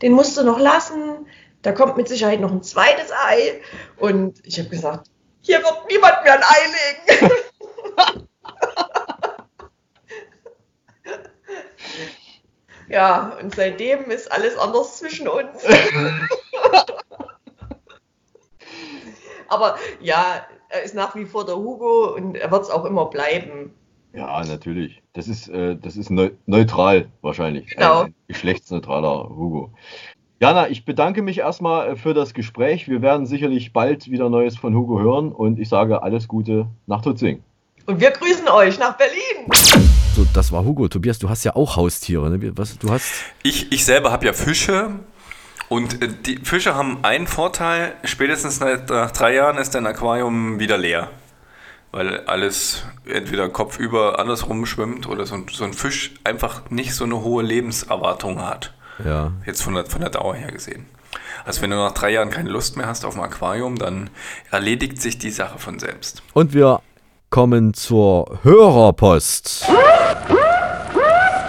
den 0.01 0.13
musst 0.13 0.39
du 0.39 0.43
noch 0.43 0.59
lassen. 0.59 1.27
Da 1.61 1.73
kommt 1.73 1.99
mit 1.99 2.09
Sicherheit 2.09 2.41
noch 2.41 2.51
ein 2.51 2.63
zweites 2.63 3.13
Ei. 3.13 3.61
Und 3.99 4.41
ich 4.47 4.59
habe 4.59 4.71
gesagt, 4.71 5.11
hier 5.43 5.59
wird 5.59 5.83
niemand 5.91 6.25
mehr 6.25 6.33
ein 6.33 6.43
Ei 6.43 6.67
legen. 7.19 7.31
ja, 12.89 13.37
und 13.39 13.55
seitdem 13.55 14.11
ist 14.11 14.33
alles 14.33 14.57
anders 14.57 14.97
zwischen 14.97 15.29
uns. 15.29 15.63
Aber 19.49 19.79
ja, 20.01 20.47
er 20.69 20.83
ist 20.83 20.95
nach 20.95 21.15
wie 21.15 21.25
vor 21.25 21.47
der 21.47 21.57
Hugo 21.57 22.15
und 22.15 22.37
er 22.37 22.51
wird 22.51 22.63
es 22.63 22.71
auch 22.71 22.85
immer 22.85 23.07
bleiben. 23.07 23.71
Ja, 24.13 24.43
natürlich. 24.45 25.03
Das 25.13 25.29
ist, 25.29 25.49
äh, 25.49 25.77
das 25.77 25.97
ist 25.97 26.11
neu 26.11 26.31
neutral 26.47 27.09
wahrscheinlich. 27.23 27.69
Genau. 27.71 28.03
Ein 28.03 28.15
geschlechtsneutraler 28.27 29.29
Hugo. 29.29 29.71
Jana, 30.41 30.69
ich 30.71 30.85
bedanke 30.85 31.23
mich 31.23 31.39
erstmal 31.39 31.91
äh, 31.91 31.97
für 31.97 32.15
das 32.15 32.33
Gespräch. 32.33 32.89
Wir 32.89 33.03
werden 33.03 33.27
sicherlich 33.27 33.73
bald 33.73 34.11
wieder 34.11 34.31
Neues 34.31 34.57
von 34.57 34.75
Hugo 34.75 35.01
hören 35.01 35.33
und 35.33 35.59
ich 35.59 35.69
sage 35.69 36.03
alles 36.03 36.29
Gute 36.29 36.67
nach 36.87 37.03
Tutzing. 37.03 37.43
Und 37.87 38.01
wir 38.01 38.11
grüßen 38.11 38.49
euch 38.49 38.79
nach 38.79 38.97
Berlin. 38.97 39.51
So, 40.15 40.27
das 40.35 40.53
war 40.53 40.65
Hugo. 40.65 40.89
Tobias, 40.89 41.19
du 41.19 41.29
hast 41.29 41.45
ja 41.45 41.57
auch 41.57 41.77
Haustiere. 41.77 42.29
Ne? 42.31 42.53
Was, 42.57 42.79
du 42.79 42.91
hast. 42.91 43.25
Ich, 43.43 43.73
ich 43.73 43.85
selber 43.85 44.13
habe 44.13 44.27
ja 44.27 44.33
Fische 44.33 44.91
und 45.69 46.03
äh, 46.03 46.09
die 46.09 46.39
Fische 46.39 46.75
haben 46.75 46.99
einen 47.05 47.27
Vorteil, 47.27 47.95
spätestens 48.05 48.61
nach, 48.61 48.79
nach 48.89 49.11
drei 49.11 49.35
Jahren 49.35 49.59
ist 49.59 49.75
dein 49.75 49.87
Aquarium 49.87 50.59
wieder 50.61 50.79
leer. 50.79 51.11
Weil 51.91 52.21
alles 52.27 52.83
entweder 53.07 53.49
kopfüber 53.49 54.19
andersrum 54.19 54.67
schwimmt 54.67 55.09
oder 55.09 55.25
so, 55.25 55.37
ein- 55.37 55.47
so 55.51 55.65
ein 55.65 55.73
Fisch 55.73 56.13
einfach 56.23 56.69
nicht 56.71 56.95
so 56.95 57.05
eine 57.05 57.23
hohe 57.23 57.43
Lebenserwartung 57.43 58.43
hat. 58.45 58.75
Ja. 59.03 59.33
Jetzt 59.47 59.63
von 59.63 59.73
der, 59.75 59.87
von 59.87 60.01
der 60.03 60.11
Dauer 60.11 60.35
her 60.35 60.53
gesehen. 60.53 60.85
Also 61.47 61.63
wenn 61.63 61.71
du 61.71 61.77
nach 61.77 61.93
drei 61.93 62.11
Jahren 62.11 62.29
keine 62.31 62.51
Lust 62.51 62.77
mehr 62.77 62.87
hast 62.87 63.07
auf 63.07 63.17
ein 63.17 63.23
Aquarium, 63.25 63.77
dann 63.77 64.11
erledigt 64.51 65.01
sich 65.01 65.17
die 65.19 65.31
Sache 65.31 65.59
von 65.59 65.79
selbst. 65.79 66.23
Und 66.35 66.53
wir 66.53 66.83
kommen 67.31 67.73
zur 67.73 68.39
Hörerpost. 68.43 69.67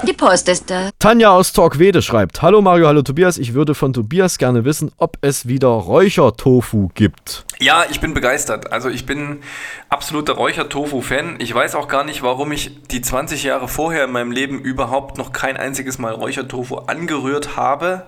Die 0.03 0.13
Post 0.13 0.47
ist 0.47 0.69
da. 0.69 0.91
Tanja 0.97 1.29
aus 1.29 1.51
Torquede 1.51 2.01
schreibt: 2.01 2.41
Hallo 2.41 2.62
Mario, 2.62 2.88
hallo 2.88 3.01
Tobias. 3.01 3.38
Ich 3.38 3.53
würde 3.53 3.75
von 3.75 3.91
Tobias 3.91 4.38
gerne 4.38 4.63
wissen, 4.63 4.91
ob 4.97 5.17
es 5.21 5.47
wieder 5.47 5.67
Räuchertofu 5.67 6.89
gibt. 6.93 7.45
Ja, 7.59 7.83
ich 7.89 7.99
bin 7.99 8.13
begeistert. 8.13 8.71
Also 8.71 8.88
ich 8.88 9.05
bin 9.05 9.41
absoluter 9.89 10.33
Räucher-Tofu-Fan. 10.33 11.35
Ich 11.39 11.53
weiß 11.53 11.75
auch 11.75 11.89
gar 11.89 12.05
nicht, 12.05 12.23
warum 12.23 12.53
ich 12.53 12.81
die 12.88 13.01
20 13.01 13.43
Jahre 13.43 13.67
vorher 13.67 14.05
in 14.05 14.12
meinem 14.12 14.31
Leben 14.31 14.59
überhaupt 14.62 15.17
noch 15.17 15.33
kein 15.33 15.57
einziges 15.57 15.97
Mal 15.99 16.13
Räuchertofu 16.13 16.77
angerührt 16.77 17.57
habe. 17.57 18.07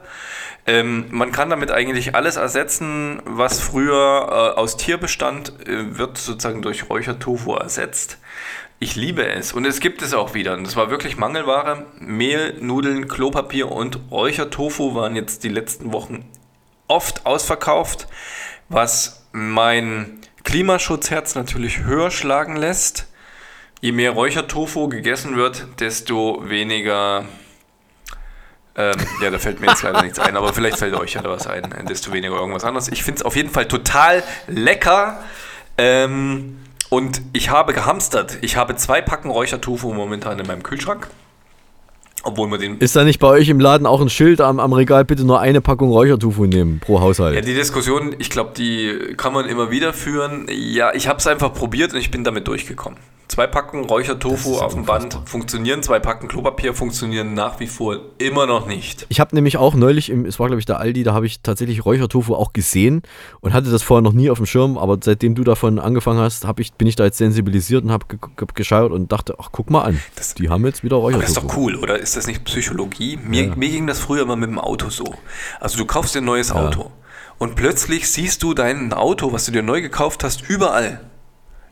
Ähm, 0.67 1.07
man 1.09 1.31
kann 1.31 1.49
damit 1.49 1.71
eigentlich 1.71 2.15
alles 2.15 2.37
ersetzen, 2.37 3.21
was 3.25 3.59
früher 3.59 4.53
äh, 4.55 4.59
aus 4.59 4.77
Tier 4.77 4.97
bestand, 4.97 5.53
äh, 5.67 5.97
wird 5.97 6.17
sozusagen 6.17 6.61
durch 6.61 6.89
Räuchertofu 6.89 7.55
ersetzt. 7.55 8.19
Ich 8.83 8.95
liebe 8.95 9.23
es 9.27 9.53
und 9.53 9.65
es 9.65 9.79
gibt 9.79 10.01
es 10.01 10.11
auch 10.11 10.33
wieder. 10.33 10.53
Und 10.53 10.65
das 10.65 10.75
war 10.75 10.89
wirklich 10.89 11.15
Mangelware. 11.15 11.85
Mehl, 11.99 12.57
Nudeln, 12.59 13.07
Klopapier 13.07 13.71
und 13.71 13.99
Räuchertofu 14.09 14.95
waren 14.95 15.15
jetzt 15.15 15.43
die 15.43 15.49
letzten 15.49 15.93
Wochen 15.93 16.25
oft 16.87 17.27
ausverkauft, 17.27 18.07
was 18.69 19.27
mein 19.33 20.17
Klimaschutzherz 20.43 21.35
natürlich 21.35 21.83
höher 21.83 22.09
schlagen 22.09 22.55
lässt. 22.55 23.05
Je 23.81 23.91
mehr 23.91 24.13
Räuchertofu 24.13 24.89
gegessen 24.89 25.35
wird, 25.35 25.67
desto 25.79 26.49
weniger. 26.49 27.25
Ähm, 28.75 28.95
ja, 29.21 29.29
da 29.29 29.37
fällt 29.37 29.61
mir 29.61 29.67
jetzt 29.67 29.83
leider 29.83 30.01
nichts 30.01 30.17
ein, 30.17 30.35
aber 30.35 30.53
vielleicht 30.53 30.79
fällt 30.79 30.95
euch 30.95 31.13
ja 31.13 31.21
da 31.21 31.29
was 31.29 31.45
ein, 31.45 31.71
desto 31.87 32.11
weniger 32.13 32.33
irgendwas 32.33 32.63
anderes. 32.63 32.87
Ich 32.87 33.03
finde 33.03 33.19
es 33.19 33.25
auf 33.25 33.35
jeden 33.35 33.51
Fall 33.51 33.67
total 33.67 34.23
lecker. 34.47 35.23
Ähm, 35.77 36.60
und 36.91 37.21
ich 37.31 37.49
habe 37.49 37.73
gehamstert. 37.73 38.37
Ich 38.41 38.57
habe 38.57 38.75
zwei 38.75 39.01
Packen 39.01 39.31
Räuchertofu 39.31 39.93
momentan 39.93 40.37
in 40.37 40.45
meinem 40.45 40.61
Kühlschrank. 40.61 41.07
Obwohl 42.23 42.49
man 42.49 42.59
den 42.59 42.77
Ist 42.79 42.95
da 42.95 43.03
nicht 43.03 43.19
bei 43.19 43.27
euch 43.27 43.49
im 43.49 43.59
Laden 43.59 43.87
auch 43.87 44.01
ein 44.01 44.09
Schild 44.09 44.41
am, 44.41 44.59
am 44.59 44.73
Regal, 44.73 45.05
bitte 45.05 45.23
nur 45.23 45.39
eine 45.39 45.61
Packung 45.61 45.89
Räuchertofu 45.89 46.45
nehmen 46.45 46.79
pro 46.79 46.99
Haushalt? 46.99 47.33
Ja, 47.33 47.41
die 47.41 47.55
Diskussion, 47.55 48.13
ich 48.19 48.29
glaube, 48.29 48.51
die 48.55 49.15
kann 49.15 49.33
man 49.33 49.47
immer 49.47 49.71
wieder 49.71 49.93
führen. 49.93 50.47
Ja, 50.49 50.93
ich 50.93 51.07
habe 51.07 51.17
es 51.19 51.27
einfach 51.27 51.53
probiert 51.53 51.93
und 51.93 51.99
ich 51.99 52.11
bin 52.11 52.23
damit 52.23 52.47
durchgekommen. 52.47 52.99
Zwei 53.31 53.47
Packen 53.47 53.85
Räuchertofu 53.85 54.57
auf 54.57 54.73
dem 54.73 54.83
Band 54.83 55.17
funktionieren, 55.23 55.81
zwei 55.81 55.99
Packen 55.99 56.27
Klopapier 56.27 56.73
funktionieren 56.73 57.33
nach 57.33 57.61
wie 57.61 57.67
vor 57.67 57.97
immer 58.17 58.45
noch 58.45 58.67
nicht. 58.67 59.05
Ich 59.07 59.21
habe 59.21 59.33
nämlich 59.33 59.55
auch 59.55 59.73
neulich, 59.73 60.09
im, 60.09 60.25
es 60.25 60.37
war 60.37 60.47
glaube 60.47 60.59
ich 60.59 60.65
der 60.65 60.81
Aldi, 60.81 61.03
da 61.03 61.13
habe 61.13 61.27
ich 61.27 61.39
tatsächlich 61.39 61.85
Räuchertofu 61.85 62.35
auch 62.35 62.51
gesehen 62.51 63.03
und 63.39 63.53
hatte 63.53 63.71
das 63.71 63.83
vorher 63.83 64.01
noch 64.01 64.11
nie 64.11 64.29
auf 64.29 64.37
dem 64.39 64.47
Schirm, 64.47 64.77
aber 64.77 64.97
seitdem 65.01 65.33
du 65.33 65.45
davon 65.45 65.79
angefangen 65.79 66.19
hast, 66.19 66.45
ich, 66.57 66.73
bin 66.73 66.89
ich 66.89 66.97
da 66.97 67.05
jetzt 67.05 67.19
sensibilisiert 67.19 67.85
und 67.85 67.91
habe 67.93 68.05
ge 68.09 68.19
hab 68.37 68.53
geschaut 68.53 68.91
und 68.91 69.13
dachte, 69.13 69.35
ach 69.39 69.47
guck 69.53 69.69
mal 69.69 69.83
an, 69.83 70.01
das, 70.17 70.33
die 70.33 70.49
haben 70.49 70.65
jetzt 70.65 70.83
wieder 70.83 70.97
Räuchertofu. 70.97 71.21
das 71.21 71.29
ist 71.29 71.41
doch 71.41 71.55
cool, 71.55 71.77
oder? 71.77 71.97
Ist 71.97 72.17
das 72.17 72.27
nicht 72.27 72.43
Psychologie? 72.43 73.17
Mir, 73.23 73.45
ja. 73.45 73.55
mir 73.55 73.69
ging 73.69 73.87
das 73.87 74.01
früher 74.01 74.23
immer 74.23 74.35
mit 74.35 74.49
dem 74.49 74.59
Auto 74.59 74.89
so. 74.89 75.05
Also 75.61 75.77
du 75.77 75.85
kaufst 75.85 76.15
dir 76.15 76.19
ein 76.19 76.25
neues 76.25 76.49
ja. 76.49 76.55
Auto 76.55 76.91
und 77.37 77.55
plötzlich 77.55 78.11
siehst 78.11 78.43
du 78.43 78.53
dein 78.53 78.91
Auto, 78.91 79.31
was 79.31 79.45
du 79.45 79.53
dir 79.53 79.63
neu 79.63 79.81
gekauft 79.81 80.25
hast, 80.25 80.49
überall. 80.49 80.99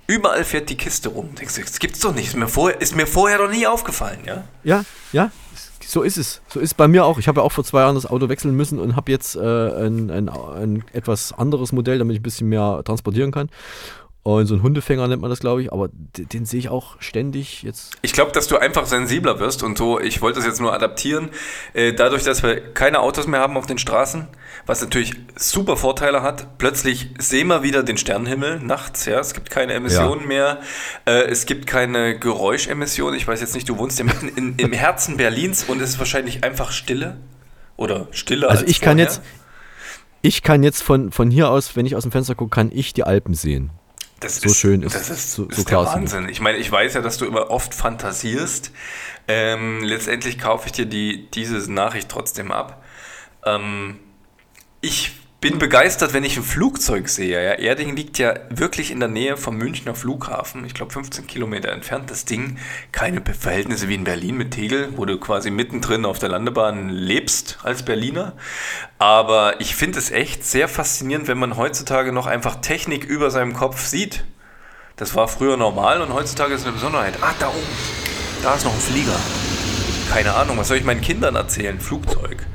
Überall 0.09 0.43
fährt 0.43 0.71
die 0.71 0.75
Kiste 0.75 1.09
rum. 1.09 1.29
Das 1.39 1.79
gibt's 1.79 1.99
doch 1.99 2.15
nicht. 2.15 2.29
Ist 2.29 2.35
mir, 2.35 2.47
vorher, 2.47 2.81
ist 2.81 2.95
mir 2.95 3.05
vorher 3.05 3.37
doch 3.37 3.51
nie 3.51 3.67
aufgefallen, 3.67 4.17
ja? 4.25 4.43
Ja, 4.63 4.83
ja. 5.11 5.31
So 5.85 6.01
ist 6.01 6.17
es. 6.17 6.41
So 6.47 6.59
ist 6.59 6.71
es 6.71 6.73
bei 6.73 6.87
mir 6.87 7.05
auch. 7.05 7.19
Ich 7.19 7.27
habe 7.27 7.41
ja 7.41 7.45
auch 7.45 7.51
vor 7.51 7.63
zwei 7.63 7.81
Jahren 7.81 7.93
das 7.93 8.07
Auto 8.07 8.27
wechseln 8.27 8.55
müssen 8.55 8.79
und 8.79 8.95
habe 8.95 9.11
jetzt 9.11 9.35
äh, 9.35 9.39
ein, 9.39 10.09
ein, 10.09 10.29
ein 10.29 10.83
etwas 10.93 11.31
anderes 11.33 11.73
Modell, 11.73 11.99
damit 11.99 12.15
ich 12.15 12.21
ein 12.21 12.23
bisschen 12.23 12.49
mehr 12.49 12.81
transportieren 12.83 13.31
kann. 13.31 13.49
Und 14.23 14.47
so 14.47 14.55
ein 14.55 14.63
Hundefänger 14.63 15.07
nennt 15.07 15.21
man 15.21 15.29
das, 15.29 15.41
glaube 15.41 15.61
ich, 15.61 15.71
aber 15.71 15.89
den, 15.91 16.27
den 16.27 16.45
sehe 16.45 16.59
ich 16.59 16.69
auch 16.69 16.99
ständig 16.99 17.61
jetzt. 17.61 17.95
Ich 18.01 18.13
glaube, 18.13 18.31
dass 18.31 18.47
du 18.47 18.57
einfach 18.57 18.87
sensibler 18.87 19.39
wirst 19.39 19.61
und 19.61 19.77
so, 19.77 19.99
ich 19.99 20.23
wollte 20.23 20.39
das 20.39 20.47
jetzt 20.47 20.59
nur 20.59 20.73
adaptieren. 20.73 21.29
Äh, 21.73 21.93
dadurch, 21.93 22.23
dass 22.23 22.41
wir 22.41 22.73
keine 22.73 22.99
Autos 22.99 23.27
mehr 23.27 23.39
haben 23.41 23.57
auf 23.57 23.67
den 23.67 23.77
Straßen, 23.77 24.27
was 24.69 24.81
natürlich 24.81 25.15
super 25.35 25.77
Vorteile 25.77 26.21
hat. 26.21 26.59
Plötzlich 26.59 27.09
sehen 27.17 27.47
wir 27.47 27.63
wieder 27.63 27.81
den 27.81 27.97
Sternenhimmel 27.97 28.59
nachts, 28.59 29.05
ja. 29.05 29.19
Es 29.19 29.33
gibt 29.33 29.49
keine 29.49 29.73
Emissionen 29.73 30.21
ja. 30.21 30.27
mehr. 30.27 30.59
Äh, 31.05 31.23
es 31.23 31.47
gibt 31.47 31.65
keine 31.65 32.19
Geräuschemissionen. 32.19 33.15
Ich 33.15 33.27
weiß 33.27 33.41
jetzt 33.41 33.55
nicht, 33.55 33.67
du 33.67 33.79
wohnst 33.79 33.97
ja 33.97 34.05
mitten 34.05 34.27
in, 34.27 34.55
im 34.57 34.71
Herzen 34.71 35.17
Berlins 35.17 35.63
und 35.63 35.81
es 35.81 35.89
ist 35.89 35.99
wahrscheinlich 35.99 36.43
einfach 36.43 36.71
Stille. 36.71 37.17
Oder 37.77 38.09
Stille. 38.11 38.47
Also 38.47 38.61
als 38.61 38.69
ich 38.69 38.77
vorher. 38.77 38.91
kann 38.91 38.99
jetzt, 38.99 39.21
ich 40.21 40.43
kann 40.43 40.61
jetzt 40.61 40.83
von, 40.83 41.11
von 41.11 41.31
hier 41.31 41.49
aus, 41.49 41.75
wenn 41.75 41.87
ich 41.87 41.95
aus 41.95 42.03
dem 42.03 42.11
Fenster 42.11 42.35
gucke, 42.35 42.51
kann 42.51 42.69
ich 42.71 42.93
die 42.93 43.03
Alpen 43.03 43.33
sehen. 43.33 43.71
Das 44.19 44.39
so 44.39 44.49
ist, 44.49 44.57
schön 44.57 44.83
ist, 44.83 44.93
das 44.93 45.09
ist, 45.09 45.33
so, 45.33 45.45
ist 45.45 45.55
so 45.55 45.63
der 45.63 45.77
Wahnsinn. 45.79 46.29
Ich 46.29 46.41
meine, 46.41 46.59
ich 46.59 46.71
weiß 46.71 46.93
ja, 46.93 47.01
dass 47.01 47.17
du 47.17 47.25
immer 47.25 47.49
oft 47.49 47.73
fantasierst. 47.73 48.71
Ähm, 49.27 49.81
letztendlich 49.83 50.37
kaufe 50.37 50.67
ich 50.67 50.73
dir 50.73 50.85
die, 50.85 51.27
diese 51.31 51.71
Nachricht 51.71 52.09
trotzdem 52.09 52.51
ab. 52.51 52.83
Ähm, 53.43 53.97
ich 54.81 55.11
bin 55.41 55.57
begeistert, 55.57 56.13
wenn 56.13 56.25
ich 56.25 56.35
ein 56.35 56.43
Flugzeug 56.43 57.07
sehe. 57.07 57.41
Ja, 57.41 57.53
Erding 57.53 57.95
liegt 57.95 58.17
ja 58.17 58.33
wirklich 58.49 58.91
in 58.91 58.99
der 58.99 59.07
Nähe 59.07 59.37
vom 59.37 59.55
Münchner 59.55 59.95
Flughafen. 59.95 60.65
Ich 60.65 60.73
glaube 60.73 60.91
15 60.91 61.27
Kilometer 61.27 61.71
entfernt. 61.71 62.11
Das 62.11 62.25
Ding, 62.25 62.57
keine 62.91 63.21
Verhältnisse 63.21 63.87
wie 63.87 63.95
in 63.95 64.03
Berlin 64.03 64.35
mit 64.35 64.51
Tegel, 64.51 64.89
wo 64.97 65.05
du 65.05 65.17
quasi 65.17 65.49
mittendrin 65.49 66.03
auf 66.03 66.19
der 66.19 66.29
Landebahn 66.29 66.89
lebst 66.89 67.59
als 67.63 67.83
Berliner. 67.83 68.33
Aber 68.97 69.61
ich 69.61 69.75
finde 69.75 69.99
es 69.99 70.11
echt 70.11 70.43
sehr 70.43 70.67
faszinierend, 70.67 71.29
wenn 71.29 71.39
man 71.39 71.55
heutzutage 71.55 72.11
noch 72.11 72.27
einfach 72.27 72.55
Technik 72.57 73.05
über 73.05 73.31
seinem 73.31 73.53
Kopf 73.53 73.85
sieht. 73.85 74.25
Das 74.97 75.15
war 75.15 75.29
früher 75.29 75.55
normal 75.55 76.01
und 76.01 76.13
heutzutage 76.13 76.53
ist 76.53 76.61
es 76.61 76.65
eine 76.65 76.75
Besonderheit. 76.75 77.13
Ah, 77.21 77.33
da 77.39 77.47
oben, 77.47 77.57
da 78.43 78.55
ist 78.55 78.65
noch 78.65 78.73
ein 78.73 78.81
Flieger. 78.81 79.15
Keine 80.11 80.33
Ahnung, 80.33 80.57
was 80.57 80.67
soll 80.67 80.75
ich 80.75 80.83
meinen 80.83 80.99
Kindern 80.99 81.35
erzählen? 81.35 81.79
Flugzeug. 81.79 82.45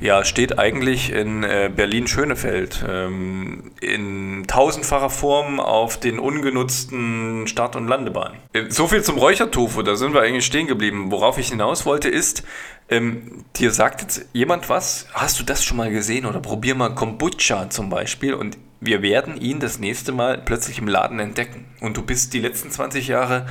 Ja, 0.00 0.24
steht 0.24 0.58
eigentlich 0.58 1.10
in 1.10 1.42
äh, 1.42 1.70
Berlin-Schönefeld 1.74 2.84
ähm, 2.86 3.72
in 3.80 4.44
tausendfacher 4.46 5.08
Form 5.08 5.58
auf 5.58 5.98
den 5.98 6.18
ungenutzten 6.18 7.46
Start- 7.46 7.76
und 7.76 7.88
Landebahnen. 7.88 8.36
Äh, 8.52 8.64
so 8.68 8.88
viel 8.88 9.02
zum 9.02 9.16
Räuchertofu, 9.16 9.82
da 9.82 9.96
sind 9.96 10.12
wir 10.12 10.20
eigentlich 10.20 10.44
stehen 10.44 10.66
geblieben. 10.66 11.10
Worauf 11.10 11.38
ich 11.38 11.48
hinaus 11.48 11.86
wollte 11.86 12.10
ist, 12.10 12.42
ähm, 12.90 13.44
dir 13.56 13.70
sagt 13.70 14.02
jetzt 14.02 14.26
jemand 14.34 14.68
was, 14.68 15.06
hast 15.14 15.40
du 15.40 15.44
das 15.44 15.64
schon 15.64 15.78
mal 15.78 15.90
gesehen 15.90 16.26
oder 16.26 16.40
probier 16.40 16.74
mal 16.74 16.94
Kombucha 16.94 17.70
zum 17.70 17.88
Beispiel 17.88 18.34
und 18.34 18.58
wir 18.80 19.00
werden 19.00 19.40
ihn 19.40 19.60
das 19.60 19.78
nächste 19.78 20.12
Mal 20.12 20.36
plötzlich 20.36 20.78
im 20.78 20.88
Laden 20.88 21.18
entdecken. 21.18 21.64
Und 21.80 21.96
du 21.96 22.02
bist 22.02 22.34
die 22.34 22.40
letzten 22.40 22.70
20 22.70 23.08
Jahre 23.08 23.46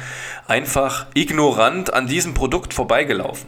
einfach 0.48 1.08
ignorant 1.16 1.92
an 1.92 2.06
diesem 2.06 2.36
Produkt 2.36 2.76
vorbeigelaufen. 2.76 3.48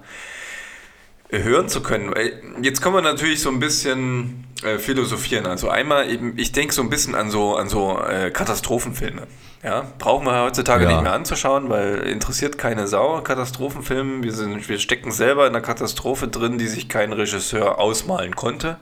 hören 1.28 1.68
zu 1.68 1.82
können. 1.82 2.14
Jetzt 2.62 2.82
können 2.82 2.94
wir 2.94 3.02
natürlich 3.02 3.40
so 3.40 3.50
ein 3.50 3.58
bisschen 3.58 4.44
äh, 4.62 4.78
philosophieren. 4.78 5.46
Also 5.46 5.68
einmal 5.68 6.08
eben, 6.08 6.38
ich 6.38 6.52
denke 6.52 6.72
so 6.72 6.82
ein 6.82 6.88
bisschen 6.88 7.16
an 7.16 7.30
so, 7.30 7.56
an 7.56 7.68
so 7.68 7.98
äh, 7.98 8.30
Katastrophenfilme. 8.30 9.26
Ja, 9.64 9.86
brauchen 9.98 10.24
wir 10.24 10.40
heutzutage 10.42 10.84
ja. 10.84 10.92
nicht 10.92 11.02
mehr 11.02 11.12
anzuschauen, 11.12 11.68
weil 11.68 11.98
interessiert 12.06 12.58
keine 12.58 12.86
Sau. 12.86 13.22
Katastrophenfilme, 13.22 14.22
wir, 14.22 14.32
sind, 14.32 14.68
wir 14.68 14.78
stecken 14.78 15.10
selber 15.10 15.48
in 15.48 15.56
einer 15.56 15.62
Katastrophe 15.62 16.28
drin, 16.28 16.58
die 16.58 16.68
sich 16.68 16.88
kein 16.88 17.12
Regisseur 17.12 17.80
ausmalen 17.80 18.36
konnte 18.36 18.78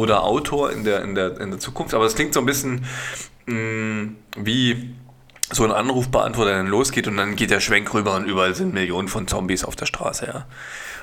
oder 0.00 0.24
Autor 0.24 0.72
in 0.72 0.84
der, 0.84 1.02
in 1.02 1.14
der, 1.14 1.38
in 1.40 1.50
der 1.50 1.60
Zukunft. 1.60 1.94
Aber 1.94 2.06
es 2.06 2.14
klingt 2.14 2.32
so 2.32 2.40
ein 2.40 2.46
bisschen 2.46 2.84
mh, 3.46 3.54
mm, 3.54 4.16
wie 4.36 4.94
so 5.52 5.64
ein 5.64 5.72
Anrufbeantworter 5.72 6.52
dann 6.52 6.68
losgeht 6.68 7.06
und 7.08 7.16
dann 7.16 7.36
geht 7.36 7.50
der 7.50 7.60
Schwenk 7.60 7.92
rüber 7.92 8.14
und 8.14 8.24
überall 8.24 8.54
sind 8.54 8.72
Millionen 8.72 9.08
von 9.08 9.26
Zombies 9.26 9.64
auf 9.64 9.76
der 9.76 9.86
Straße, 9.86 10.26
ja. 10.26 10.46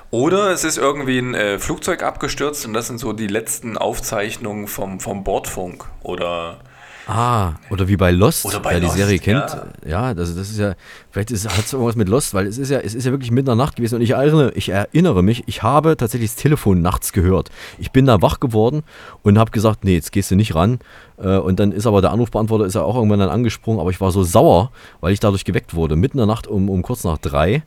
Oder 0.09 0.51
es 0.51 0.63
ist 0.63 0.77
irgendwie 0.77 1.19
ein 1.19 1.35
äh, 1.35 1.59
Flugzeug 1.59 2.01
abgestürzt 2.01 2.65
und 2.65 2.73
das 2.73 2.87
sind 2.87 2.97
so 2.97 3.11
die 3.11 3.27
letzten 3.27 3.77
Aufzeichnungen 3.77 4.67
vom, 4.67 5.01
vom 5.01 5.25
Bordfunk 5.25 5.85
oder 6.01 6.59
Ah, 7.07 7.53
oder 7.69 7.87
wie 7.87 7.95
bei 7.95 8.11
Lost, 8.11 8.45
oder 8.45 8.59
bei 8.59 8.73
wer 8.73 8.81
Lost, 8.81 8.95
die 8.95 8.97
Serie 8.99 9.19
kennt. 9.19 9.57
Ja, 9.85 10.07
ja 10.07 10.13
das, 10.13 10.35
das 10.35 10.49
ist 10.49 10.59
ja, 10.59 10.73
vielleicht 11.09 11.31
hat 11.31 11.65
es 11.65 11.71
irgendwas 11.71 11.95
mit 11.95 12.09
Lost, 12.09 12.33
weil 12.33 12.45
es 12.47 12.57
ist 12.57 12.69
ja, 12.69 12.79
es 12.79 12.93
ist 12.93 13.05
ja 13.05 13.11
wirklich 13.11 13.31
mitten 13.31 13.49
in 13.49 13.57
der 13.57 13.65
Nacht 13.65 13.77
gewesen 13.77 13.95
und 13.95 14.01
ich 14.01 14.11
erinnere, 14.11 14.51
ich 14.55 14.67
erinnere 14.69 15.23
mich, 15.23 15.43
ich 15.47 15.63
habe 15.63 15.95
tatsächlich 15.95 16.31
das 16.31 16.41
Telefon 16.41 16.81
nachts 16.81 17.13
gehört. 17.13 17.49
Ich 17.79 17.91
bin 17.91 18.05
da 18.05 18.21
wach 18.21 18.41
geworden 18.41 18.83
und 19.23 19.39
habe 19.39 19.51
gesagt, 19.51 19.85
nee, 19.85 19.93
jetzt 19.93 20.11
gehst 20.11 20.31
du 20.31 20.35
nicht 20.35 20.53
ran. 20.53 20.79
Äh, 21.17 21.37
und 21.37 21.61
dann 21.61 21.71
ist 21.71 21.87
aber 21.87 22.01
der 22.01 22.11
Anrufbeantworter 22.11 22.65
ist 22.65 22.73
ja 22.73 22.81
auch 22.81 22.95
irgendwann 22.95 23.19
dann 23.19 23.29
angesprungen, 23.29 23.79
aber 23.79 23.89
ich 23.89 24.01
war 24.01 24.11
so 24.11 24.23
sauer, 24.23 24.71
weil 24.99 25.13
ich 25.13 25.21
dadurch 25.21 25.45
geweckt 25.45 25.75
wurde, 25.75 25.95
mitten 25.95 26.17
in 26.17 26.27
der 26.27 26.27
Nacht 26.27 26.45
um, 26.45 26.69
um 26.69 26.81
kurz 26.81 27.05
nach 27.05 27.17
drei. 27.17 27.63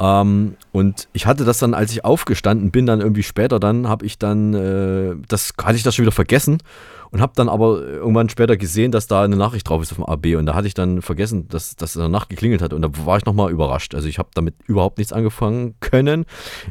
Ähm, 0.00 0.56
und 0.72 1.06
ich 1.12 1.26
hatte 1.26 1.44
das 1.44 1.58
dann, 1.58 1.74
als 1.74 1.92
ich 1.92 2.04
aufgestanden 2.04 2.72
bin, 2.72 2.86
dann 2.86 3.00
irgendwie 3.00 3.22
später, 3.22 3.60
dann 3.60 3.86
habe 3.86 4.04
ich 4.04 4.18
dann, 4.18 4.54
äh, 4.54 5.14
das 5.28 5.52
hatte 5.62 5.76
ich 5.76 5.84
das 5.84 5.94
schon 5.94 6.04
wieder 6.04 6.12
vergessen 6.12 6.58
und 7.10 7.20
habe 7.20 7.32
dann 7.34 7.48
aber 7.48 7.82
irgendwann 7.82 8.28
später 8.28 8.56
gesehen, 8.56 8.92
dass 8.92 9.06
da 9.06 9.22
eine 9.22 9.36
Nachricht 9.36 9.68
drauf 9.68 9.82
ist 9.82 9.92
auf 9.92 9.96
dem 9.96 10.06
AB 10.06 10.38
und 10.38 10.46
da 10.46 10.54
hatte 10.54 10.66
ich 10.66 10.74
dann 10.74 11.02
vergessen, 11.02 11.48
dass 11.48 11.76
das 11.76 11.96
in 11.96 12.00
der 12.00 12.08
Nacht 12.08 12.28
geklingelt 12.28 12.62
hat 12.62 12.72
und 12.72 12.82
da 12.82 12.88
war 13.04 13.16
ich 13.16 13.24
nochmal 13.24 13.50
überrascht. 13.50 13.94
Also 13.94 14.08
ich 14.08 14.18
habe 14.18 14.30
damit 14.34 14.54
überhaupt 14.66 14.98
nichts 14.98 15.12
angefangen 15.12 15.74
können. 15.80 16.26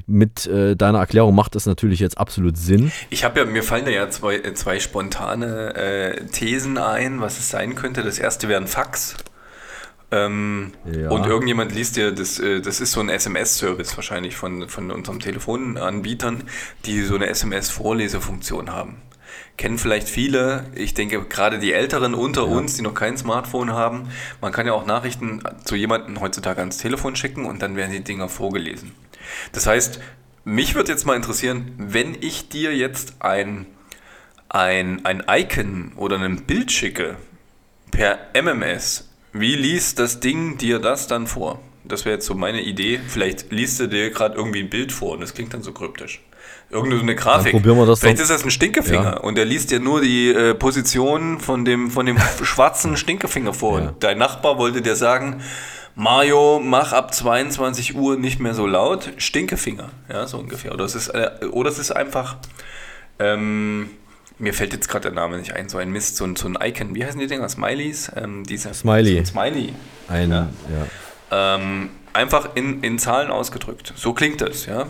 Mit 0.07 0.47
äh, 0.47 0.75
deiner 0.75 0.99
Erklärung 0.99 1.35
macht 1.35 1.55
das 1.55 1.65
natürlich 1.65 1.99
jetzt 1.99 2.17
absolut 2.17 2.57
Sinn. 2.57 2.91
Ich 3.09 3.23
habe 3.23 3.39
ja, 3.39 3.45
mir 3.45 3.63
fallen 3.63 3.85
da 3.85 3.91
ja 3.91 4.09
zwei, 4.09 4.35
äh, 4.35 4.53
zwei 4.53 4.79
spontane 4.79 5.75
äh, 5.75 6.25
Thesen 6.27 6.77
ein, 6.77 7.21
was 7.21 7.39
es 7.39 7.49
sein 7.49 7.75
könnte. 7.75 8.03
Das 8.03 8.19
erste 8.19 8.47
wäre 8.47 8.61
ein 8.61 8.67
Fax. 8.67 9.15
Ähm, 10.11 10.71
ja. 10.91 11.09
Und 11.09 11.25
irgendjemand 11.27 11.73
liest 11.73 11.95
dir, 11.95 12.11
das, 12.11 12.39
äh, 12.39 12.61
das 12.61 12.81
ist 12.81 12.93
so 12.93 12.99
ein 12.99 13.09
SMS-Service 13.09 13.95
wahrscheinlich 13.95 14.35
von, 14.35 14.67
von 14.67 14.89
unseren 14.89 15.19
Telefonanbietern, 15.19 16.43
die 16.85 17.01
so 17.03 17.15
eine 17.15 17.27
SMS-Vorlesefunktion 17.27 18.71
haben. 18.71 18.97
Kennen 19.59 19.77
vielleicht 19.77 20.07
viele, 20.07 20.67
ich 20.73 20.93
denke 20.93 21.21
gerade 21.25 21.59
die 21.59 21.73
Älteren 21.73 22.13
unter 22.13 22.43
Ja. 22.43 22.47
uns, 22.47 22.77
die 22.77 22.81
noch 22.81 22.93
kein 22.93 23.17
Smartphone 23.17 23.73
haben. 23.73 24.07
Man 24.39 24.53
kann 24.53 24.65
ja 24.65 24.71
auch 24.71 24.85
Nachrichten 24.85 25.43
zu 25.65 25.75
jemandem 25.75 26.21
heutzutage 26.21 26.61
ans 26.61 26.77
Telefon 26.77 27.17
schicken 27.17 27.43
und 27.43 27.61
dann 27.61 27.75
werden 27.75 27.91
die 27.91 27.99
Dinger 27.99 28.29
vorgelesen. 28.29 28.93
Das 29.51 29.67
heißt, 29.67 29.99
mich 30.45 30.75
würde 30.75 30.93
jetzt 30.93 31.05
mal 31.05 31.17
interessieren, 31.17 31.73
wenn 31.77 32.15
ich 32.21 32.47
dir 32.47 32.73
jetzt 32.73 33.15
ein, 33.19 33.65
ein, 34.47 35.03
ein 35.05 35.23
Icon 35.29 35.91
oder 35.97 36.17
ein 36.21 36.45
Bild 36.45 36.71
schicke 36.71 37.17
per 37.91 38.17
MMS, 38.33 39.09
wie 39.33 39.55
liest 39.55 39.99
das 39.99 40.21
Ding 40.21 40.57
dir 40.57 40.79
das 40.79 41.07
dann 41.07 41.27
vor? 41.27 41.59
Das 41.83 42.05
wäre 42.05 42.15
jetzt 42.15 42.27
so 42.27 42.33
meine 42.33 42.61
Idee. 42.61 43.01
Vielleicht 43.09 43.51
liest 43.51 43.81
du 43.81 43.87
dir 43.87 44.09
gerade 44.11 44.35
irgendwie 44.35 44.61
ein 44.61 44.69
Bild 44.69 44.93
vor 44.93 45.11
und 45.15 45.19
das 45.19 45.33
klingt 45.33 45.53
dann 45.53 45.63
so 45.63 45.73
kryptisch. 45.73 46.21
Irgendeine 46.71 46.97
so 46.97 47.03
eine 47.03 47.15
Grafik. 47.15 47.51
probieren 47.51 47.77
wir 47.77 47.85
das 47.87 47.99
Vielleicht 47.99 48.17
doch. 48.19 48.23
ist 48.23 48.29
das 48.29 48.43
ein 48.43 48.51
Stinkefinger 48.51 49.03
Ja. 49.03 49.17
und 49.17 49.35
der 49.39 49.45
liest 49.45 49.71
dir 49.71 49.79
nur 49.79 50.01
die 50.01 50.29
äh, 50.29 50.53
Position 50.53 51.39
von 51.39 51.65
dem, 51.65 51.89
von 51.89 52.05
dem 52.05 52.17
schwarzen 52.43 52.95
Stinkefinger 52.95 53.53
vor. 53.53 53.73
Und 53.73 54.03
dein 54.03 54.17
Nachbar 54.19 54.57
wollte 54.59 54.81
dir 54.83 54.95
sagen, 54.95 55.41
Mario, 55.95 56.61
mach 56.63 56.93
ab 56.93 57.13
22 57.13 57.95
Uhr 57.95 58.15
nicht 58.17 58.39
mehr 58.39 58.53
so 58.53 58.67
laut, 58.67 59.09
Stinkefinger. 59.17 59.89
Ja, 60.09 60.27
so 60.27 60.37
ungefähr. 60.37 60.71
Oder 60.73 60.85
es 60.85 60.93
ist, 60.95 61.07
äh, 61.09 61.31
oder 61.51 61.69
es 61.71 61.79
ist 61.79 61.91
einfach, 61.91 62.37
ähm, 63.17 63.89
mir 64.37 64.53
fällt 64.53 64.71
jetzt 64.73 64.87
gerade 64.87 65.03
der 65.09 65.11
Name 65.11 65.37
nicht 65.39 65.53
ein, 65.53 65.67
so 65.69 65.77
ein 65.79 65.91
Mist, 65.91 66.15
so 66.15 66.23
ein, 66.25 66.35
so 66.35 66.47
ein 66.47 66.57
Icon. 66.61 66.95
Wie 66.95 67.03
heißen 67.03 67.19
die 67.19 67.27
Dinger? 67.27 67.49
Smileys? 67.49 68.11
Ähm, 68.15 68.43
diese, 68.45 68.73
Smiley. 68.73 69.13
So 69.13 69.19
ein 69.19 69.25
Smiley. 69.25 69.73
Ein, 70.07 70.29
Ja. 70.31 70.47
ja. 71.31 71.55
Ähm, 71.55 71.89
einfach 72.13 72.49
in, 72.55 72.81
in 72.83 72.97
Zahlen 72.99 73.29
ausgedrückt. 73.31 73.93
So 73.95 74.13
klingt 74.13 74.39
das, 74.41 74.65
ja. 74.67 74.85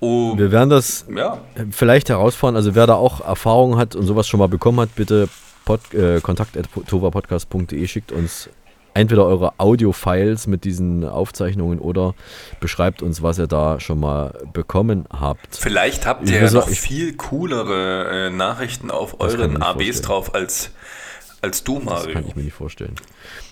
Oh, 0.00 0.36
Wir 0.36 0.50
werden 0.52 0.70
das 0.70 1.06
ja. 1.14 1.38
vielleicht 1.70 2.08
herausfahren. 2.08 2.56
Also 2.56 2.74
wer 2.74 2.86
da 2.86 2.94
auch 2.94 3.20
Erfahrungen 3.26 3.78
hat 3.78 3.94
und 3.96 4.06
sowas 4.06 4.26
schon 4.26 4.38
mal 4.40 4.48
bekommen 4.48 4.80
hat, 4.80 4.94
bitte 4.94 5.28
pod, 5.64 5.80
äh, 5.94 6.20
kontakt.tovapodcast.de 6.20 7.86
schickt 7.86 8.12
uns 8.12 8.48
entweder 8.96 9.26
eure 9.26 9.54
Audio-Files 9.58 10.46
mit 10.46 10.64
diesen 10.64 11.04
Aufzeichnungen 11.04 11.80
oder 11.80 12.14
beschreibt 12.60 13.02
uns, 13.02 13.22
was 13.22 13.38
ihr 13.38 13.48
da 13.48 13.80
schon 13.80 13.98
mal 13.98 14.38
bekommen 14.52 15.06
habt. 15.10 15.56
Vielleicht 15.56 16.06
habt 16.06 16.28
ihr 16.30 16.40
ja 16.40 16.50
noch 16.52 16.68
viel 16.68 17.14
coolere 17.16 18.26
äh, 18.28 18.30
Nachrichten 18.30 18.90
auf 18.92 19.16
Das 19.18 19.34
euren 19.34 19.60
ABs 19.60 19.74
vorstellen. 19.82 20.02
drauf 20.02 20.34
als, 20.36 20.70
als 21.42 21.64
du, 21.64 21.74
Das 21.76 21.84
Mario. 21.84 22.12
kann 22.12 22.24
ich 22.28 22.36
mir 22.36 22.42
nicht 22.44 22.54
vorstellen. 22.54 22.94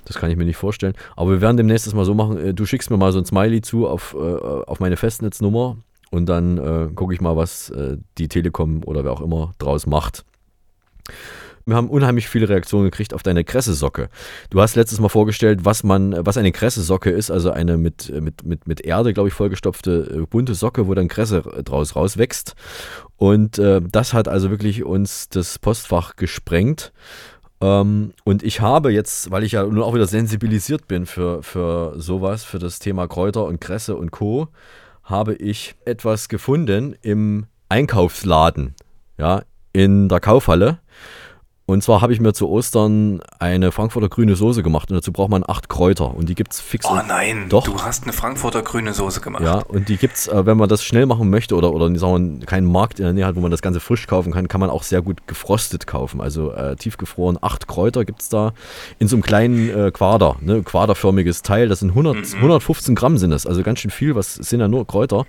Das 0.04 0.16
kann 0.16 0.30
ich 0.30 0.36
mir 0.36 0.44
nicht 0.44 0.56
vorstellen. 0.56 0.94
Aber 1.16 1.30
wir 1.30 1.40
werden 1.40 1.56
demnächst 1.56 1.86
das 1.88 1.94
mal 1.94 2.04
so 2.04 2.14
machen. 2.14 2.38
äh, 2.38 2.54
Du 2.54 2.64
schickst 2.64 2.90
mir 2.90 2.96
mal 2.96 3.10
so 3.10 3.18
ein 3.18 3.24
Smiley 3.24 3.62
zu 3.62 3.88
auf, 3.88 4.14
äh, 4.14 4.18
auf 4.18 4.78
meine 4.78 4.96
Festnetznummer 4.96 5.76
und 6.12 6.26
dann 6.26 6.58
äh, 6.58 6.92
gucke 6.94 7.14
ich 7.14 7.20
mal, 7.20 7.36
was 7.36 7.70
äh, 7.70 7.96
die 8.18 8.28
Telekom 8.28 8.82
oder 8.84 9.02
wer 9.02 9.12
auch 9.12 9.22
immer 9.22 9.52
draus 9.58 9.86
macht. 9.86 10.24
Wir 11.64 11.76
haben 11.76 11.88
unheimlich 11.88 12.28
viele 12.28 12.48
Reaktionen 12.48 12.84
gekriegt 12.84 13.14
auf 13.14 13.22
deine 13.22 13.44
Kressesocke. 13.44 14.08
Du 14.50 14.60
hast 14.60 14.74
letztes 14.74 15.00
Mal 15.00 15.08
vorgestellt, 15.08 15.60
was 15.62 15.84
man, 15.84 16.14
was 16.26 16.36
eine 16.36 16.52
Kressesocke 16.52 17.10
ist, 17.10 17.30
also 17.30 17.50
eine 17.50 17.78
mit, 17.78 18.10
mit, 18.20 18.44
mit, 18.44 18.66
mit 18.66 18.80
Erde, 18.82 19.14
glaube 19.14 19.28
ich, 19.28 19.34
vollgestopfte 19.34 20.22
äh, 20.22 20.26
bunte 20.26 20.54
Socke, 20.54 20.86
wo 20.86 20.94
dann 20.94 21.08
Kresse 21.08 21.40
draus 21.64 21.96
rauswächst. 21.96 22.56
Und 23.16 23.58
äh, 23.58 23.80
das 23.80 24.12
hat 24.12 24.28
also 24.28 24.50
wirklich 24.50 24.84
uns 24.84 25.30
das 25.30 25.58
Postfach 25.58 26.16
gesprengt. 26.16 26.92
Ähm, 27.62 28.12
und 28.24 28.42
ich 28.42 28.60
habe 28.60 28.92
jetzt, 28.92 29.30
weil 29.30 29.44
ich 29.44 29.52
ja 29.52 29.62
nun 29.62 29.82
auch 29.82 29.94
wieder 29.94 30.06
sensibilisiert 30.06 30.88
bin 30.88 31.06
für, 31.06 31.42
für 31.42 31.94
sowas, 31.96 32.44
für 32.44 32.58
das 32.58 32.80
Thema 32.80 33.06
Kräuter 33.06 33.44
und 33.46 33.62
Kresse 33.62 33.96
und 33.96 34.10
Co., 34.10 34.48
habe 35.12 35.34
ich 35.34 35.76
etwas 35.84 36.28
gefunden 36.28 36.96
im 37.02 37.46
Einkaufsladen, 37.68 38.74
ja, 39.18 39.42
in 39.72 40.08
der 40.08 40.18
Kaufhalle. 40.18 40.80
Und 41.64 41.82
zwar 41.84 42.00
habe 42.00 42.12
ich 42.12 42.20
mir 42.20 42.32
zu 42.32 42.48
Ostern 42.48 43.20
eine 43.38 43.70
Frankfurter 43.70 44.08
grüne 44.08 44.34
Soße 44.34 44.64
gemacht 44.64 44.90
und 44.90 44.96
dazu 44.96 45.12
braucht 45.12 45.30
man 45.30 45.44
acht 45.46 45.68
Kräuter 45.68 46.12
und 46.12 46.28
die 46.28 46.34
gibt 46.34 46.52
es 46.52 46.60
fix. 46.60 46.84
Oh 46.86 46.98
nein, 47.06 47.46
Doch. 47.48 47.62
du 47.64 47.80
hast 47.80 48.02
eine 48.02 48.12
Frankfurter 48.12 48.62
grüne 48.62 48.92
Soße 48.92 49.20
gemacht. 49.20 49.44
Ja, 49.44 49.58
und 49.68 49.88
die 49.88 49.96
gibt 49.96 50.16
es, 50.16 50.26
äh, 50.26 50.44
wenn 50.44 50.56
man 50.58 50.68
das 50.68 50.82
schnell 50.84 51.06
machen 51.06 51.30
möchte 51.30 51.54
oder, 51.54 51.72
oder 51.72 51.86
sagen 51.98 52.40
wir, 52.40 52.46
keinen 52.46 52.66
Markt 52.70 52.98
in 52.98 53.04
der 53.04 53.14
Nähe 53.14 53.24
hat, 53.26 53.36
wo 53.36 53.40
man 53.40 53.52
das 53.52 53.62
Ganze 53.62 53.78
frisch 53.78 54.08
kaufen 54.08 54.32
kann, 54.32 54.48
kann 54.48 54.60
man 54.60 54.70
auch 54.70 54.82
sehr 54.82 55.02
gut 55.02 55.26
gefrostet 55.28 55.86
kaufen. 55.86 56.20
Also 56.20 56.50
äh, 56.52 56.74
tiefgefroren, 56.74 57.38
acht 57.40 57.68
Kräuter 57.68 58.04
gibt 58.04 58.22
es 58.22 58.28
da 58.28 58.52
in 58.98 59.06
so 59.06 59.14
einem 59.14 59.22
kleinen 59.22 59.70
äh, 59.70 59.90
Quader, 59.92 60.36
ne, 60.40 60.62
quaderförmiges 60.64 61.42
Teil. 61.42 61.68
Das 61.68 61.78
sind 61.78 61.90
100, 61.90 62.16
Mhm. 62.16 62.24
115 62.38 62.94
Gramm 62.96 63.18
sind 63.18 63.30
das, 63.30 63.46
also 63.46 63.62
ganz 63.62 63.78
schön 63.78 63.92
viel, 63.92 64.16
was 64.16 64.34
sind 64.34 64.58
ja 64.58 64.66
nur 64.66 64.84
Kräuter. 64.86 65.26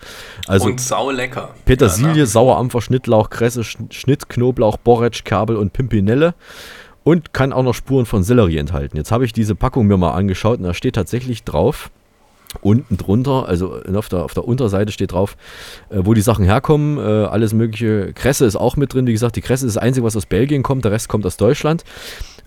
Also 0.47 0.65
und 0.65 0.81
sau 0.81 1.11
lecker. 1.11 1.51
Petersilie, 1.65 2.13
Ja, 2.21 2.25
Sauerampfer, 2.25 2.81
Schnittlauch, 2.81 3.29
Kresse, 3.29 3.61
Sch- 3.61 3.77
Schnitt, 3.93 4.29
Knoblauch, 4.29 4.77
Borretsch, 4.77 5.23
Kerbel 5.23 5.57
und 5.57 5.73
Pimpinelle. 5.73 6.22
Und 7.03 7.33
kann 7.33 7.51
auch 7.51 7.63
noch 7.63 7.73
Spuren 7.73 8.05
von 8.05 8.23
Sellerie 8.23 8.57
enthalten. 8.57 8.95
Jetzt 8.95 9.11
habe 9.11 9.25
ich 9.25 9.33
diese 9.33 9.55
Packung 9.55 9.87
mir 9.87 9.97
mal 9.97 10.11
angeschaut 10.11 10.59
und 10.59 10.63
da 10.63 10.73
steht 10.73 10.95
tatsächlich 10.95 11.43
drauf, 11.43 11.91
unten 12.61 12.97
drunter, 12.97 13.47
also 13.47 13.81
auf 13.93 14.09
der, 14.09 14.23
auf 14.23 14.33
der 14.33 14.47
Unterseite 14.47 14.91
steht 14.91 15.11
drauf, 15.11 15.35
äh, 15.89 15.99
wo 16.03 16.13
die 16.13 16.21
Sachen 16.21 16.45
herkommen, 16.45 16.97
äh, 16.97 17.01
alles 17.01 17.53
mögliche. 17.53 18.13
Kresse 18.13 18.45
ist 18.45 18.55
auch 18.55 18.77
mit 18.77 18.93
drin. 18.93 19.07
Wie 19.07 19.11
gesagt, 19.11 19.35
die 19.35 19.41
Kresse 19.41 19.65
ist 19.65 19.75
das 19.75 19.83
Einzige, 19.83 20.05
was 20.05 20.15
aus 20.15 20.25
Belgien 20.25 20.63
kommt, 20.63 20.85
der 20.85 20.91
Rest 20.91 21.09
kommt 21.09 21.25
aus 21.25 21.37
Deutschland. 21.37 21.83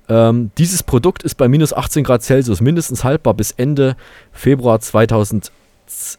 Ähm, 0.08 0.50
dieses 0.56 0.82
Produkt 0.82 1.22
ist 1.22 1.34
bei 1.34 1.48
minus 1.48 1.72
18 1.72 2.04
Grad 2.04 2.22
Celsius 2.22 2.60
mindestens 2.60 3.02
haltbar 3.02 3.34
bis 3.34 3.50
Ende 3.52 3.96
Februar 4.32 4.80
2000, 4.80 5.50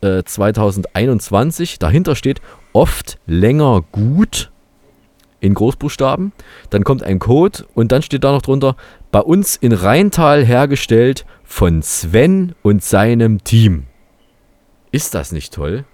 äh, 0.01 0.24
2021. 0.24 1.80
Dahinter 1.80 2.16
steht 2.16 2.41
oft 2.74 3.18
länger 3.26 3.84
gut 3.91 4.51
in 5.40 5.54
Großbuchstaben. 5.54 6.32
Dann 6.70 6.84
kommt 6.84 7.04
ein 7.04 7.20
Code 7.20 7.66
und 7.74 7.92
dann 7.92 8.02
steht 8.02 8.24
da 8.24 8.32
noch 8.32 8.42
drunter, 8.42 8.76
bei 9.12 9.20
uns 9.20 9.56
in 9.56 9.72
Rheintal 9.72 10.44
hergestellt 10.46 11.26
von 11.44 11.82
Sven 11.82 12.56
und 12.64 12.84
seinem 12.84 13.44
Team. 13.44 13.86
Ist 14.92 15.14
das 15.14 15.32
nicht 15.32 15.54
toll? 15.54 15.86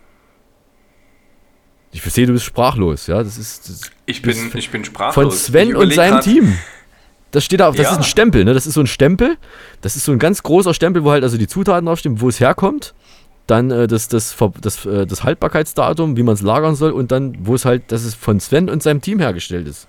Ich 1.92 2.02
verstehe, 2.02 2.26
du 2.26 2.34
bist 2.34 2.46
sprachlos, 2.46 3.08
ja. 3.08 3.22
Das 3.24 3.38
ist. 3.38 3.70
Das 3.70 3.82
Ich 4.06 4.22
bin, 4.22 4.36
ich 4.56 4.72
bin 4.72 4.84
sprachlos. 4.84 5.14
Von 5.14 5.32
Sven 5.32 5.76
und 5.76 5.94
seinem 5.94 6.14
grad- 6.16 6.24
Team. 6.24 6.58
Das 7.32 7.44
steht 7.46 7.60
da 7.62 7.68
auf, 7.70 7.76
das 7.76 7.86
Ja. 7.86 7.92
ist 7.94 7.98
ein 7.98 8.04
Stempel, 8.04 8.46
ne? 8.46 8.54
Das 8.54 8.68
ist 8.68 8.76
so 8.76 8.82
ein 8.82 8.88
Stempel. 8.88 9.38
Das 9.82 9.96
ist 9.96 10.06
so 10.06 10.12
ein 10.12 10.20
ganz 10.20 10.44
großer 10.44 10.74
Stempel, 10.74 11.04
wo 11.04 11.12
halt 11.12 11.24
also 11.24 11.38
die 11.38 11.48
Zutaten 11.48 11.86
draufstehen, 11.88 12.22
wo 12.22 12.30
es 12.30 12.40
herkommt. 12.40 12.94
Dann 13.48 13.72
äh, 13.72 13.88
das, 13.88 14.08
das, 14.08 14.36
das, 14.62 14.86
äh, 14.86 15.06
das 15.06 15.24
Haltbarkeitsdatum, 15.24 16.16
wie 16.16 16.24
man 16.24 16.36
es 16.36 16.42
lagern 16.42 16.76
soll 16.76 16.92
und 16.92 17.12
dann, 17.12 17.36
wo 17.42 17.56
es 17.56 17.66
halt, 17.66 17.92
dass 17.92 18.04
es 18.04 18.16
von 18.16 18.40
Sven 18.40 18.70
und 18.70 18.82
seinem 18.82 19.02
Team 19.02 19.20
hergestellt 19.20 19.68
ist. 19.68 19.88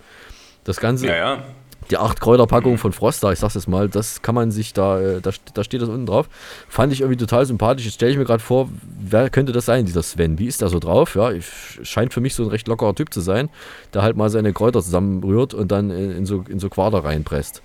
Das 0.64 0.80
Ganze, 0.80 1.06
Ja, 1.06 1.16
ja. 1.16 1.44
die 1.90 1.98
8 1.98 2.20
Kräuterpackung 2.20 2.78
von 2.78 2.92
Froster, 2.92 3.30
ich 3.32 3.38
sag's 3.38 3.54
jetzt 3.54 3.68
mal, 3.68 3.88
das 3.88 4.22
kann 4.22 4.34
man 4.34 4.50
sich 4.50 4.72
da, 4.72 5.00
äh, 5.00 5.20
da, 5.20 5.30
da 5.52 5.62
steht 5.62 5.82
das 5.82 5.88
unten 5.88 6.06
drauf. 6.06 6.28
Fand 6.68 6.92
ich 6.92 7.02
irgendwie 7.02 7.18
total 7.18 7.46
sympathisch. 7.46 7.84
Jetzt 7.84 7.94
stelle 7.94 8.10
ich 8.10 8.18
mir 8.18 8.24
gerade 8.24 8.42
vor, 8.42 8.70
wer 8.98 9.30
könnte 9.30 9.52
das 9.52 9.66
sein, 9.66 9.86
dieser 9.86 10.02
Sven? 10.02 10.38
Wie 10.38 10.46
ist 10.46 10.60
der 10.60 10.68
so 10.68 10.80
drauf? 10.80 11.14
Ja, 11.14 11.30
ich, 11.30 11.46
scheint 11.82 12.12
für 12.12 12.20
mich 12.20 12.34
so 12.34 12.42
ein 12.42 12.48
recht 12.48 12.66
lockerer 12.66 12.94
Typ 12.94 13.12
zu 13.14 13.20
sein, 13.20 13.50
der 13.92 14.02
halt 14.02 14.16
mal 14.16 14.30
seine 14.30 14.52
Kräuter 14.52 14.82
zusammenrührt 14.82 15.54
und 15.54 15.70
dann 15.70 15.90
in, 15.90 16.10
in 16.10 16.26
so, 16.26 16.44
in 16.48 16.58
so 16.58 16.68
Quader 16.68 17.04
reinpresst. 17.04 17.62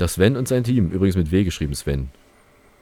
Der 0.00 0.08
Sven 0.08 0.36
und 0.36 0.48
sein 0.48 0.64
Team, 0.64 0.90
übrigens 0.90 1.14
mit 1.14 1.30
W 1.30 1.44
geschrieben, 1.44 1.74
Sven. 1.74 2.10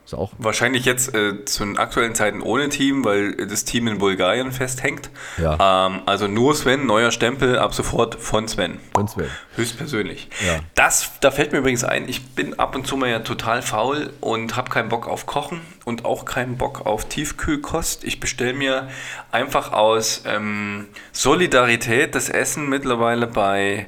Ist 0.04 0.14
auch 0.14 0.32
Wahrscheinlich 0.38 0.84
jetzt 0.84 1.14
äh, 1.14 1.44
zu 1.44 1.64
den 1.64 1.78
aktuellen 1.78 2.14
Zeiten 2.14 2.40
ohne 2.40 2.68
Team, 2.68 3.04
weil 3.04 3.36
das 3.36 3.64
Team 3.64 3.86
in 3.86 3.98
Bulgarien 3.98 4.50
festhängt. 4.50 5.10
Ja. 5.38 5.86
Ähm, 5.86 6.02
also 6.06 6.26
nur 6.26 6.54
Sven, 6.54 6.86
neuer 6.86 7.12
Stempel, 7.12 7.58
ab 7.58 7.72
sofort 7.72 8.16
von 8.16 8.48
Sven. 8.48 8.80
Von 8.94 9.06
Sven. 9.06 9.28
Höchstpersönlich. 9.54 10.28
Ja. 10.44 10.58
Das, 10.74 11.12
da 11.20 11.30
fällt 11.30 11.52
mir 11.52 11.58
übrigens 11.58 11.84
ein, 11.84 12.08
ich 12.08 12.34
bin 12.34 12.58
ab 12.58 12.74
und 12.74 12.86
zu 12.86 12.96
mal 12.96 13.10
ja 13.10 13.20
total 13.20 13.62
faul 13.62 14.10
und 14.20 14.56
habe 14.56 14.70
keinen 14.70 14.88
Bock 14.88 15.06
auf 15.06 15.26
Kochen 15.26 15.60
und 15.84 16.04
auch 16.04 16.24
keinen 16.24 16.56
Bock 16.56 16.84
auf 16.84 17.08
Tiefkühlkost. 17.08 18.02
Ich 18.02 18.18
bestelle 18.18 18.54
mir 18.54 18.88
einfach 19.30 19.72
aus 19.72 20.24
ähm, 20.26 20.88
Solidarität 21.12 22.16
das 22.16 22.28
Essen 22.28 22.68
mittlerweile 22.68 23.28
bei 23.28 23.86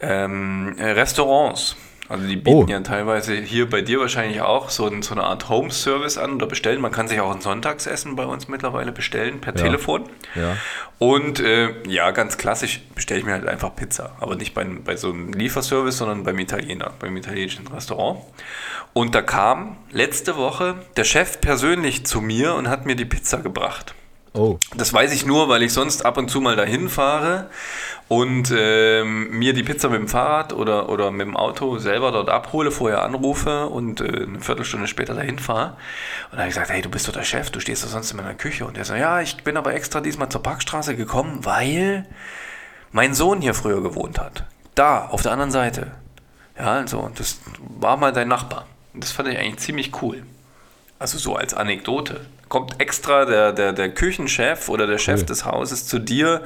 ähm, 0.00 0.76
Restaurants. 0.78 1.76
Also 2.08 2.26
die 2.26 2.36
bieten 2.36 2.56
Oh. 2.56 2.66
ja 2.68 2.80
teilweise 2.80 3.34
hier 3.34 3.68
bei 3.68 3.82
dir 3.82 4.00
wahrscheinlich 4.00 4.40
auch 4.40 4.70
so, 4.70 4.86
ein, 4.86 5.02
so 5.02 5.14
eine 5.14 5.24
Art 5.24 5.48
Home-Service 5.48 6.18
an 6.18 6.34
oder 6.34 6.46
bestellen. 6.46 6.80
Man 6.80 6.92
kann 6.92 7.08
sich 7.08 7.20
auch 7.20 7.34
ein 7.34 7.40
Sonntagsessen 7.40 8.14
bei 8.16 8.24
uns 8.24 8.48
mittlerweile 8.48 8.92
bestellen 8.92 9.40
per 9.40 9.54
Ja. 9.56 9.62
Telefon. 9.64 10.04
Ja. 10.34 10.56
Und 10.98 11.40
äh, 11.40 11.70
ja, 11.88 12.10
ganz 12.12 12.38
klassisch 12.38 12.80
bestelle 12.94 13.20
ich 13.20 13.26
mir 13.26 13.32
halt 13.32 13.46
einfach 13.46 13.74
Pizza. 13.74 14.16
Aber 14.20 14.36
nicht 14.36 14.54
bei, 14.54 14.64
bei 14.64 14.96
so 14.96 15.10
einem 15.10 15.32
Lieferservice, 15.32 15.98
sondern 15.98 16.22
beim 16.24 16.38
Italiener, 16.38 16.92
beim 16.98 17.16
italienischen 17.16 17.66
Restaurant. 17.68 18.20
Und 18.92 19.14
da 19.14 19.20
kam 19.22 19.76
letzte 19.90 20.36
Woche 20.36 20.76
der 20.96 21.04
Chef 21.04 21.40
persönlich 21.40 22.06
zu 22.06 22.20
mir 22.20 22.54
und 22.54 22.68
hat 22.68 22.86
mir 22.86 22.96
die 22.96 23.04
Pizza 23.04 23.38
gebracht. 23.38 23.94
Oh. 24.36 24.58
Das 24.76 24.92
weiß 24.92 25.12
ich 25.12 25.24
nur, 25.24 25.48
weil 25.48 25.62
ich 25.62 25.72
sonst 25.72 26.04
ab 26.04 26.18
und 26.18 26.30
zu 26.30 26.42
mal 26.42 26.56
dahin 26.56 26.90
fahre 26.90 27.48
und 28.08 28.52
ähm, 28.54 29.30
mir 29.30 29.54
die 29.54 29.62
Pizza 29.62 29.88
mit 29.88 29.98
dem 29.98 30.08
Fahrrad 30.08 30.52
oder, 30.52 30.90
oder 30.90 31.10
mit 31.10 31.26
dem 31.26 31.36
Auto 31.36 31.78
selber 31.78 32.12
dort 32.12 32.28
abhole, 32.28 32.70
vorher 32.70 33.02
anrufe 33.02 33.66
und 33.66 34.02
äh, 34.02 34.24
eine 34.24 34.40
Viertelstunde 34.40 34.88
später 34.88 35.14
dahin 35.14 35.38
fahre. 35.38 35.70
Und 36.24 36.32
dann 36.32 36.40
habe 36.40 36.48
ich 36.48 36.54
gesagt, 36.54 36.70
hey, 36.70 36.82
du 36.82 36.90
bist 36.90 37.08
doch 37.08 37.14
der 37.14 37.24
Chef, 37.24 37.50
du 37.50 37.60
stehst 37.60 37.82
doch 37.82 37.88
sonst 37.88 38.10
in 38.10 38.18
meiner 38.18 38.34
Küche. 38.34 38.66
Und 38.66 38.76
er 38.76 38.84
so, 38.84 38.94
ja, 38.94 39.22
ich 39.22 39.42
bin 39.42 39.56
aber 39.56 39.72
extra 39.72 40.02
diesmal 40.02 40.28
zur 40.28 40.42
Parkstraße 40.42 40.96
gekommen, 40.96 41.40
weil 41.44 42.06
mein 42.92 43.14
Sohn 43.14 43.40
hier 43.40 43.54
früher 43.54 43.82
gewohnt 43.82 44.18
hat. 44.18 44.44
Da, 44.74 45.06
auf 45.06 45.22
der 45.22 45.32
anderen 45.32 45.50
Seite. 45.50 45.92
Ja, 46.58 46.74
also, 46.74 47.10
das 47.14 47.40
war 47.58 47.96
mal 47.96 48.12
dein 48.12 48.28
Nachbar. 48.28 48.66
Und 48.92 49.02
das 49.02 49.12
fand 49.12 49.28
ich 49.28 49.38
eigentlich 49.38 49.58
ziemlich 49.58 50.02
cool. 50.02 50.24
Also 50.98 51.16
so 51.18 51.36
als 51.36 51.54
Anekdote. 51.54 52.26
Kommt 52.48 52.80
extra 52.80 53.24
der, 53.24 53.52
der, 53.52 53.72
der 53.72 53.88
Küchenchef 53.90 54.68
oder 54.68 54.86
der 54.86 54.98
Chef 54.98 55.20
Cool. 55.20 55.26
des 55.26 55.44
Hauses 55.44 55.86
zu 55.88 55.98
dir, 55.98 56.42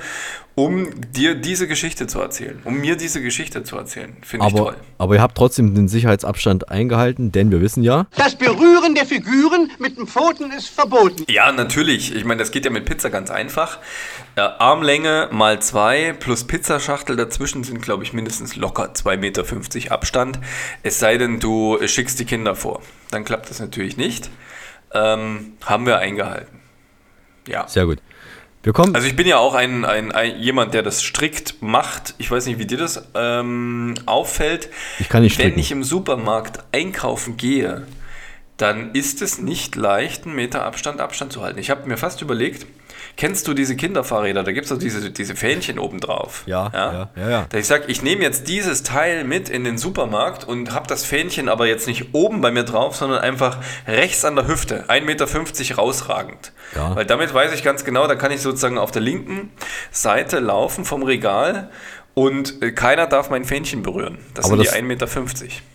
um 0.55 0.89
dir 1.13 1.35
diese 1.35 1.69
Geschichte 1.69 2.07
zu 2.07 2.21
erzählen. 2.21 2.59
Um 2.65 2.79
mir 2.81 2.97
diese 2.97 3.21
Geschichte 3.23 3.65
zu 3.65 3.77
erzählen. 3.77 4.17
Finde 4.23 4.47
ich 4.47 4.55
Aber, 4.55 4.65
toll. 4.65 4.77
aber 4.99 5.15
ihr 5.15 5.21
habt 5.23 5.37
trotzdem 5.37 5.75
den 5.75 5.89
Sicherheitsabstand 5.89 6.71
eingehalten, 6.71 7.33
denn 7.33 7.51
wir 7.51 7.61
wissen 7.61 7.83
ja, 7.83 8.07
Das 8.17 8.35
Berühren 8.37 8.95
der 8.95 9.05
Figuren 9.05 9.71
mit 9.79 9.99
den 9.99 10.07
Pfoten 10.07 10.51
ist 10.53 10.69
verboten. 10.69 11.25
Ja, 11.29 11.53
natürlich. 11.53 12.15
Ich 12.15 12.25
meine, 12.25 12.39
das 12.41 12.51
geht 12.51 12.65
ja 12.65 12.71
mit 12.71 12.87
Pizza 12.87 13.11
ganz 13.11 13.31
einfach. 13.31 13.79
Äh, 14.37 14.41
Armlänge 14.41 15.29
mal 15.33 15.61
zwei 15.61 16.15
plus 16.19 16.45
Pizzaschachtel 16.45 17.17
dazwischen 17.17 17.63
sind, 17.63 17.83
glaube 17.83 18.05
ich, 18.05 18.13
mindestens 18.15 18.57
locker 18.57 18.93
2,50 18.95 19.17
Meter 19.19 19.93
Abstand. 19.93 20.39
Es 20.83 20.99
sei 20.99 21.19
denn, 21.19 21.41
du 21.41 21.79
schickst 21.87 22.19
die 22.19 22.25
Kinder 22.25 22.55
vor. 22.57 22.81
Dann 23.11 23.25
klappt 23.25 23.51
das 23.51 23.61
natürlich 23.61 23.97
nicht. 23.97 24.31
Ähm, 24.93 25.55
haben 25.65 25.87
wir 25.87 25.99
eingehalten. 25.99 26.61
Ja. 27.47 27.67
sehr 27.69 27.87
gut. 27.87 27.99
Wir 28.63 28.75
kommen. 28.75 28.95
Also 28.95 29.07
ich 29.07 29.17
bin 29.17 29.27
ja 29.27 29.39
auch 29.39 29.55
ein, 29.55 29.87
ein, 29.87 30.13
ein 30.13 30.39
jemand, 30.39 30.75
der 30.75 30.83
das 30.83 31.03
strikt 31.03 31.63
macht. 31.63 32.15
Ich 32.19 32.31
weiß 32.31 32.45
nicht, 32.47 32.59
wie 32.59 32.67
dir 32.67 32.77
das 32.77 33.03
ähm, 33.15 33.95
auffällt. 34.05 34.69
Ich 34.99 35.09
kann 35.09 35.23
nicht 35.23 35.39
Wenn 35.39 35.45
stricken. 35.47 35.59
ich 35.61 35.73
im 35.73 35.83
Supermarkt 35.83 36.63
einkaufen 36.73 37.39
gehe, 37.39 37.87
dann 38.59 38.93
ist 38.93 39.23
es 39.23 39.39
nicht 39.41 39.77
leicht, 39.77 40.27
einen 40.27 40.35
Meter 40.35 40.65
Abstand 40.65 41.01
Abstand 41.01 41.33
zu 41.33 41.41
halten. 41.41 41.59
Ich 41.59 41.71
habe 41.71 41.89
mir 41.89 41.97
fast 41.97 42.21
überlegt, 42.21 42.67
kennst 43.21 43.47
du 43.47 43.53
diese 43.53 43.77
Kinderfahrräder? 43.77 44.43
Da 44.45 44.53
gibt 44.53 44.65
es 44.65 44.71
doch 44.71 44.79
diese, 44.79 45.11
diese 45.11 45.37
Fähnchen 45.37 45.79
oben 45.79 46.01
drauf. 46.01 46.43
Ja, 46.47 46.71
ja, 46.73 47.11
ja, 47.15 47.31
ja. 47.31 47.47
Da 47.51 47.59
ich 47.59 47.67
sage, 47.67 47.85
ich 47.89 48.01
nehme 48.03 48.23
jetzt 48.23 48.49
dieses 48.49 48.83
Teil 48.83 49.25
mit 49.25 49.51
in 49.51 49.63
den 49.63 49.77
Supermarkt 49.77 50.45
und 50.45 50.73
habe 50.73 50.87
das 50.87 51.05
Fähnchen 51.05 51.51
aber 51.51 51.67
jetzt 51.67 51.87
nicht 51.87 52.15
oben 52.15 52.41
bei 52.41 52.51
mir 52.51 52.65
drauf, 52.65 52.97
sondern 52.97 53.19
einfach 53.21 53.59
rechts 53.87 54.25
an 54.25 54.37
der 54.37 54.49
Hüfte, 54.49 54.87
1,50 54.89 55.03
Meter 55.03 55.77
rausragend. 55.77 56.53
Ja. 56.75 56.97
Weil 56.97 57.05
damit 57.05 57.35
weiß 57.35 57.53
ich 57.53 57.63
ganz 57.63 57.85
genau, 57.85 58.07
da 58.07 58.15
kann 58.15 58.33
ich 58.33 58.41
sozusagen 58.41 58.79
auf 58.79 58.91
der 58.91 59.03
linken 59.03 59.53
Seite 59.91 60.39
laufen 60.39 60.87
vom 60.87 61.03
Regal 61.03 61.69
und 62.15 62.63
äh, 62.63 62.73
keiner 62.73 63.07
darf 63.07 63.29
mein 63.29 63.45
Fähnchen 63.45 63.83
berühren. 63.83 64.17
Das 64.33 64.47
Aber 64.47 64.57
sind 64.57 64.67
das- 64.67 64.75
die 64.75 64.81
1,50 64.81 64.83
Meter. 64.87 65.07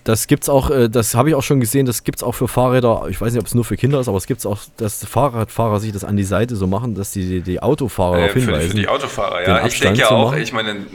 Das 0.05 0.27
gibt's 0.27 0.49
auch, 0.49 0.69
äh, 0.69 0.87
das 0.87 1.15
habe 1.15 1.29
ich 1.29 1.35
auch 1.35 1.41
schon 1.41 1.59
gesehen, 1.59 1.87
das 1.87 2.03
gibt's 2.03 2.21
auch 2.21 2.33
für 2.33 2.47
Fahrräder. 2.47 3.07
Ich 3.09 3.19
weiß 3.19 3.33
nicht, 3.33 3.39
ob 3.41 3.47
es 3.47 3.55
nur 3.55 3.65
für 3.65 3.75
Kinder 3.75 3.99
ist, 3.99 4.07
aber 4.07 4.17
es 4.17 4.27
gibt's 4.27 4.45
auch, 4.45 4.59
dass 4.77 5.03
Fahrradfahrer 5.03 5.79
sich 5.79 5.91
das 5.93 6.03
an 6.03 6.15
die 6.15 6.23
Seite 6.23 6.55
so 6.55 6.67
machen, 6.67 6.93
dass 6.93 7.09
die 7.11 7.41
die 7.41 7.59
Autofahrer 7.59 8.17
Äh, 8.17 8.19
darauf 8.19 8.31
für, 8.33 8.39
die- 8.39 8.45
hinweisen. 8.45 8.69
für 8.69 8.75
die 8.77 8.87
Autofahrer, 8.87 9.47
ja. 9.47 9.65
Ich 9.65 9.79
denke 9.79 10.01
ja 10.01 10.11
auch, 10.11 10.29
machen. 10.31 10.41
ich 10.43 10.53
meine, 10.53 10.85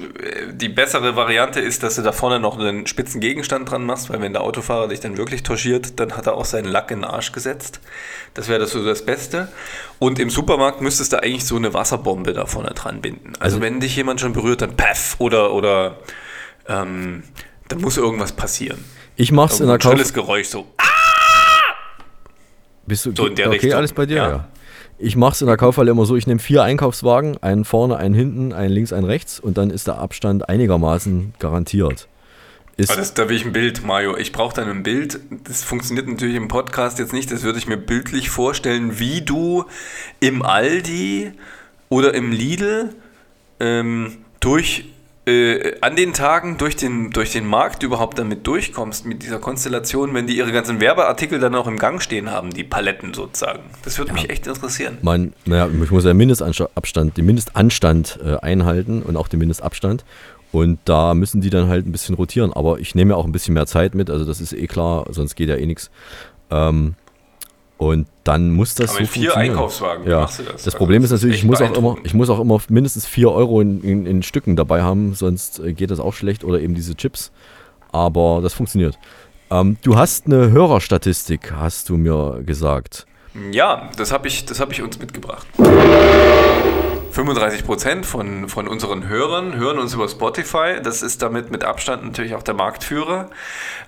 die 0.52 0.68
bessere 0.68 1.16
Variante 1.16 1.58
ist, 1.58 1.82
dass 1.82 1.96
du 1.96 2.02
da 2.02 2.12
vorne 2.12 2.38
noch 2.38 2.56
einen 2.56 2.86
spitzen 2.86 3.20
Gegenstand 3.20 3.68
dran 3.68 3.84
machst, 3.84 4.10
weil 4.10 4.20
wenn 4.20 4.32
der 4.32 4.42
Autofahrer 4.42 4.86
dich 4.86 5.00
dann 5.00 5.16
wirklich 5.18 5.42
touchiert, 5.42 5.98
dann 5.98 6.16
hat 6.16 6.28
er 6.28 6.34
auch 6.34 6.44
seinen 6.44 6.66
Lack 6.68 6.92
in 6.92 7.00
den 7.00 7.04
Arsch 7.04 7.32
gesetzt. 7.32 7.80
Das 8.34 8.46
wäre 8.46 8.60
das 8.60 8.70
so 8.70 8.84
das 8.84 9.04
Beste. 9.04 9.48
Und 9.98 10.20
im 10.20 10.30
Supermarkt 10.30 10.82
müsstest 10.82 11.12
du 11.12 11.20
eigentlich 11.20 11.44
so 11.44 11.56
eine 11.56 11.74
Wasserbombe 11.74 12.32
da 12.32 12.46
vorne 12.46 12.70
dran 12.74 13.00
binden. 13.00 13.32
Also, 13.40 13.56
Also- 13.56 13.60
wenn 13.60 13.80
dich 13.80 13.96
jemand 13.96 14.20
schon 14.20 14.32
berührt, 14.34 14.62
dann 14.62 14.76
paff 14.76 15.16
oder, 15.18 15.52
oder 15.52 15.96
ähm, 16.68 17.24
dann 17.66 17.80
muss 17.80 17.96
irgendwas 17.96 18.30
passieren. 18.32 18.84
Ich 19.20 19.32
mach's 19.32 19.60
in 19.60 19.66
der 19.66 19.76
Kauf. 19.78 19.92
schrilles 19.92 20.14
Geräusch 20.14 20.48
so. 20.48 20.66
Bist 22.86 23.04
du 23.04 23.12
So 23.14 23.26
in 23.26 23.34
der 23.34 23.48
okay, 23.48 23.56
Richtung, 23.56 23.72
alles 23.74 23.92
bei 23.92 24.06
dir? 24.06 24.16
ja. 24.16 24.28
Ja. 24.30 24.48
Ich 25.02 25.16
mach's 25.16 25.40
in 25.40 25.46
der 25.46 25.56
Kaufhalle 25.56 25.90
immer 25.90 26.04
so, 26.04 26.14
ich 26.16 26.26
nehme 26.26 26.40
vier 26.40 26.62
Einkaufswagen, 26.62 27.38
einen 27.42 27.64
vorne, 27.64 27.96
einen 27.96 28.14
hinten, 28.14 28.52
einen 28.52 28.72
links, 28.72 28.92
einen 28.92 29.04
rechts 29.06 29.40
und 29.40 29.56
dann 29.56 29.70
ist 29.70 29.86
der 29.86 29.98
Abstand 29.98 30.48
einigermaßen 30.50 31.32
garantiert. 31.38 32.06
Ist, 32.76 32.90
Aber 32.90 33.00
das, 33.00 33.14
da 33.14 33.28
will 33.28 33.36
ich 33.36 33.44
ein 33.46 33.52
Bild, 33.52 33.84
Mario. 33.84 34.16
Ich 34.16 34.32
brauche 34.32 34.54
dann 34.54 34.68
ein 34.70 34.82
Bild. 34.82 35.20
Das 35.44 35.62
funktioniert 35.62 36.06
natürlich 36.06 36.34
im 36.36 36.48
Podcast 36.48 36.98
jetzt 36.98 37.12
nicht. 37.14 37.30
Das 37.30 37.42
würde 37.42 37.58
ich 37.58 37.66
mir 37.66 37.76
bildlich 37.78 38.28
vorstellen, 38.30 38.98
wie 38.98 39.20
du 39.22 39.64
im 40.20 40.42
Aldi 40.42 41.32
oder 41.90 42.12
im 42.14 42.32
Lidl 42.32 42.94
ähm, 43.58 44.18
durch 44.40 44.84
äh, 45.26 45.78
an 45.80 45.96
den 45.96 46.12
Tagen 46.12 46.56
durch 46.56 46.76
den, 46.76 47.10
durch 47.10 47.32
den 47.32 47.46
Markt 47.46 47.82
überhaupt 47.82 48.18
damit 48.18 48.46
durchkommst, 48.46 49.04
mit 49.06 49.22
dieser 49.22 49.38
Konstellation, 49.38 50.14
wenn 50.14 50.26
die 50.26 50.36
ihre 50.36 50.52
ganzen 50.52 50.80
Werbeartikel 50.80 51.38
dann 51.38 51.54
auch 51.54 51.66
im 51.66 51.78
Gang 51.78 52.00
stehen 52.02 52.30
haben, 52.30 52.50
die 52.50 52.64
Paletten 52.64 53.12
sozusagen. 53.12 53.64
Das 53.84 53.98
würde 53.98 54.12
mich 54.12 54.30
echt 54.30 54.46
interessieren. 54.46 54.98
man, 55.02 55.32
naja, 55.44 55.68
ich 55.82 55.90
muss 55.90 56.04
ja 56.04 56.10
den 56.10 56.16
Mindestabstand, 56.16 57.16
den 57.16 57.26
Mindestanstand 57.26 58.18
äh, 58.24 58.36
einhalten 58.36 59.02
und 59.02 59.16
auch 59.16 59.28
den 59.28 59.38
Mindestabstand. 59.38 60.04
Und 60.52 60.80
da 60.84 61.14
müssen 61.14 61.40
die 61.40 61.50
dann 61.50 61.68
halt 61.68 61.86
ein 61.86 61.92
bisschen 61.92 62.16
rotieren. 62.16 62.52
Aber 62.52 62.80
ich 62.80 62.94
nehme 62.94 63.12
ja 63.12 63.16
auch 63.16 63.24
ein 63.24 63.32
bisschen 63.32 63.54
mehr 63.54 63.66
Zeit 63.66 63.94
mit, 63.94 64.10
also 64.10 64.24
das 64.24 64.40
ist 64.40 64.52
eh 64.52 64.66
klar, 64.66 65.06
sonst 65.10 65.36
geht 65.36 65.48
ja 65.48 65.56
eh 65.56 65.66
nichts. 65.66 65.90
Ähm, 66.50 66.94
und 67.80 68.06
dann 68.24 68.50
muss 68.50 68.74
das 68.74 68.90
Aber 68.90 68.98
so 68.98 69.00
mit 69.04 69.10
vier 69.10 69.30
funktionieren. 69.30 69.52
Einkaufswagen, 69.56 70.06
ja. 70.06 70.20
machst 70.20 70.38
du 70.38 70.42
das? 70.42 70.52
Das 70.52 70.66
Also 70.66 70.76
Problem 70.76 71.02
ist 71.02 71.12
natürlich, 71.12 71.38
ich 71.38 71.44
muss, 71.44 71.62
auch 71.62 71.74
immer, 71.74 71.96
ich 72.04 72.12
muss 72.12 72.28
auch 72.28 72.38
immer 72.38 72.60
mindestens 72.68 73.06
4 73.06 73.30
Euro 73.30 73.62
in, 73.62 73.82
in, 73.82 74.04
in 74.04 74.22
Stücken 74.22 74.54
dabei 74.54 74.82
haben, 74.82 75.14
sonst 75.14 75.60
äh, 75.60 75.72
geht 75.72 75.90
das 75.90 75.98
auch 75.98 76.12
schlecht. 76.12 76.44
Oder 76.44 76.60
eben 76.60 76.74
diese 76.74 76.94
Chips. 76.94 77.32
Aber 77.90 78.40
das 78.42 78.52
funktioniert. 78.52 78.98
Ähm, 79.50 79.78
du 79.82 79.96
hast 79.96 80.26
eine 80.26 80.50
Hörerstatistik, 80.50 81.52
hast 81.52 81.88
du 81.88 81.96
mir 81.96 82.42
gesagt. 82.44 83.06
Ja, 83.50 83.88
das 83.96 84.12
habe 84.12 84.28
ich, 84.28 84.44
das 84.44 84.60
hab 84.60 84.72
ich 84.72 84.82
uns 84.82 84.98
mitgebracht. 84.98 85.46
35% 87.10 88.04
von, 88.04 88.48
von 88.48 88.68
unseren 88.68 89.08
Hörern 89.08 89.56
hören 89.56 89.78
uns 89.78 89.94
über 89.94 90.08
Spotify. 90.08 90.80
Das 90.82 91.02
ist 91.02 91.22
damit 91.22 91.50
mit 91.50 91.64
Abstand 91.64 92.04
natürlich 92.04 92.34
auch 92.34 92.42
der 92.42 92.54
Marktführer. 92.54 93.30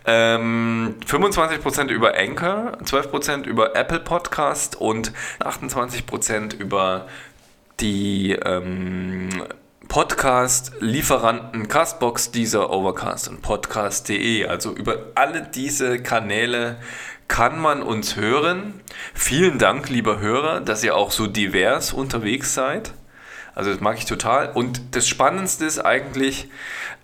Ähm, 0.07 0.97
25% 1.07 1.89
über 1.89 2.17
Anchor, 2.17 2.79
12% 2.85 3.45
über 3.45 3.77
Apple 3.77 4.01
Podcast 4.01 4.77
und 4.81 5.13
28% 5.41 6.57
über 6.59 7.07
die 7.81 8.33
ähm, 8.33 9.29
Podcast-Lieferanten 9.89 11.69
Castbox, 11.69 12.31
dieser 12.31 12.71
Overcast 12.71 13.29
und 13.29 13.43
Podcast.de. 13.43 14.47
Also 14.47 14.73
über 14.73 15.07
alle 15.15 15.43
diese 15.43 16.01
Kanäle 16.03 16.79
kann 17.29 17.61
man 17.61 17.83
uns 17.83 18.17
hören. 18.17 18.81
Vielen 19.15 19.59
Dank, 19.59 19.89
lieber 19.89 20.21
Hörer, 20.21 20.61
dass 20.61 20.85
ihr 20.85 20.97
auch 20.97 21.11
so 21.11 21.27
divers 21.27 21.93
unterwegs 21.93 22.55
seid. 22.55 22.93
Also 23.55 23.71
das 23.71 23.81
mag 23.81 23.99
ich 23.99 24.07
total. 24.07 24.51
Und 24.53 24.81
das 24.97 25.07
Spannendste 25.07 25.65
ist 25.65 25.79
eigentlich, 25.79 26.49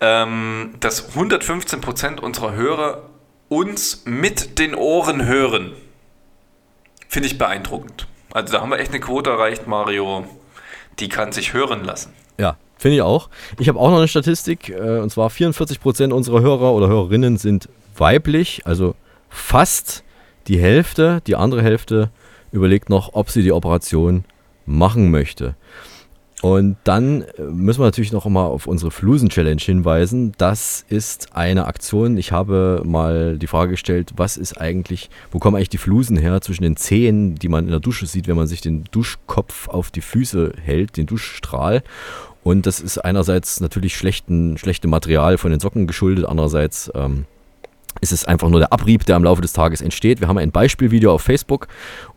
ähm, 0.01 0.75
dass 0.79 1.13
115% 1.15 2.19
unserer 2.19 2.53
Hörer 2.53 3.03
uns 3.49 4.03
mit 4.05 4.59
den 4.59 4.75
Ohren 4.75 5.25
hören. 5.25 5.73
Finde 7.07 7.27
ich 7.27 7.37
beeindruckend. 7.37 8.07
Also 8.31 8.53
da 8.53 8.61
haben 8.61 8.69
wir 8.69 8.79
echt 8.79 8.91
eine 8.91 8.99
Quote 8.99 9.29
erreicht, 9.29 9.67
Mario. 9.67 10.25
Die 10.99 11.09
kann 11.09 11.31
sich 11.31 11.53
hören 11.53 11.83
lassen. 11.83 12.13
Ja, 12.37 12.57
finde 12.77 12.97
ich 12.97 13.01
auch. 13.01 13.29
Ich 13.57 13.67
habe 13.67 13.79
auch 13.79 13.89
noch 13.89 13.97
eine 13.97 14.07
Statistik, 14.07 14.69
äh, 14.69 14.99
und 14.99 15.09
zwar 15.09 15.29
44% 15.29 16.11
unserer 16.11 16.41
Hörer 16.41 16.73
oder 16.73 16.87
Hörerinnen 16.87 17.37
sind 17.37 17.69
weiblich, 17.97 18.61
also 18.65 18.95
fast 19.29 20.03
die 20.47 20.59
Hälfte, 20.59 21.21
die 21.27 21.35
andere 21.35 21.61
Hälfte 21.61 22.11
überlegt 22.51 22.89
noch, 22.89 23.13
ob 23.13 23.29
sie 23.29 23.43
die 23.43 23.51
Operation 23.51 24.25
machen 24.65 25.11
möchte. 25.11 25.55
Und 26.41 26.77
dann 26.85 27.23
äh, 27.37 27.43
müssen 27.43 27.81
wir 27.81 27.85
natürlich 27.85 28.13
noch 28.13 28.25
mal 28.25 28.45
auf 28.45 28.65
unsere 28.65 28.91
Flusen-Challenge 28.91 29.61
hinweisen. 29.61 30.31
Das 30.37 30.85
ist 30.87 31.35
eine 31.35 31.65
Aktion. 31.65 32.17
Ich 32.17 32.31
habe 32.31 32.81
mal 32.85 33.37
die 33.37 33.47
Frage 33.47 33.71
gestellt, 33.71 34.13
was 34.15 34.37
ist 34.37 34.59
eigentlich, 34.59 35.09
wo 35.31 35.39
kommen 35.39 35.57
eigentlich 35.57 35.69
die 35.69 35.77
Flusen 35.77 36.17
her 36.17 36.39
zwischen 36.41 36.63
den 36.63 36.77
Zehen, 36.77 37.35
die 37.35 37.49
man 37.49 37.65
in 37.65 37.71
der 37.71 37.81
Dusche 37.81 38.05
sieht, 38.05 38.27
wenn 38.27 38.37
man 38.37 38.47
sich 38.47 38.61
den 38.61 38.85
Duschkopf 38.91 39.67
auf 39.67 39.91
die 39.91 40.01
Füße 40.01 40.53
hält, 40.63 40.95
den 40.95 41.07
Duschstrahl. 41.07 41.83
Und 42.41 42.65
das 42.65 42.79
ist 42.79 42.99
einerseits 42.99 43.59
natürlich 43.59 43.97
schlechten, 43.97 44.57
schlechtem 44.57 44.89
Material 44.89 45.37
von 45.37 45.51
den 45.51 45.59
Socken 45.59 45.87
geschuldet, 45.87 46.25
andererseits 46.25 46.89
ähm, 46.95 47.25
ist 48.01 48.11
es 48.11 48.25
einfach 48.25 48.49
nur 48.49 48.59
der 48.59 48.73
Abrieb, 48.73 49.05
der 49.05 49.15
im 49.15 49.23
Laufe 49.23 49.41
des 49.41 49.53
Tages 49.53 49.81
entsteht. 49.81 50.19
Wir 50.21 50.27
haben 50.27 50.37
ein 50.37 50.51
Beispielvideo 50.51 51.13
auf 51.13 51.21
Facebook 51.21 51.67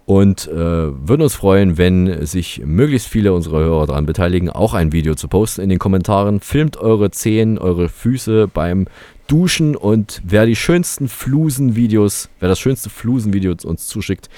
und 0.04 0.48
äh, 0.48 0.54
würden 0.54 1.22
uns 1.22 1.34
freuen, 1.34 1.78
wenn 1.78 2.26
sich 2.26 2.62
möglichst 2.64 3.08
viele 3.08 3.32
unserer 3.32 3.60
Hörer 3.60 3.86
daran 3.86 4.06
beteiligen, 4.06 4.50
auch 4.50 4.74
ein 4.74 4.92
Video 4.92 5.14
zu 5.14 5.28
posten 5.28 5.62
in 5.62 5.68
den 5.68 5.78
Kommentaren. 5.78 6.40
Filmt 6.40 6.76
eure 6.76 7.10
Zehen, 7.10 7.58
eure 7.58 7.88
Füße 7.88 8.48
beim 8.48 8.86
Duschen 9.28 9.76
und 9.76 10.20
wer 10.24 10.46
die 10.46 10.56
schönsten 10.56 11.08
Flusenvideos, 11.08 12.28
wer 12.40 12.48
das 12.48 12.58
schönste 12.58 12.90
Flusenvideo 12.90 13.54
uns 13.64 13.86
zuschickt, 13.86 14.28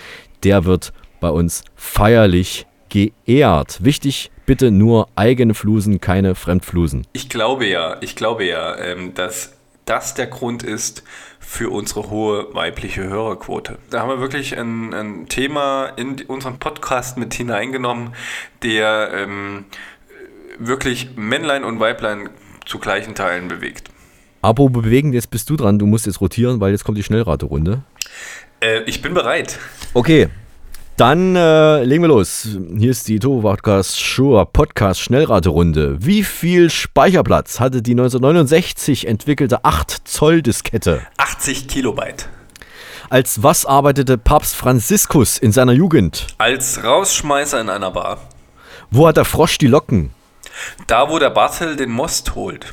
der 0.45 0.65
wird 0.65 0.93
bei 1.21 1.31
uns 1.31 1.65
feierlich 1.75 2.67
geehrt. 2.91 3.83
Wichtig, 3.83 4.31
bitte 4.47 4.71
nur 4.71 5.09
eigene 5.17 5.55
Flusen, 5.55 6.01
keine 6.01 6.35
Fremdflusen. 6.35 7.07
Ich 7.13 7.29
glaube 7.29 7.67
ja, 7.67 7.97
ich 8.03 8.15
glaube 8.15 8.45
ja, 8.45 8.77
ähm, 8.79 9.15
dass 9.15 9.54
das 9.85 10.15
der 10.15 10.27
Grund 10.27 10.63
ist 10.63 11.03
für 11.39 11.71
unsere 11.71 12.11
hohe 12.11 12.55
weibliche 12.55 13.05
Hörerquote. 13.05 13.79
Da 13.91 14.01
haben 14.01 14.09
wir 14.09 14.21
wirklich 14.21 14.57
ein, 14.59 14.95
ein 14.95 15.29
Thema 15.29 15.87
in 15.97 16.23
unseren 16.23 16.59
Podcast 16.59 17.19
mit 17.19 17.35
hineingenommen, 17.35 18.15
der 18.63 19.11
ähm, 19.15 19.67
wirklich 20.59 21.11
Männlein 21.17 21.65
und 21.65 21.81
Weiblein 21.81 22.31
zu 22.65 22.79
gleichen 22.79 23.15
Teilen 23.15 23.49
bewegt. 23.49 23.91
Apropos 24.43 24.83
bewegen, 24.83 25.13
jetzt 25.13 25.31
bist 25.31 25.49
du 25.49 25.57
dran. 25.57 25.79
Du 25.79 25.87
musst 25.87 26.07
jetzt 26.07 26.21
rotieren, 26.21 26.61
weil 26.61 26.73
jetzt 26.73 26.85
kommt 26.85 26.99
die 26.99 27.03
Schnellraterunde. 27.03 27.83
Äh, 28.61 28.83
ich 28.83 29.03
bin 29.03 29.15
bereit. 29.15 29.59
Okay, 29.95 30.29
dann 30.97 31.35
äh, 31.35 31.83
legen 31.83 32.03
wir 32.03 32.09
los. 32.09 32.47
Hier 32.79 32.91
ist 32.91 33.09
die 33.09 33.19
Turbo 33.19 33.43
Podcast 33.43 33.97
Sure 33.97 34.47
Podcast 34.47 35.01
Schnellraterunde. 35.01 35.97
Wie 36.01 36.23
viel 36.23 36.71
Speicherplatz 36.71 37.59
hatte 37.59 37.83
die 37.83 37.93
1969 37.93 39.09
entwickelte 39.09 39.65
8 39.65 40.07
Zoll 40.07 40.43
Diskette? 40.43 41.03
80 41.17 41.67
Kilobyte. 41.67 42.29
Als 43.11 43.43
was 43.43 43.67
arbeitete 43.67 44.19
Papst 44.19 44.55
Franziskus 44.55 45.39
in 45.39 45.53
seiner 45.53 45.73
Jugend? 45.73 46.29
Als 46.39 46.83
Rausschmeißer 46.85 47.61
in 47.61 47.69
einer 47.69 47.91
Bar. 47.91 48.19
Wo 48.91 49.09
hat 49.09 49.17
der 49.17 49.25
Frosch 49.25 49.59
die 49.59 49.67
Locken? 49.67 50.11
Da, 50.87 51.11
wo 51.11 51.19
der 51.19 51.31
Bartel 51.31 51.77
den 51.77 51.91
Most 51.91 52.35
holt. 52.35 52.73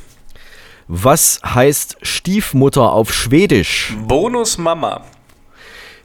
Was 0.86 1.40
heißt 1.44 1.98
Stiefmutter 2.02 2.92
auf 2.92 3.12
Schwedisch? 3.12 3.94
Bonus 4.06 4.58
Mama. 4.58 5.02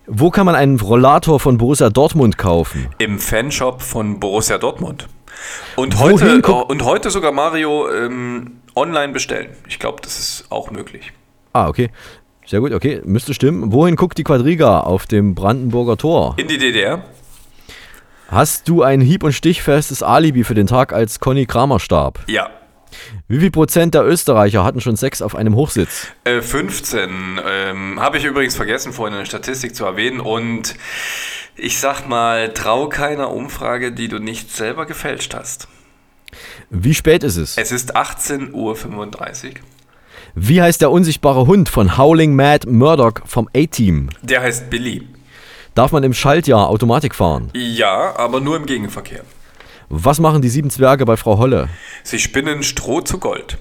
Wo 0.09 0.29
kann 0.31 0.45
man 0.45 0.55
einen 0.55 0.79
Rollator 0.79 1.37
von 1.37 1.57
Borussia 1.57 1.89
Dortmund 1.89 2.37
kaufen? 2.37 2.87
Im 2.97 3.19
Fanshop 3.19 3.81
von 3.81 4.21
Borussia 4.21 4.57
Dortmund. 4.57 5.09
Und 5.75 5.99
Wohin 5.99 6.13
heute, 6.13 6.41
guck- 6.41 6.69
und 6.69 6.85
heute 6.85 7.09
sogar 7.09 7.33
Mario 7.33 7.91
ähm, 7.91 8.61
online 8.73 9.11
bestellen. 9.11 9.49
Ich 9.67 9.79
glaube, 9.79 10.01
das 10.01 10.17
ist 10.17 10.45
auch 10.49 10.71
möglich. 10.71 11.11
Ah, 11.51 11.67
okay. 11.67 11.89
Sehr 12.45 12.61
gut, 12.61 12.71
okay. 12.71 13.01
Müsste 13.03 13.33
stimmen. 13.33 13.73
Wohin 13.73 13.97
guckt 13.97 14.17
die 14.17 14.23
Quadriga 14.23 14.79
auf 14.79 15.07
dem 15.07 15.35
Brandenburger 15.35 15.97
Tor? 15.97 16.35
In 16.37 16.47
die 16.47 16.57
DDR. 16.57 17.03
Hast 18.29 18.69
du 18.69 18.83
ein 18.83 19.01
hieb- 19.01 19.23
und 19.23 19.33
stichfestes 19.33 20.03
Alibi 20.03 20.45
für 20.45 20.53
den 20.53 20.67
Tag, 20.67 20.93
als 20.93 21.19
Conny 21.19 21.45
Kramer 21.45 21.81
starb? 21.81 22.19
Ja. 22.27 22.49
Wie 23.27 23.39
viel 23.39 23.51
Prozent 23.51 23.93
der 23.93 24.05
Österreicher 24.05 24.63
hatten 24.63 24.81
schon 24.81 24.95
Sex 24.95 25.21
auf 25.21 25.35
einem 25.35 25.55
Hochsitz? 25.55 26.07
Äh, 26.23 26.41
15. 26.41 27.39
Ähm, 27.45 27.99
Habe 27.99 28.17
ich 28.17 28.25
übrigens 28.25 28.55
vergessen, 28.55 28.93
vorhin 28.93 29.13
in 29.13 29.19
der 29.19 29.25
Statistik 29.25 29.75
zu 29.75 29.85
erwähnen. 29.85 30.19
Und 30.19 30.75
ich 31.55 31.79
sag 31.79 32.07
mal, 32.07 32.53
trau 32.53 32.87
keiner 32.87 33.31
Umfrage, 33.31 33.91
die 33.91 34.07
du 34.07 34.19
nicht 34.19 34.51
selber 34.55 34.85
gefälscht 34.85 35.33
hast. 35.33 35.67
Wie 36.69 36.93
spät 36.93 37.23
ist 37.23 37.37
es? 37.37 37.57
Es 37.57 37.71
ist 37.71 37.95
18.35 37.95 38.53
Uhr. 38.53 39.51
Wie 40.35 40.61
heißt 40.61 40.81
der 40.81 40.91
unsichtbare 40.91 41.47
Hund 41.47 41.69
von 41.69 41.97
Howling 41.97 42.35
Mad 42.35 42.69
Murdoch 42.69 43.13
vom 43.25 43.49
A-Team? 43.55 44.09
Der 44.21 44.41
heißt 44.41 44.69
Billy. 44.69 45.07
Darf 45.73 45.91
man 45.91 46.03
im 46.03 46.13
Schaltjahr 46.13 46.69
Automatik 46.69 47.15
fahren? 47.15 47.49
Ja, 47.53 48.15
aber 48.17 48.39
nur 48.39 48.55
im 48.55 48.65
Gegenverkehr. 48.65 49.23
Was 49.89 50.19
machen 50.19 50.41
die 50.41 50.49
sieben 50.49 50.69
Zwerge 50.69 51.05
bei 51.05 51.15
Frau 51.15 51.37
Holle? 51.37 51.69
Sie 52.03 52.19
spinnen 52.19 52.61
Stroh 52.61 53.01
zu 53.01 53.19
Gold. 53.19 53.57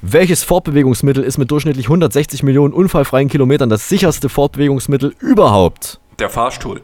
Welches 0.00 0.42
Fortbewegungsmittel 0.42 1.22
ist 1.22 1.38
mit 1.38 1.50
durchschnittlich 1.52 1.86
160 1.86 2.42
Millionen 2.42 2.74
unfallfreien 2.74 3.28
Kilometern 3.28 3.68
das 3.68 3.88
sicherste 3.88 4.28
Fortbewegungsmittel 4.28 5.14
überhaupt? 5.20 6.00
Der 6.18 6.30
Fahrstuhl. 6.30 6.80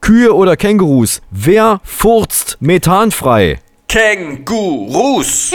Kühe 0.00 0.34
oder 0.34 0.56
Kängurus? 0.56 1.22
Wer 1.30 1.80
furzt 1.84 2.56
methanfrei? 2.60 3.60
Kängurus! 3.88 5.52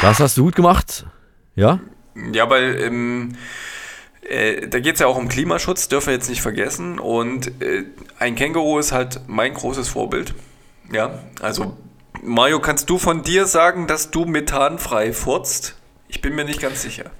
Das 0.00 0.20
hast 0.20 0.38
du 0.38 0.44
gut 0.44 0.56
gemacht. 0.56 1.06
Ja? 1.54 1.80
Ja, 2.32 2.48
weil 2.48 2.80
ähm, 2.80 3.36
äh, 4.28 4.68
da 4.68 4.80
geht 4.80 4.94
es 4.94 5.00
ja 5.00 5.06
auch 5.06 5.16
um 5.16 5.28
Klimaschutz, 5.28 5.88
dürfen 5.88 6.08
wir 6.08 6.14
jetzt 6.14 6.28
nicht 6.28 6.42
vergessen. 6.42 6.98
Und 6.98 7.48
äh, 7.62 7.84
ein 8.18 8.34
Känguru 8.34 8.78
ist 8.78 8.92
halt 8.92 9.20
mein 9.26 9.54
großes 9.54 9.88
Vorbild. 9.88 10.34
Ja, 10.92 11.20
also 11.40 11.76
Mario, 12.22 12.60
kannst 12.60 12.88
du 12.90 12.98
von 12.98 13.22
dir 13.22 13.46
sagen, 13.46 13.86
dass 13.86 14.10
du 14.10 14.24
methanfrei 14.24 15.12
furzt? 15.12 15.76
Ich 16.08 16.20
bin 16.20 16.34
mir 16.34 16.44
nicht 16.44 16.60
ganz 16.60 16.82
sicher. 16.82 17.10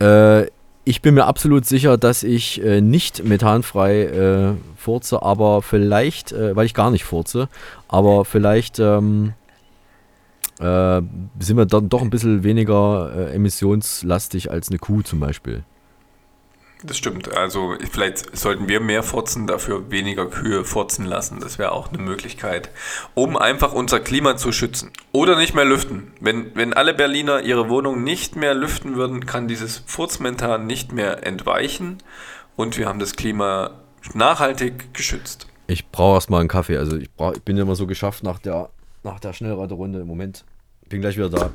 Äh, 0.00 0.48
ich 0.84 1.00
bin 1.00 1.14
mir 1.14 1.24
absolut 1.24 1.64
sicher, 1.64 1.96
dass 1.96 2.22
ich 2.22 2.62
äh, 2.62 2.82
nicht 2.82 3.24
methanfrei 3.24 4.02
äh, 4.02 4.52
furze, 4.76 5.22
aber 5.22 5.62
vielleicht, 5.62 6.32
äh, 6.32 6.54
weil 6.54 6.66
ich 6.66 6.74
gar 6.74 6.90
nicht 6.90 7.04
furze, 7.04 7.48
aber 7.88 8.26
vielleicht 8.26 8.80
ähm, 8.80 9.32
äh, 10.58 11.00
sind 11.38 11.56
wir 11.56 11.64
dann 11.64 11.88
doch 11.88 12.02
ein 12.02 12.10
bisschen 12.10 12.44
weniger 12.44 13.12
äh, 13.16 13.34
emissionslastig 13.34 14.50
als 14.50 14.68
eine 14.68 14.78
Kuh 14.78 15.00
zum 15.00 15.20
Beispiel. 15.20 15.64
Das 16.86 16.98
stimmt. 16.98 17.34
Also 17.34 17.76
vielleicht 17.90 18.36
sollten 18.36 18.68
wir 18.68 18.78
mehr 18.78 19.02
furzen, 19.02 19.46
dafür 19.46 19.90
weniger 19.90 20.26
Kühe 20.26 20.66
furzen 20.66 21.06
lassen. 21.06 21.40
Das 21.40 21.58
wäre 21.58 21.72
auch 21.72 21.88
eine 21.88 21.96
Möglichkeit, 21.96 22.68
um 23.14 23.38
einfach 23.38 23.72
unser 23.72 24.00
Klima 24.00 24.36
zu 24.36 24.52
schützen. 24.52 24.90
Oder 25.10 25.36
nicht 25.38 25.54
mehr 25.54 25.64
lüften. 25.64 26.12
Wenn, 26.20 26.54
wenn 26.54 26.74
alle 26.74 26.92
Berliner 26.92 27.40
ihre 27.40 27.70
Wohnung 27.70 28.04
nicht 28.04 28.36
mehr 28.36 28.52
lüften 28.52 28.96
würden, 28.96 29.24
kann 29.24 29.48
dieses 29.48 29.82
Furzmentan 29.86 30.66
nicht 30.66 30.92
mehr 30.92 31.26
entweichen 31.26 32.02
und 32.54 32.76
wir 32.76 32.86
haben 32.86 32.98
das 32.98 33.16
Klima 33.16 33.70
nachhaltig 34.12 34.92
geschützt. 34.92 35.46
Ich 35.66 35.88
brauche 35.88 36.16
erstmal 36.16 36.40
einen 36.40 36.50
Kaffee. 36.50 36.76
Also 36.76 36.98
ich, 36.98 37.10
brauch, 37.10 37.32
ich 37.32 37.42
bin 37.42 37.56
immer 37.56 37.76
so 37.76 37.86
geschafft 37.86 38.22
nach 38.22 38.38
der, 38.38 38.68
nach 39.02 39.20
der 39.20 39.32
Schnellraderunde. 39.32 40.00
Im 40.00 40.06
Moment 40.06 40.44
bin 40.90 41.00
gleich 41.00 41.16
wieder 41.16 41.30
da. 41.30 41.50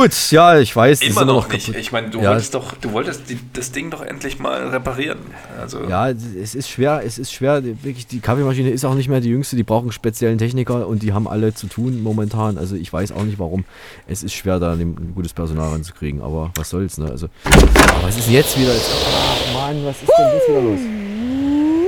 Gut, 0.00 0.30
ja, 0.30 0.58
ich 0.58 0.74
weiß. 0.76 1.02
Immer 1.02 1.24
noch, 1.24 1.46
noch 1.46 1.52
nicht. 1.52 1.66
kaputt. 1.66 1.80
Ich 1.80 1.90
meine, 1.90 2.08
du 2.10 2.20
Ja, 2.20 2.30
wolltest 2.30 2.54
doch, 2.54 2.74
du 2.74 2.92
wolltest 2.92 3.28
die, 3.28 3.38
das 3.52 3.72
Ding 3.72 3.90
doch 3.90 4.00
endlich 4.02 4.38
mal 4.38 4.68
reparieren. 4.68 5.18
Also 5.60 5.82
Ja, 5.88 6.08
es 6.10 6.54
ist 6.54 6.68
schwer, 6.68 7.02
es 7.04 7.18
ist 7.18 7.32
schwer. 7.32 7.64
Wirklich, 7.64 8.06
die 8.06 8.20
Kaffeemaschine 8.20 8.70
ist 8.70 8.84
auch 8.84 8.94
nicht 8.94 9.08
mehr 9.08 9.20
die 9.20 9.30
jüngste. 9.30 9.56
Die 9.56 9.64
brauchen 9.64 9.90
speziellen 9.90 10.38
Techniker 10.38 10.86
und 10.86 11.02
die 11.02 11.12
haben 11.12 11.26
alle 11.26 11.52
zu 11.52 11.66
tun 11.66 12.00
momentan. 12.02 12.58
Also 12.58 12.76
ich 12.76 12.92
weiß 12.92 13.10
auch 13.12 13.24
nicht 13.24 13.38
warum. 13.40 13.64
Es 14.06 14.22
ist 14.22 14.34
schwer, 14.34 14.60
da 14.60 14.72
ein 14.72 15.12
gutes 15.14 15.32
Personal 15.32 15.70
ranzukriegen. 15.72 16.22
Aber 16.22 16.52
was 16.54 16.70
soll's, 16.70 16.98
ne? 16.98 17.10
Also, 17.10 17.28
aber 17.44 18.02
was 18.04 18.16
ist 18.18 18.30
jetzt 18.30 18.56
wieder? 18.58 18.70
Ach 18.72 19.54
Mann, 19.54 19.84
was 19.84 19.96
ist 19.96 20.12
denn 20.16 20.28
jetzt 20.34 20.48
wieder 20.48 20.60
los? 20.60 20.80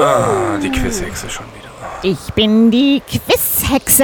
Ah, 0.00 0.58
die 0.60 0.70
Quizhexe 0.70 1.30
schon 1.30 1.46
wieder. 1.46 1.70
Ich 2.02 2.32
bin 2.34 2.70
die 2.70 3.02
Quizhexe. 3.06 4.02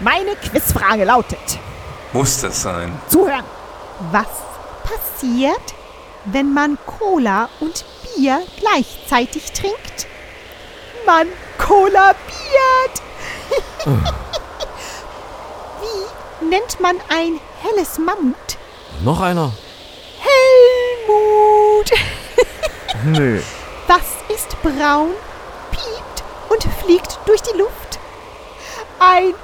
Meine 0.00 0.30
Quizfrage 0.42 1.04
lautet: 1.04 1.58
Muss 2.14 2.40
das 2.40 2.62
sein? 2.62 2.96
Zuhören. 3.08 3.42
Was 4.12 4.28
passiert, 4.84 5.74
wenn 6.26 6.54
man 6.54 6.78
Cola 6.86 7.48
und 7.58 7.84
Bier 8.04 8.40
gleichzeitig 8.60 9.50
trinkt? 9.50 10.06
Man 11.04 11.26
kollabiert. 11.58 12.14
Wie 15.80 16.46
nennt 16.46 16.78
man 16.78 17.00
ein 17.08 17.40
helles 17.62 17.98
Mammut? 17.98 18.58
Noch 19.02 19.20
einer? 19.20 19.50
Helmut. 20.20 21.90
Nö. 23.06 23.42
Was 23.88 24.02
ist 24.32 24.56
braun, 24.62 25.10
piept 25.72 26.22
und 26.48 26.62
fliegt 26.80 27.18
durch 27.26 27.42
die 27.42 27.58
Luft? 27.58 27.98
Ein 29.00 29.34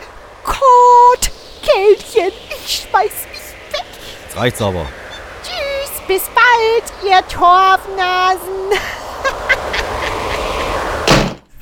Kotkehlchen. 1.60 2.32
Ich 2.64 2.86
schmeiß 2.88 3.26
mich 3.30 3.72
weg. 3.72 3.84
Jetzt 4.24 4.36
reicht's 4.36 4.62
aber. 4.62 4.86
Tschüss, 5.42 6.02
bis 6.06 6.22
bald, 6.28 6.92
ihr 7.04 7.26
Torfnasen. 7.28 8.78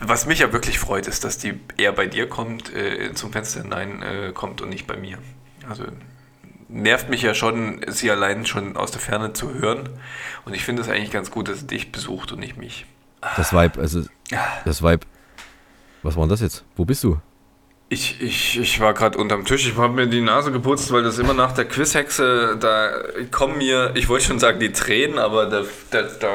Was 0.01 0.27
mich 0.27 0.39
ja 0.39 0.53
wirklich 0.53 0.79
freut, 0.79 1.07
ist, 1.07 1.25
dass 1.25 1.39
die 1.39 1.61
eher 1.77 1.93
bei 1.93 2.07
dir 2.07 2.29
kommt, 2.29 2.75
äh, 2.75 3.13
zum 3.15 3.33
Fenster 3.33 3.63
hinein 3.63 4.03
äh, 4.03 4.33
kommt 4.33 4.61
und 4.61 4.71
nicht 4.71 4.87
bei 4.87 4.97
mir. 4.97 5.19
Also 5.69 5.85
nervt 6.69 7.11
mich 7.11 7.23
ja 7.23 7.35
schon, 7.35 7.85
sie 7.89 8.11
allein 8.11 8.47
schon 8.47 8.77
aus 8.77 8.91
der 8.91 9.01
Ferne 9.01 9.33
zu 9.33 9.53
hören. 9.55 9.89
Und 10.45 10.55
ich 10.55 10.65
finde 10.65 10.83
es 10.83 10.89
eigentlich 10.89 11.11
ganz 11.11 11.31
gut, 11.31 11.49
dass 11.49 11.61
sie 11.61 11.67
dich 11.67 11.93
besucht 11.93 12.33
und 12.33 12.41
nicht 12.41 12.57
mich. 12.57 12.87
Das 13.37 13.53
Vibe, 13.53 13.81
also 13.81 14.05
das 14.65 14.83
Vibe. 14.83 15.07
Was 16.03 16.17
war 16.17 16.23
denn 16.23 16.31
das 16.31 16.41
jetzt? 16.41 16.65
Wo 16.77 16.85
bist 16.85 17.03
du? 17.05 17.19
Ich, 17.91 18.21
ich, 18.21 18.59
ich 18.59 18.81
war 18.81 18.93
gerade 18.93 19.17
unterm 19.17 19.47
Tisch, 19.47 19.67
ich 19.67 19.77
habe 19.77 19.95
mir 19.95 20.07
die 20.07 20.21
Nase 20.21 20.53
geputzt, 20.53 20.93
weil 20.93 21.03
das 21.03 21.19
immer 21.19 21.33
nach 21.33 21.53
der 21.53 21.65
Quizhexe, 21.65 22.59
da 22.61 22.91
kommen 23.31 23.57
mir, 23.57 23.93
ich 23.95 24.11
wollte 24.11 24.27
schon 24.27 24.39
sagen 24.39 24.61
die 24.61 24.73
Tränen, 24.73 25.19
aber 25.19 25.47
da, 25.47 25.63
da, 25.91 26.03
da, 26.03 26.29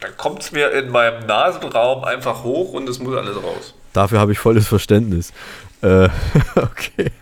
da 0.00 0.08
kommt 0.16 0.42
es 0.42 0.50
mir 0.50 0.72
in 0.72 0.90
meinem 0.90 1.24
Nasenraum 1.26 2.02
einfach 2.02 2.42
hoch 2.42 2.72
und 2.72 2.88
es 2.88 2.98
muss 2.98 3.16
alles 3.16 3.36
raus. 3.36 3.74
Dafür 3.92 4.18
habe 4.18 4.32
ich 4.32 4.40
volles 4.40 4.66
Verständnis. 4.66 5.32
Äh, 5.80 6.08
okay. 6.56 7.12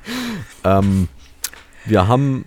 Ähm, 0.64 1.08
wir 1.84 2.08
haben 2.08 2.46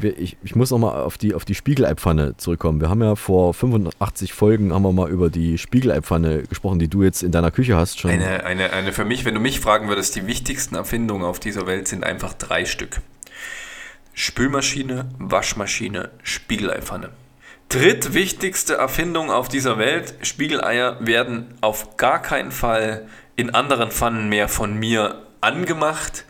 ich, 0.00 0.36
ich 0.42 0.56
muss 0.56 0.70
nochmal 0.70 1.02
auf 1.02 1.18
die, 1.18 1.34
auf 1.34 1.44
die 1.44 1.54
Spiegeleiepfanne 1.54 2.36
zurückkommen. 2.36 2.80
Wir 2.80 2.88
haben 2.88 3.02
ja 3.02 3.16
vor 3.16 3.54
85 3.54 4.32
Folgen 4.32 4.72
haben 4.72 4.82
wir 4.82 4.92
mal 4.92 5.10
über 5.10 5.30
die 5.30 5.58
Spiegeleiepfanne 5.58 6.44
gesprochen, 6.44 6.78
die 6.78 6.88
du 6.88 7.02
jetzt 7.02 7.22
in 7.22 7.32
deiner 7.32 7.50
Küche 7.50 7.76
hast 7.76 8.00
schon. 8.00 8.10
Eine, 8.10 8.44
eine, 8.44 8.72
eine 8.72 8.92
für 8.92 9.04
mich, 9.04 9.24
wenn 9.24 9.34
du 9.34 9.40
mich 9.40 9.60
fragen 9.60 9.88
würdest, 9.88 10.16
die 10.16 10.26
wichtigsten 10.26 10.74
Erfindungen 10.74 11.24
auf 11.24 11.40
dieser 11.40 11.66
Welt 11.66 11.88
sind 11.88 12.04
einfach 12.04 12.34
drei 12.34 12.64
Stück. 12.64 13.00
Spülmaschine, 14.14 15.06
Waschmaschine, 15.18 16.10
Spiegeleiepfanne. 16.22 17.10
Drittwichtigste 17.68 18.74
Erfindung 18.74 19.30
auf 19.30 19.48
dieser 19.48 19.78
Welt, 19.78 20.14
Spiegeleier 20.22 20.98
werden 21.00 21.54
auf 21.60 21.96
gar 21.96 22.22
keinen 22.22 22.52
Fall 22.52 23.08
in 23.36 23.50
anderen 23.50 23.90
Pfannen 23.90 24.28
mehr 24.28 24.48
von 24.48 24.78
mir 24.78 25.22
angemacht 25.40 26.24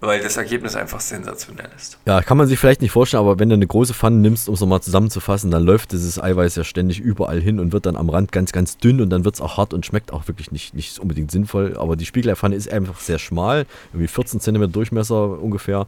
weil 0.00 0.22
das 0.22 0.36
Ergebnis 0.36 0.74
einfach 0.76 1.00
sensationell 1.00 1.68
ist. 1.76 1.98
Ja, 2.06 2.22
kann 2.22 2.38
man 2.38 2.46
sich 2.46 2.58
vielleicht 2.58 2.80
nicht 2.80 2.90
vorstellen, 2.90 3.22
aber 3.22 3.38
wenn 3.38 3.50
du 3.50 3.54
eine 3.54 3.66
große 3.66 3.92
Pfanne 3.92 4.16
nimmst, 4.16 4.48
um 4.48 4.54
es 4.54 4.60
nochmal 4.60 4.80
zusammenzufassen, 4.80 5.50
dann 5.50 5.62
läuft 5.62 5.92
dieses 5.92 6.20
Eiweiß 6.20 6.56
ja 6.56 6.64
ständig 6.64 7.00
überall 7.00 7.40
hin 7.40 7.60
und 7.60 7.72
wird 7.72 7.86
dann 7.86 7.96
am 7.96 8.08
Rand 8.08 8.32
ganz, 8.32 8.52
ganz 8.52 8.78
dünn 8.78 9.00
und 9.00 9.10
dann 9.10 9.24
wird 9.24 9.34
es 9.34 9.40
auch 9.40 9.58
hart 9.58 9.74
und 9.74 9.84
schmeckt 9.84 10.12
auch 10.12 10.26
wirklich 10.26 10.50
nicht, 10.52 10.74
nicht 10.74 10.98
unbedingt 10.98 11.30
sinnvoll. 11.30 11.76
Aber 11.76 11.96
die 11.96 12.06
Spiegeleiepfanne 12.06 12.54
ist 12.56 12.72
einfach 12.72 12.98
sehr 12.98 13.18
schmal, 13.18 13.66
irgendwie 13.92 14.08
14 14.08 14.40
cm 14.40 14.72
Durchmesser 14.72 15.38
ungefähr. 15.40 15.86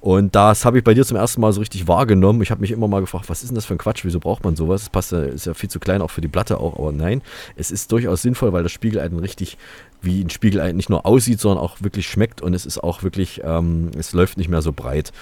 Und 0.00 0.34
das 0.34 0.64
habe 0.64 0.78
ich 0.78 0.84
bei 0.84 0.94
dir 0.94 1.04
zum 1.04 1.16
ersten 1.16 1.40
Mal 1.40 1.52
so 1.52 1.60
richtig 1.60 1.86
wahrgenommen. 1.86 2.42
Ich 2.42 2.50
habe 2.50 2.60
mich 2.60 2.72
immer 2.72 2.88
mal 2.88 3.00
gefragt, 3.00 3.28
was 3.28 3.42
ist 3.42 3.50
denn 3.50 3.54
das 3.54 3.64
für 3.64 3.74
ein 3.74 3.78
Quatsch? 3.78 4.04
Wieso 4.04 4.18
braucht 4.18 4.42
man 4.42 4.56
sowas? 4.56 4.82
Das 4.82 4.90
passt 4.90 5.12
ist 5.12 5.46
ja 5.46 5.54
viel 5.54 5.70
zu 5.70 5.78
klein 5.78 6.02
auch 6.02 6.10
für 6.10 6.20
die 6.20 6.28
Platte 6.28 6.58
auch, 6.58 6.78
aber 6.78 6.92
nein, 6.92 7.22
es 7.56 7.70
ist 7.70 7.92
durchaus 7.92 8.22
sinnvoll, 8.22 8.52
weil 8.52 8.62
das 8.62 8.72
Spiegelei 8.72 9.08
dann 9.08 9.18
richtig 9.18 9.58
wie 10.02 10.22
ein 10.22 10.30
Spiegelei 10.30 10.72
nicht 10.72 10.90
nur 10.90 11.06
aussieht, 11.06 11.40
sondern 11.40 11.62
auch 11.62 11.80
wirklich 11.80 12.08
schmeckt 12.08 12.40
und 12.42 12.54
es 12.54 12.66
ist 12.66 12.82
auch 12.82 13.02
wirklich, 13.02 13.40
ähm, 13.44 13.90
es 13.96 14.12
läuft 14.12 14.36
nicht 14.36 14.48
mehr 14.48 14.62
so 14.62 14.72
breit. 14.72 15.12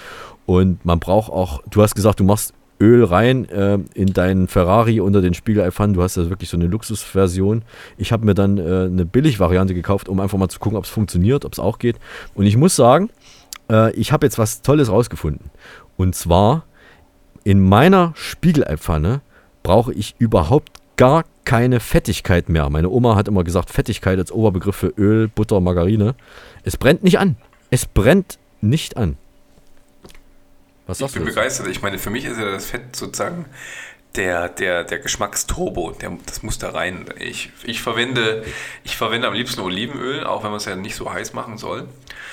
Und 0.45 0.83
man 0.85 0.99
braucht 0.99 1.31
auch, 1.31 1.61
du 1.69 1.81
hast 1.81 1.95
gesagt, 1.95 2.19
du 2.19 2.23
machst 2.23 2.53
Öl 2.81 3.03
rein 3.03 3.47
äh, 3.49 3.77
in 3.93 4.11
deinen 4.11 4.47
Ferrari 4.47 4.99
unter 4.99 5.21
den 5.21 5.35
Spiegeleifannen. 5.35 5.93
Du 5.93 6.01
hast 6.01 6.17
ja 6.17 6.29
wirklich 6.29 6.49
so 6.49 6.57
eine 6.57 6.65
Luxusversion. 6.65 7.61
Ich 7.97 8.11
habe 8.11 8.25
mir 8.25 8.33
dann 8.33 8.57
äh, 8.57 8.61
eine 8.61 9.05
Billigvariante 9.05 9.75
gekauft, 9.75 10.09
um 10.09 10.19
einfach 10.19 10.39
mal 10.39 10.49
zu 10.49 10.59
gucken, 10.59 10.77
ob 10.77 10.85
es 10.85 10.89
funktioniert, 10.89 11.45
ob 11.45 11.53
es 11.53 11.59
auch 11.59 11.77
geht. 11.77 11.97
Und 12.33 12.47
ich 12.47 12.57
muss 12.57 12.75
sagen, 12.75 13.11
äh, 13.69 13.93
ich 13.93 14.11
habe 14.11 14.25
jetzt 14.25 14.39
was 14.39 14.63
Tolles 14.63 14.89
rausgefunden. 14.89 15.51
Und 15.95 16.15
zwar 16.15 16.65
in 17.43 17.61
meiner 17.61 18.13
Spiegeleifanne 18.15 19.21
brauche 19.61 19.93
ich 19.93 20.15
überhaupt 20.17 20.80
gar 20.97 21.25
keine 21.45 21.79
Fettigkeit 21.79 22.49
mehr. 22.49 22.69
Meine 22.69 22.89
Oma 22.89 23.15
hat 23.15 23.27
immer 23.27 23.43
gesagt, 23.43 23.69
Fettigkeit 23.69 24.19
als 24.19 24.31
Oberbegriff 24.31 24.75
für 24.75 24.93
Öl, 24.97 25.27
Butter, 25.27 25.59
Margarine. 25.59 26.15
Es 26.63 26.77
brennt 26.77 27.03
nicht 27.03 27.19
an. 27.19 27.35
Es 27.69 27.85
brennt 27.85 28.37
nicht 28.61 28.97
an. 28.97 29.17
Was 30.87 30.99
sagst 30.99 31.15
ich 31.15 31.19
bin 31.19 31.27
du 31.27 31.33
begeistert. 31.33 31.67
Ich 31.67 31.81
meine, 31.81 31.97
für 31.97 32.09
mich 32.09 32.25
ist 32.25 32.37
ja 32.37 32.51
das 32.51 32.65
Fett 32.65 32.95
sozusagen 32.95 33.45
der, 34.15 34.49
der, 34.49 34.83
der 34.83 34.99
Geschmacksturbo. 34.99 35.91
Der, 35.91 36.17
das 36.25 36.43
muss 36.43 36.57
da 36.57 36.71
rein. 36.71 37.05
Ich, 37.17 37.51
ich, 37.63 37.81
verwende, 37.81 38.43
ich 38.83 38.97
verwende 38.97 39.27
am 39.27 39.33
liebsten 39.33 39.61
Olivenöl, 39.61 40.23
auch 40.23 40.43
wenn 40.43 40.51
man 40.51 40.57
es 40.57 40.65
ja 40.65 40.75
nicht 40.75 40.95
so 40.95 41.11
heiß 41.11 41.33
machen 41.33 41.57
soll. 41.57 41.87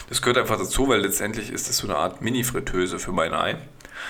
Das 0.09 0.23
gehört 0.23 0.39
einfach 0.39 0.59
dazu, 0.59 0.89
weil 0.89 1.01
letztendlich 1.01 1.53
ist 1.53 1.69
das 1.69 1.79
so 1.79 1.87
eine 1.87 1.97
Art 1.97 2.21
Mini-Fritteuse 2.21 2.99
für 2.99 3.13
mein 3.13 3.33
Ei. 3.33 3.57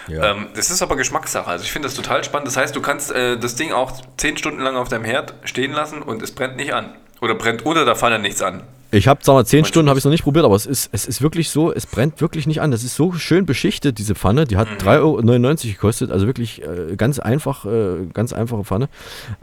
Ja. 0.08 0.30
Ähm, 0.30 0.46
das 0.54 0.70
ist 0.70 0.82
aber 0.82 0.96
Geschmackssache. 0.96 1.48
Also 1.48 1.64
ich 1.64 1.72
finde 1.72 1.88
das 1.88 1.94
total 1.94 2.24
spannend. 2.24 2.48
Das 2.48 2.56
heißt, 2.56 2.74
du 2.74 2.80
kannst 2.80 3.12
äh, 3.12 3.38
das 3.38 3.56
Ding 3.56 3.72
auch 3.72 3.92
zehn 4.16 4.36
Stunden 4.36 4.60
lang 4.60 4.76
auf 4.76 4.88
deinem 4.88 5.04
Herd 5.04 5.34
stehen 5.44 5.72
lassen 5.72 6.02
und 6.02 6.22
es 6.22 6.32
brennt 6.32 6.56
nicht 6.56 6.72
an. 6.72 6.94
Oder 7.20 7.34
brennt 7.34 7.64
unter 7.64 7.84
der 7.84 7.96
Pfanne 7.96 8.18
nichts 8.18 8.42
an. 8.42 8.62
Ich 8.90 9.06
habe, 9.06 9.22
sagen 9.22 9.38
wir, 9.38 9.44
zehn 9.44 9.66
Stunden 9.66 9.90
habe 9.90 9.98
ich 9.98 10.00
es 10.00 10.04
noch 10.06 10.12
nicht 10.12 10.24
probiert, 10.24 10.46
aber 10.46 10.54
es 10.54 10.64
ist, 10.64 10.88
es 10.92 11.04
ist 11.04 11.20
wirklich 11.20 11.50
so, 11.50 11.70
es 11.70 11.84
brennt 11.84 12.22
wirklich 12.22 12.46
nicht 12.46 12.62
an. 12.62 12.70
Das 12.70 12.84
ist 12.84 12.94
so 12.94 13.12
schön 13.12 13.44
beschichtet, 13.44 13.98
diese 13.98 14.14
Pfanne. 14.14 14.46
Die 14.46 14.56
hat 14.56 14.70
mhm. 14.70 14.88
3,99 14.88 14.96
Euro 15.02 15.72
gekostet, 15.74 16.10
also 16.10 16.26
wirklich 16.26 16.62
äh, 16.62 16.96
ganz 16.96 17.18
einfach, 17.18 17.66
äh, 17.66 18.06
ganz 18.14 18.32
einfache 18.32 18.64
Pfanne. 18.64 18.88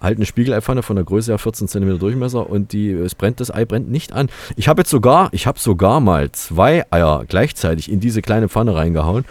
Halt 0.02 0.18
eine 0.18 0.26
Spiegeleiepfanne 0.26 0.82
von 0.82 0.96
der 0.96 1.06
Größe 1.06 1.32
her 1.32 1.38
14 1.38 1.68
cm 1.68 2.00
Durchmesser 2.00 2.50
und 2.50 2.74
die, 2.74 2.92
es 2.92 3.14
brennt, 3.14 3.40
das 3.40 3.52
Ei 3.52 3.66
brennt 3.66 3.92
nicht 3.92 4.14
an. 4.14 4.30
Ich 4.56 4.68
habe 4.68 4.82
jetzt 4.82 4.90
sogar, 4.90 5.30
ich 5.32 5.46
habe 5.46 5.60
sogar 5.60 6.00
mal 6.00 6.32
zwei 6.32 6.84
Eier 6.90 7.24
gleichzeitig 7.28 7.92
in 7.92 8.00
diese 8.00 8.24
kleine 8.24 8.50
Pfanne 8.50 8.74
reingehauen 8.74 9.26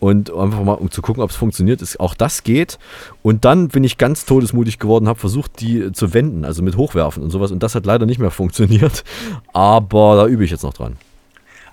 und 0.00 0.30
einfach 0.30 0.62
mal, 0.62 0.74
um 0.74 0.90
zu 0.90 1.02
gucken, 1.02 1.22
ob 1.22 1.30
es 1.30 1.36
funktioniert, 1.36 1.82
ist 1.82 1.98
auch 1.98 2.14
das 2.14 2.42
geht. 2.42 2.78
Und 3.22 3.44
dann 3.44 3.68
bin 3.68 3.84
ich 3.84 3.98
ganz 3.98 4.24
todesmutig 4.24 4.78
geworden, 4.78 5.08
habe 5.08 5.18
versucht, 5.18 5.60
die 5.60 5.92
zu 5.92 6.14
wenden, 6.14 6.44
also 6.44 6.62
mit 6.62 6.76
Hochwerfen 6.76 7.22
und 7.22 7.30
sowas. 7.30 7.50
Und 7.50 7.62
das 7.62 7.74
hat 7.74 7.86
leider 7.86 8.06
nicht 8.06 8.18
mehr 8.18 8.30
funktioniert. 8.38 9.04
Aber 9.52 10.16
da 10.16 10.26
übe 10.26 10.44
ich 10.44 10.50
jetzt 10.50 10.62
noch 10.62 10.74
dran. 10.74 10.96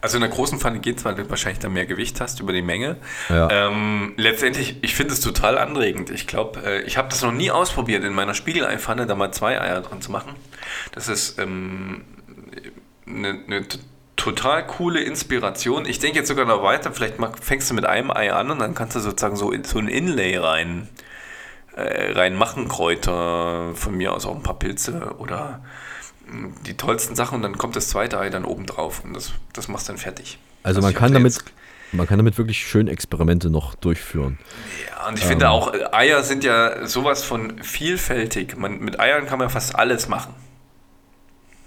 Also 0.02 0.18
in 0.18 0.22
der 0.22 0.30
großen 0.30 0.60
Pfanne 0.60 0.80
geht 0.80 1.00
es, 1.00 1.06
weil 1.06 1.16
du 1.16 1.28
wahrscheinlich 1.32 1.58
da 1.58 1.68
mehr 1.68 1.88
Gewicht 1.88 2.22
hast 2.22 2.40
über 2.40 2.54
die 2.54 2.62
Menge. 2.62 2.98
Ja. 3.28 3.50
Ähm, 3.50 4.14
letztendlich, 4.18 4.78
ich 4.84 4.94
finde 4.94 5.14
es 5.14 5.20
total 5.20 5.58
anregend. 5.58 6.12
Ich 6.12 6.28
glaube, 6.28 6.62
äh, 6.64 6.82
ich 6.84 6.98
habe 6.98 7.10
das 7.10 7.24
noch 7.24 7.32
nie 7.32 7.50
ausprobiert, 7.50 8.04
in 8.04 8.14
meiner 8.14 8.36
Spiegeleifanne 8.36 9.08
da 9.08 9.16
mal 9.16 9.32
zwei 9.32 9.60
Eier 9.60 9.82
dran 9.82 10.02
zu 10.02 10.12
machen. 10.12 10.36
Das 10.92 11.08
ist 11.08 11.40
ähm, 11.40 12.04
eine, 13.08 13.40
eine 13.48 13.66
total 14.16 14.66
coole 14.66 15.02
Inspiration. 15.02 15.86
Ich 15.86 16.00
denke 16.00 16.20
jetzt 16.20 16.28
sogar 16.28 16.46
noch 16.46 16.64
weiter. 16.64 16.92
Vielleicht 16.92 17.16
fängst 17.42 17.70
du 17.70 17.74
mit 17.74 17.86
einem 17.86 18.12
Ei 18.12 18.32
an 18.32 18.52
und 18.52 18.60
dann 18.60 18.76
kannst 18.76 18.96
du 18.96 19.00
sozusagen 19.00 19.36
so, 19.36 19.54
so 19.64 19.80
ein 19.80 19.88
Inlay 19.88 20.38
rein, 20.38 20.90
äh, 21.76 22.12
rein 22.14 22.36
machen. 22.36 22.68
Kräuter, 22.68 23.72
von 23.76 23.96
mir 23.96 24.14
aus 24.14 24.26
auch 24.26 24.36
ein 24.36 24.44
paar 24.44 24.60
Pilze 24.60 25.16
oder 25.18 25.64
hm, 26.28 26.54
die 26.66 26.76
tollsten 26.76 27.16
Sachen 27.16 27.36
und 27.36 27.42
dann 27.42 27.58
kommt 27.58 27.76
das 27.76 27.90
zweite 27.90 28.20
Ei 28.20 28.30
dann 28.30 28.46
oben 28.46 28.66
drauf 28.66 29.04
und 29.04 29.16
das, 29.16 29.34
das 29.54 29.68
machst 29.68 29.88
du 29.88 29.94
dann 29.94 30.00
fertig. 30.00 30.40
Also 30.64 30.82
man 30.82 30.94
kann 30.94 31.14
damit 31.14 31.44
man 31.92 32.08
kann 32.08 32.18
damit 32.18 32.38
wirklich 32.38 32.66
schön 32.66 32.88
Experimente 32.88 33.50
noch 33.50 33.76
durchführen. 33.76 34.38
Ja, 34.90 35.08
und 35.08 35.18
ich 35.18 35.24
ähm. 35.24 35.30
finde 35.30 35.50
auch, 35.50 35.74
äh, 35.74 35.86
Eier 35.92 36.24
sind 36.24 36.44
ja 36.44 36.86
sowas 36.86 37.24
von 37.24 37.62
vielfältig. 37.64 38.58
Man, 38.58 38.80
mit 38.80 39.00
Eiern 39.00 39.26
kann 39.28 39.40
man 39.40 39.50
fast 39.50 39.76
alles 39.76 40.08
machen. 40.08 40.34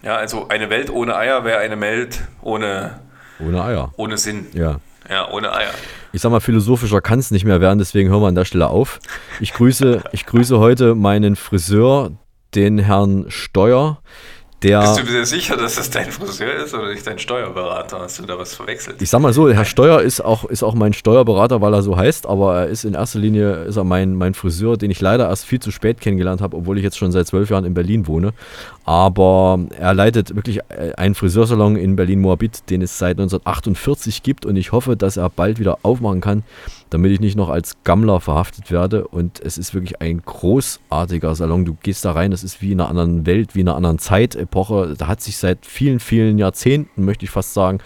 Ja, 0.03 0.17
also 0.17 0.49
eine 0.49 0.71
Welt 0.71 0.91
ohne 0.91 1.17
Eier 1.17 1.45
wäre 1.45 1.59
eine 1.59 1.81
Welt 1.81 2.21
ohne, 2.43 3.01
ohne 3.41 3.63
Eier. 3.63 3.93
Ohne 3.97 4.17
Sinn. 4.17 4.47
Ja. 4.53 4.81
Ja, 5.09 5.31
ohne 5.31 5.53
Eier. 5.53 5.71
Ich 6.13 6.21
sag 6.23 6.31
mal, 6.31 6.41
philosophischer 6.41 7.01
kann 7.01 7.19
es 7.19 7.31
nicht 7.31 7.45
mehr 7.45 7.61
werden, 7.61 7.79
deswegen 7.79 8.11
hören 8.11 8.23
wir 8.23 8.29
an 8.29 8.35
der 8.35 8.45
Stelle 8.45 8.69
auf. 8.69 8.99
Ich 9.41 9.53
grüße, 9.53 10.03
ich 10.13 10.27
grüße 10.27 10.59
heute 10.59 10.95
meinen 10.95 11.37
Friseur, 11.37 12.13
den 12.55 12.79
Herrn 12.79 13.27
Steuer. 13.29 14.01
Der, 14.63 14.81
Bist 14.81 14.99
du 14.99 15.05
dir 15.05 15.25
sicher, 15.25 15.57
dass 15.57 15.77
das 15.77 15.89
dein 15.91 16.11
Friseur 16.11 16.53
ist 16.55 16.75
oder 16.75 16.89
nicht 16.91 17.07
dein 17.07 17.21
Steuerberater? 17.21 18.01
Hast 18.01 18.19
du 18.19 18.25
da 18.25 18.37
was 18.37 18.55
verwechselt? 18.55 19.01
Ich 19.01 19.09
sag 19.09 19.21
mal 19.21 19.33
so, 19.33 19.49
Herr 19.49 19.65
Steuer 19.65 20.01
ist 20.03 20.21
auch, 20.21 20.47
ist 20.47 20.65
auch 20.65 20.75
mein 20.75 20.93
Steuerberater, 20.93 21.61
weil 21.61 21.73
er 21.75 21.83
so 21.83 21.97
heißt, 21.97 22.27
aber 22.27 22.63
er 22.63 22.67
ist 22.67 22.85
in 22.85 22.95
erster 22.95 23.21
Linie 23.21 23.65
ist 23.67 23.77
er 23.77 23.85
mein, 23.85 24.17
mein 24.17 24.35
Friseur, 24.35 24.77
den 24.77 24.91
ich 24.91 25.01
leider 25.01 25.29
erst 25.29 25.45
viel 25.45 25.61
zu 25.61 25.71
spät 25.71 26.01
kennengelernt 26.01 26.41
habe, 26.41 26.57
obwohl 26.57 26.77
ich 26.77 26.83
jetzt 26.83 26.99
schon 26.99 27.13
seit 27.13 27.29
zwölf 27.29 27.51
Jahren 27.51 27.65
in 27.65 27.75
Berlin 27.75 28.09
wohne. 28.09 28.33
Aber 28.85 29.61
er 29.79 29.95
leitet 29.95 30.35
wirklich 30.35 30.59
äh, 30.71 30.93
einen 30.97 31.15
Friseursalon 31.15 31.77
in 31.77 31.95
Berlin-Moabit, 31.95 32.69
den 32.69 32.83
es 32.83 32.99
seit 32.99 33.21
1948 33.21 34.25
gibt 34.25 34.45
und 34.45 34.57
ich 34.57 34.73
hoffe, 34.73 34.97
dass 34.97 35.17
er 35.17 35.31
bald 35.31 35.61
wieder 35.61 35.79
aufmachen 35.83 36.21
kann 36.21 36.43
damit 36.91 37.12
ich 37.12 37.20
nicht 37.20 37.36
noch 37.36 37.49
als 37.49 37.76
Gammler 37.84 38.20
verhaftet 38.20 38.70
werde. 38.70 39.07
Und 39.07 39.41
es 39.41 39.59
ist 39.59 39.74
wirklich 39.74 40.01
ein 40.01 40.22
großartiger 40.24 41.34
Salon. 41.34 41.64
Du 41.64 41.76
gehst 41.82 42.05
da 42.05 42.12
rein, 42.12 42.30
das 42.30 42.45
ist 42.45 42.62
wie 42.62 42.72
in 42.72 42.80
einer 42.80 42.91
anderen 42.91 43.26
Welt, 43.26 43.55
wie 43.55 43.61
in 43.61 43.68
einer 43.68 43.76
anderen 43.76 43.99
Zeitepoche. 43.99 44.95
Da 44.97 45.07
hat 45.07 45.20
sich 45.20 45.36
seit 45.36 45.66
vielen, 45.66 46.01
vielen 46.01 46.39
Jahrzehnten, 46.39 47.05
möchte 47.05 47.24
ich 47.24 47.30
fast 47.30 47.55
sagen, 47.55 47.78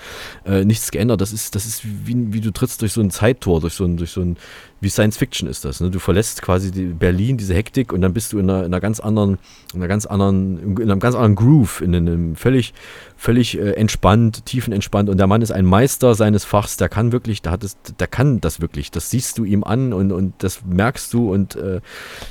äh, 0.45 0.65
nichts 0.65 0.91
geändert. 0.91 1.21
Das 1.21 1.33
ist, 1.33 1.55
das 1.55 1.67
ist 1.67 1.85
wie, 1.85 2.33
wie 2.33 2.41
du 2.41 2.53
trittst 2.53 2.83
durch 2.83 2.93
so 2.93 3.01
ein 3.01 3.11
Zeittor, 3.11 3.61
durch 3.61 3.75
so 3.75 3.85
ein, 3.85 3.97
durch 3.97 4.11
so 4.11 4.21
ein 4.21 4.37
wie 4.83 4.89
Science 4.89 5.17
Fiction 5.17 5.49
ist 5.49 5.65
das. 5.65 5.81
Ne? 5.81 5.91
Du 5.91 6.01
verlässt 6.01 6.43
quasi 6.43 6.73
die 6.73 6.87
Berlin, 6.87 7.37
diese 7.37 7.55
Hektik, 7.55 7.93
und 7.93 8.01
dann 8.01 8.13
bist 8.13 8.33
du 8.33 8.39
in 8.41 8.51
einer, 8.51 8.61
in 8.61 8.67
einer 8.67 8.81
ganz 8.81 8.99
anderen, 8.99 9.39
in 9.73 9.81
einer 9.81 9.87
ganz 9.87 10.07
anderen, 10.07 10.77
in 10.77 10.91
einem 10.91 10.99
ganz 10.99 11.15
anderen 11.15 11.37
Groove, 11.37 11.81
in 11.83 11.95
einem 11.95 12.35
völlig, 12.35 12.75
völlig 13.17 13.57
äh, 13.57 13.75
entspannt, 13.75 14.45
tiefenentspannt. 14.45 15.09
Und 15.09 15.19
der 15.19 15.29
Mann 15.29 15.41
ist 15.41 15.53
ein 15.53 15.65
Meister 15.65 16.17
seines 16.17 16.45
Fachs, 16.45 16.77
der 16.77 16.89
kann 16.89 17.13
wirklich, 17.13 17.43
der 17.43 17.53
hat 17.53 17.63
es, 17.63 17.77
der 17.99 18.09
kann 18.09 18.41
das 18.41 18.61
wirklich. 18.61 18.91
Das 18.91 19.09
siehst 19.09 19.39
du 19.39 19.45
ihm 19.45 19.63
an 19.63 19.93
und, 19.93 20.11
und 20.11 20.35
das 20.39 20.65
merkst 20.65 21.15
du 21.15 21.33
und 21.33 21.55
äh, 21.55 21.81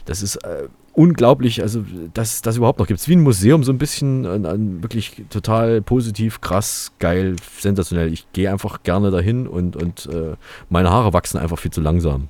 das 0.04 0.22
ist 0.22 0.36
äh, 0.43 0.68
unglaublich, 0.93 1.62
also 1.62 1.86
dass 2.14 2.41
das 2.41 2.58
überhaupt 2.58 2.80
noch 2.80 2.88
gibt. 2.88 2.99
Es 2.99 3.08
wie 3.08 3.16
ein 3.16 3.22
Museum, 3.22 3.64
so 3.64 3.72
ein 3.72 3.78
bisschen 3.78 4.26
äh, 4.26 4.84
wirklich 4.84 5.24
total 5.30 5.82
positiv, 5.82 6.41
krass, 6.41 6.91
geil, 6.99 7.38
sensationell. 7.58 8.12
Ich 8.12 8.30
gehe 8.34 8.52
einfach 8.52 8.84
gerne 8.84 9.10
dahin 9.10 9.47
und, 9.47 9.82
und 9.82 10.08
äh, 10.08 10.36
meine 10.70 10.89
Haare 10.89 11.14
wachsen 11.14 11.38
einfach 11.38 11.60
viel 11.60 11.72
zu 11.72 11.80
langsam. 11.80 12.28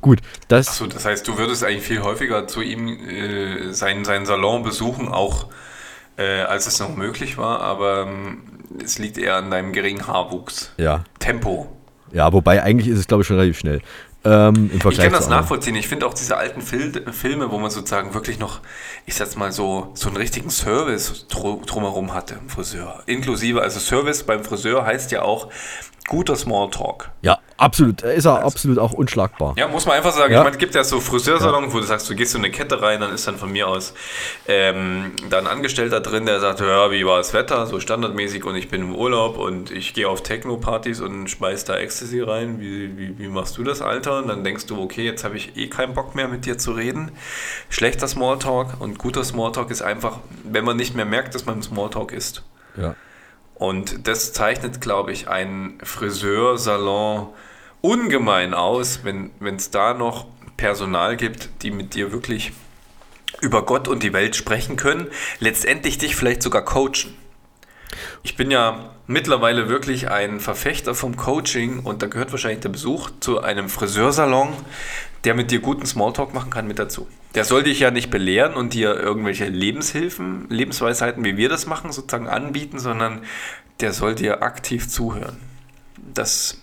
Gut, 0.00 0.20
das. 0.48 0.68
Achso, 0.68 0.86
das 0.86 1.04
heißt, 1.04 1.26
du 1.26 1.38
würdest 1.38 1.64
eigentlich 1.64 1.84
viel 1.84 2.02
häufiger 2.02 2.46
zu 2.46 2.62
ihm 2.62 2.88
äh, 2.88 3.72
seinen, 3.72 4.04
seinen 4.04 4.26
Salon 4.26 4.62
besuchen, 4.62 5.08
auch 5.08 5.48
äh, 6.16 6.42
als 6.42 6.66
es 6.66 6.78
noch 6.80 6.94
möglich 6.94 7.38
war, 7.38 7.60
aber 7.60 8.06
ähm, 8.06 8.42
es 8.82 8.98
liegt 8.98 9.18
eher 9.18 9.36
an 9.36 9.50
deinem 9.50 9.72
geringen 9.72 10.06
Haarwuchs. 10.06 10.72
Ja. 10.76 11.04
Tempo. 11.18 11.68
Ja, 12.12 12.32
wobei 12.32 12.62
eigentlich 12.62 12.88
ist 12.88 12.98
es, 12.98 13.06
glaube 13.06 13.22
ich, 13.22 13.26
schon 13.26 13.36
relativ 13.36 13.58
schnell. 13.58 13.80
Ähm, 14.24 14.70
ich 14.72 14.80
kann 14.80 15.12
das 15.12 15.28
nachvollziehen. 15.28 15.74
Ich 15.74 15.88
finde 15.88 16.06
auch 16.06 16.14
diese 16.14 16.36
alten 16.36 16.60
Fil 16.60 17.04
Filme, 17.12 17.50
wo 17.50 17.58
man 17.58 17.70
sozusagen 17.70 18.14
wirklich 18.14 18.38
noch, 18.38 18.60
ich 19.04 19.16
sag's 19.16 19.34
mal 19.34 19.50
so, 19.50 19.90
so 19.94 20.08
einen 20.08 20.16
richtigen 20.16 20.50
Service 20.50 21.26
drumherum 21.28 22.14
hatte 22.14 22.34
im 22.34 22.48
Friseur. 22.48 23.02
Inklusive, 23.06 23.60
also 23.60 23.80
Service 23.80 24.22
beim 24.22 24.44
Friseur 24.44 24.84
heißt 24.86 25.10
ja 25.10 25.22
auch 25.22 25.48
guter 26.06 26.36
Smalltalk. 26.36 27.10
Ja, 27.22 27.38
Absolut, 27.56 28.02
ist 28.02 28.24
er 28.24 28.44
absolut 28.44 28.78
auch 28.78 28.92
unschlagbar. 28.92 29.54
Ja, 29.56 29.68
muss 29.68 29.86
man 29.86 29.96
einfach 29.96 30.12
sagen. 30.12 30.32
Ja. 30.32 30.38
Ich 30.38 30.44
meine, 30.44 30.56
es 30.56 30.58
gibt 30.58 30.74
ja 30.74 30.84
so 30.84 31.00
Friseursalon, 31.00 31.72
wo 31.72 31.78
du 31.78 31.84
sagst, 31.84 32.08
du 32.08 32.14
gehst 32.14 32.32
so 32.32 32.38
eine 32.38 32.50
Kette 32.50 32.80
rein, 32.82 33.00
dann 33.00 33.12
ist 33.12 33.26
dann 33.26 33.36
von 33.36 33.52
mir 33.52 33.68
aus 33.68 33.94
ähm, 34.48 35.12
da 35.30 35.38
ein 35.38 35.46
Angestellter 35.46 36.00
drin, 36.00 36.26
der 36.26 36.40
sagt, 36.40 36.60
ja, 36.60 36.90
wie 36.90 37.06
war 37.06 37.18
das 37.18 37.34
Wetter, 37.34 37.66
so 37.66 37.80
standardmäßig 37.80 38.44
und 38.44 38.56
ich 38.56 38.68
bin 38.68 38.82
im 38.82 38.94
Urlaub 38.94 39.38
und 39.38 39.70
ich 39.70 39.94
gehe 39.94 40.08
auf 40.08 40.22
Techno-Partys 40.22 41.00
und 41.00 41.28
schmeiß 41.28 41.64
da 41.64 41.76
Ecstasy 41.76 42.20
rein. 42.20 42.60
Wie, 42.60 42.96
wie, 42.96 43.18
wie 43.18 43.28
machst 43.28 43.56
du 43.58 43.64
das, 43.64 43.82
Alter? 43.82 44.18
Und 44.18 44.28
dann 44.28 44.44
denkst 44.44 44.66
du, 44.66 44.80
okay, 44.80 45.04
jetzt 45.04 45.24
habe 45.24 45.36
ich 45.36 45.56
eh 45.56 45.68
keinen 45.68 45.94
Bock 45.94 46.14
mehr 46.14 46.28
mit 46.28 46.46
dir 46.46 46.58
zu 46.58 46.72
reden. 46.72 47.12
Schlechter 47.68 48.08
Smalltalk 48.08 48.80
und 48.80 48.98
guter 48.98 49.24
Smalltalk 49.24 49.70
ist 49.70 49.82
einfach, 49.82 50.18
wenn 50.44 50.64
man 50.64 50.76
nicht 50.76 50.94
mehr 50.94 51.04
merkt, 51.04 51.34
dass 51.34 51.46
man 51.46 51.56
im 51.56 51.62
Smalltalk 51.62 52.12
ist. 52.12 52.42
Ja. 52.76 52.94
Und 53.62 54.08
das 54.08 54.32
zeichnet, 54.32 54.80
glaube 54.80 55.12
ich, 55.12 55.28
einen 55.28 55.78
Friseursalon 55.84 57.28
ungemein 57.80 58.54
aus, 58.54 59.04
wenn 59.04 59.30
es 59.56 59.70
da 59.70 59.94
noch 59.94 60.26
Personal 60.56 61.16
gibt, 61.16 61.48
die 61.62 61.70
mit 61.70 61.94
dir 61.94 62.10
wirklich 62.10 62.50
über 63.40 63.64
Gott 63.64 63.86
und 63.86 64.02
die 64.02 64.12
Welt 64.12 64.34
sprechen 64.34 64.74
können, 64.74 65.06
letztendlich 65.38 65.96
dich 65.96 66.16
vielleicht 66.16 66.42
sogar 66.42 66.64
coachen. 66.64 67.16
Ich 68.24 68.36
bin 68.36 68.50
ja 68.50 68.90
mittlerweile 69.06 69.68
wirklich 69.68 70.10
ein 70.10 70.40
Verfechter 70.40 70.96
vom 70.96 71.16
Coaching 71.16 71.84
und 71.84 72.02
da 72.02 72.08
gehört 72.08 72.32
wahrscheinlich 72.32 72.62
der 72.62 72.70
Besuch 72.70 73.10
zu 73.20 73.42
einem 73.42 73.68
Friseursalon, 73.68 74.54
der 75.24 75.34
mit 75.34 75.50
dir 75.50 75.60
guten 75.60 75.86
Smalltalk 75.86 76.34
machen 76.34 76.50
kann, 76.50 76.66
mit 76.66 76.78
dazu. 76.78 77.06
Der 77.34 77.44
soll 77.44 77.62
dich 77.62 77.80
ja 77.80 77.90
nicht 77.90 78.10
belehren 78.10 78.54
und 78.54 78.74
dir 78.74 78.94
irgendwelche 78.94 79.46
Lebenshilfen, 79.46 80.46
Lebensweisheiten, 80.48 81.24
wie 81.24 81.36
wir 81.36 81.48
das 81.48 81.66
machen, 81.66 81.92
sozusagen 81.92 82.28
anbieten, 82.28 82.78
sondern 82.78 83.22
der 83.80 83.92
soll 83.92 84.14
dir 84.14 84.42
aktiv 84.42 84.88
zuhören. 84.88 85.38
Das 86.14 86.56
da 86.56 86.61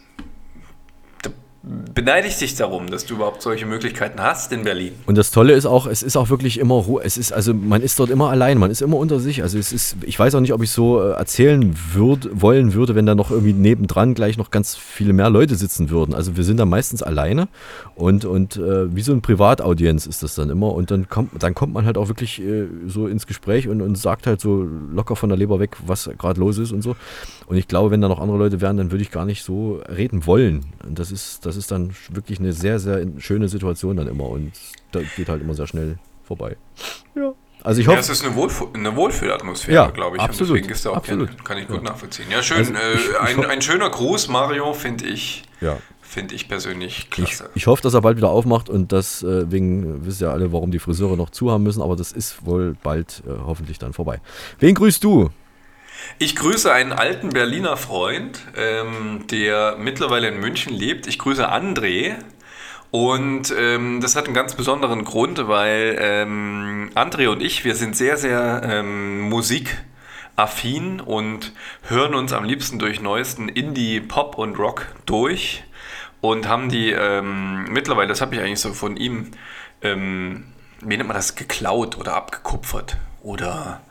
beneide 1.62 2.28
ich 2.28 2.38
dich 2.38 2.55
darum, 2.55 2.89
dass 2.89 3.05
du 3.05 3.16
überhaupt 3.16 3.41
solche 3.41 3.66
Möglichkeiten 3.66 4.22
hast 4.22 4.51
in 4.51 4.64
Berlin. 4.64 4.93
Und 5.05 5.18
das 5.18 5.32
Tolle 5.32 5.53
ist 5.53 5.66
auch, 5.66 5.88
es 5.88 6.03
ist 6.03 6.16
auch 6.16 6.30
wirklich 6.30 6.57
immer 6.57 6.76
Ruhe. 6.76 7.01
Es 7.03 7.18
ist, 7.18 7.34
also 7.34 7.53
man 7.53 7.82
ist 7.82 7.99
dort 7.99 8.10
immer 8.10 8.30
allein, 8.30 8.57
man 8.57 8.72
ist 8.72 8.82
immer 8.82 8.97
unter 8.97 9.20
sich. 9.20 9.43
Also 9.43 9.57
es 9.57 9.74
ist, 9.74 9.97
ich 10.03 10.18
weiß 10.18 10.36
auch 10.36 10.39
nicht, 10.39 10.53
ob 10.53 10.64
ich 10.64 10.72
so 10.72 11.01
äh, 11.01 11.12
erzählen 11.12 11.76
würd, 11.93 12.30
wollen 12.32 12.74
würde, 12.74 12.95
wenn 12.95 13.05
da 13.05 13.14
noch 13.14 13.32
irgendwie 13.32 13.53
nebendran 13.53 14.14
gleich 14.14 14.38
noch 14.38 14.51
ganz 14.51 14.76
viele 14.76 15.12
mehr 15.12 15.30
Leute 15.30 15.55
sitzen 15.55 15.89
würden. 15.89 16.16
Also 16.16 16.38
wir 16.38 16.43
sind 16.45 16.57
da 16.57 16.66
meistens 16.66 17.03
alleine 17.03 17.49
und, 17.95 18.24
und 18.24 18.55
äh, 18.55 18.95
wie 18.95 19.01
so 19.01 19.12
ein 19.12 19.22
Privataudienz 19.22 20.05
ist 20.05 20.24
das 20.24 20.36
dann 20.36 20.49
immer. 20.49 20.74
Und 20.74 20.91
dann 20.91 21.10
kommt, 21.10 21.43
dann 21.43 21.55
kommt 21.55 21.74
man 21.74 21.86
halt 21.86 21.97
auch 21.97 22.07
wirklich 22.07 22.41
äh, 22.41 22.68
so 22.88 23.07
ins 23.07 23.28
Gespräch 23.28 23.68
und, 23.68 23.82
und 23.82 23.97
sagt 23.97 24.28
halt 24.28 24.39
so 24.39 24.66
locker 24.93 25.18
von 25.18 25.28
der 25.28 25.38
Leber 25.38 25.60
weg, 25.60 25.76
was 25.86 26.10
gerade 26.18 26.39
los 26.39 26.57
ist 26.57 26.72
und 26.72 26.82
so. 26.82 26.95
Und 27.47 27.57
ich 27.57 27.68
glaube, 27.68 27.91
wenn 27.91 27.99
da 27.99 28.07
noch 28.07 28.22
andere 28.22 28.38
Leute 28.38 28.62
wären, 28.62 28.78
dann 28.78 28.91
würde 28.91 29.01
ich 29.01 29.12
gar 29.12 29.26
nicht 29.26 29.43
so 29.43 29.82
reden 29.89 30.26
wollen. 30.28 30.68
Und 30.88 30.99
das 30.99 31.12
ist, 31.12 31.45
das 31.50 31.58
ist 31.58 31.72
dann 31.72 31.91
wirklich 32.12 32.39
eine 32.39 32.54
sehr, 32.54 32.80
sehr 32.80 33.06
schöne 33.18 33.50
Situation 33.50 33.97
dann 33.97 34.08
immer 34.08 34.30
und 34.30 34.52
da 34.91 35.02
geht 35.18 35.28
halt 35.30 35.41
immer 35.41 35.54
sehr 35.54 35.68
schnell 35.68 35.97
vorbei. 36.24 36.56
Ja. 37.16 37.34
Also 37.62 37.82
ich 37.82 37.88
hoffe. 37.88 37.95
Ja, 37.97 38.02
es 38.02 38.10
ist 38.10 38.24
eine, 38.24 38.36
Wohlf 38.36 38.64
eine 38.74 38.95
Wohlfühlatmosphäre, 38.95 39.76
Ja, 39.76 39.89
glaube 39.89 40.16
ich. 40.16 40.22
absolut, 40.24 40.52
Und 40.52 40.56
deswegen 40.58 40.74
ist 40.74 40.86
er 40.86 40.91
auch 40.93 40.97
absolut. 40.97 41.28
gerne. 41.30 41.43
Kann 41.43 41.58
ich 41.58 41.68
gut 41.68 41.78
Ja. 41.78 41.82
nachvollziehen. 41.84 42.28
Ja, 42.32 42.41
schön. 42.41 42.58
Also 42.60 42.74
äh, 42.74 42.93
ich- 42.93 43.10
ich 43.10 43.38
ein, 43.38 43.45
ein 43.45 43.62
schöner 43.62 43.89
Gruß, 43.89 44.30
Mario, 44.30 44.74
finde 44.74 45.06
ich. 45.08 45.43
Ja. 45.60 45.78
Finde 46.02 46.34
ich 46.36 46.47
persönlich 46.47 47.00
Ich, 47.00 47.10
klasse. 47.10 47.50
ich 47.56 47.68
hoffe, 47.68 47.82
dass 47.84 47.93
er 47.93 48.02
bald 48.02 48.16
wieder 48.18 48.30
aufmacht 48.30 48.70
und 48.70 48.91
das, 48.93 49.22
äh, 49.24 49.52
wegen, 49.52 50.06
wissen 50.06 50.24
ja 50.24 50.32
alle, 50.32 50.52
warum 50.54 50.72
die 50.72 50.80
Friseure 50.80 51.18
noch 51.18 51.30
zu 51.32 51.52
haben 51.52 51.64
müssen, 51.64 51.82
aber 51.82 51.95
das 51.97 52.12
ist 52.14 52.45
wohl 52.45 52.76
bald 52.82 53.22
äh, 53.28 53.32
hoffentlich 53.45 53.78
dann 53.78 53.91
vorbei. 53.93 54.22
Wen 54.60 54.74
grüßt 54.74 55.04
du? 55.04 55.30
Ich 56.18 56.36
grüße 56.36 56.72
einen 56.72 56.91
alten 56.91 57.30
Berliner 57.30 57.78
Freund, 57.78 58.41
ähm, 58.58 59.26
der 59.32 59.78
mittlerweile 59.78 60.28
in 60.28 60.39
München 60.39 60.74
lebt. 60.74 61.08
Ich 61.08 61.20
grüße 61.20 61.50
André. 61.50 62.16
Und 62.91 63.54
ähm, 63.58 64.02
das 64.02 64.16
hat 64.16 64.26
einen 64.26 64.34
ganz 64.34 64.56
besonderen 64.56 65.04
Grund, 65.04 65.47
weil 65.47 65.95
ähm, 66.00 66.89
André 66.95 67.30
und 67.30 67.41
ich, 67.41 67.64
wir 67.64 67.76
sind 67.76 67.95
sehr, 67.95 68.18
sehr 68.18 68.62
ähm, 68.64 69.30
musikaffin 69.30 71.00
und 71.00 71.54
hören 71.84 72.16
uns 72.16 72.34
am 72.34 72.45
liebsten 72.45 72.80
durch 72.80 73.00
neuesten 73.00 73.47
Indie, 73.47 74.02
Pop 74.02 74.39
und 74.39 74.58
Rock 74.58 74.88
durch 75.06 75.64
und 76.22 76.47
haben 76.47 76.70
die 76.70 76.91
ähm, 76.91 77.66
mittlerweile, 77.70 78.08
das 78.08 78.22
habe 78.22 78.36
ich 78.36 78.41
eigentlich 78.41 78.60
so 78.60 78.74
von 78.74 78.97
ihm, 78.97 79.32
ähm, 79.82 80.45
wie 80.82 80.97
nennt 80.97 81.08
man 81.08 81.16
das, 81.16 81.36
geklaut 81.36 81.97
oder 81.97 82.16
abgekupfert 82.16 82.97
oder 83.22 83.82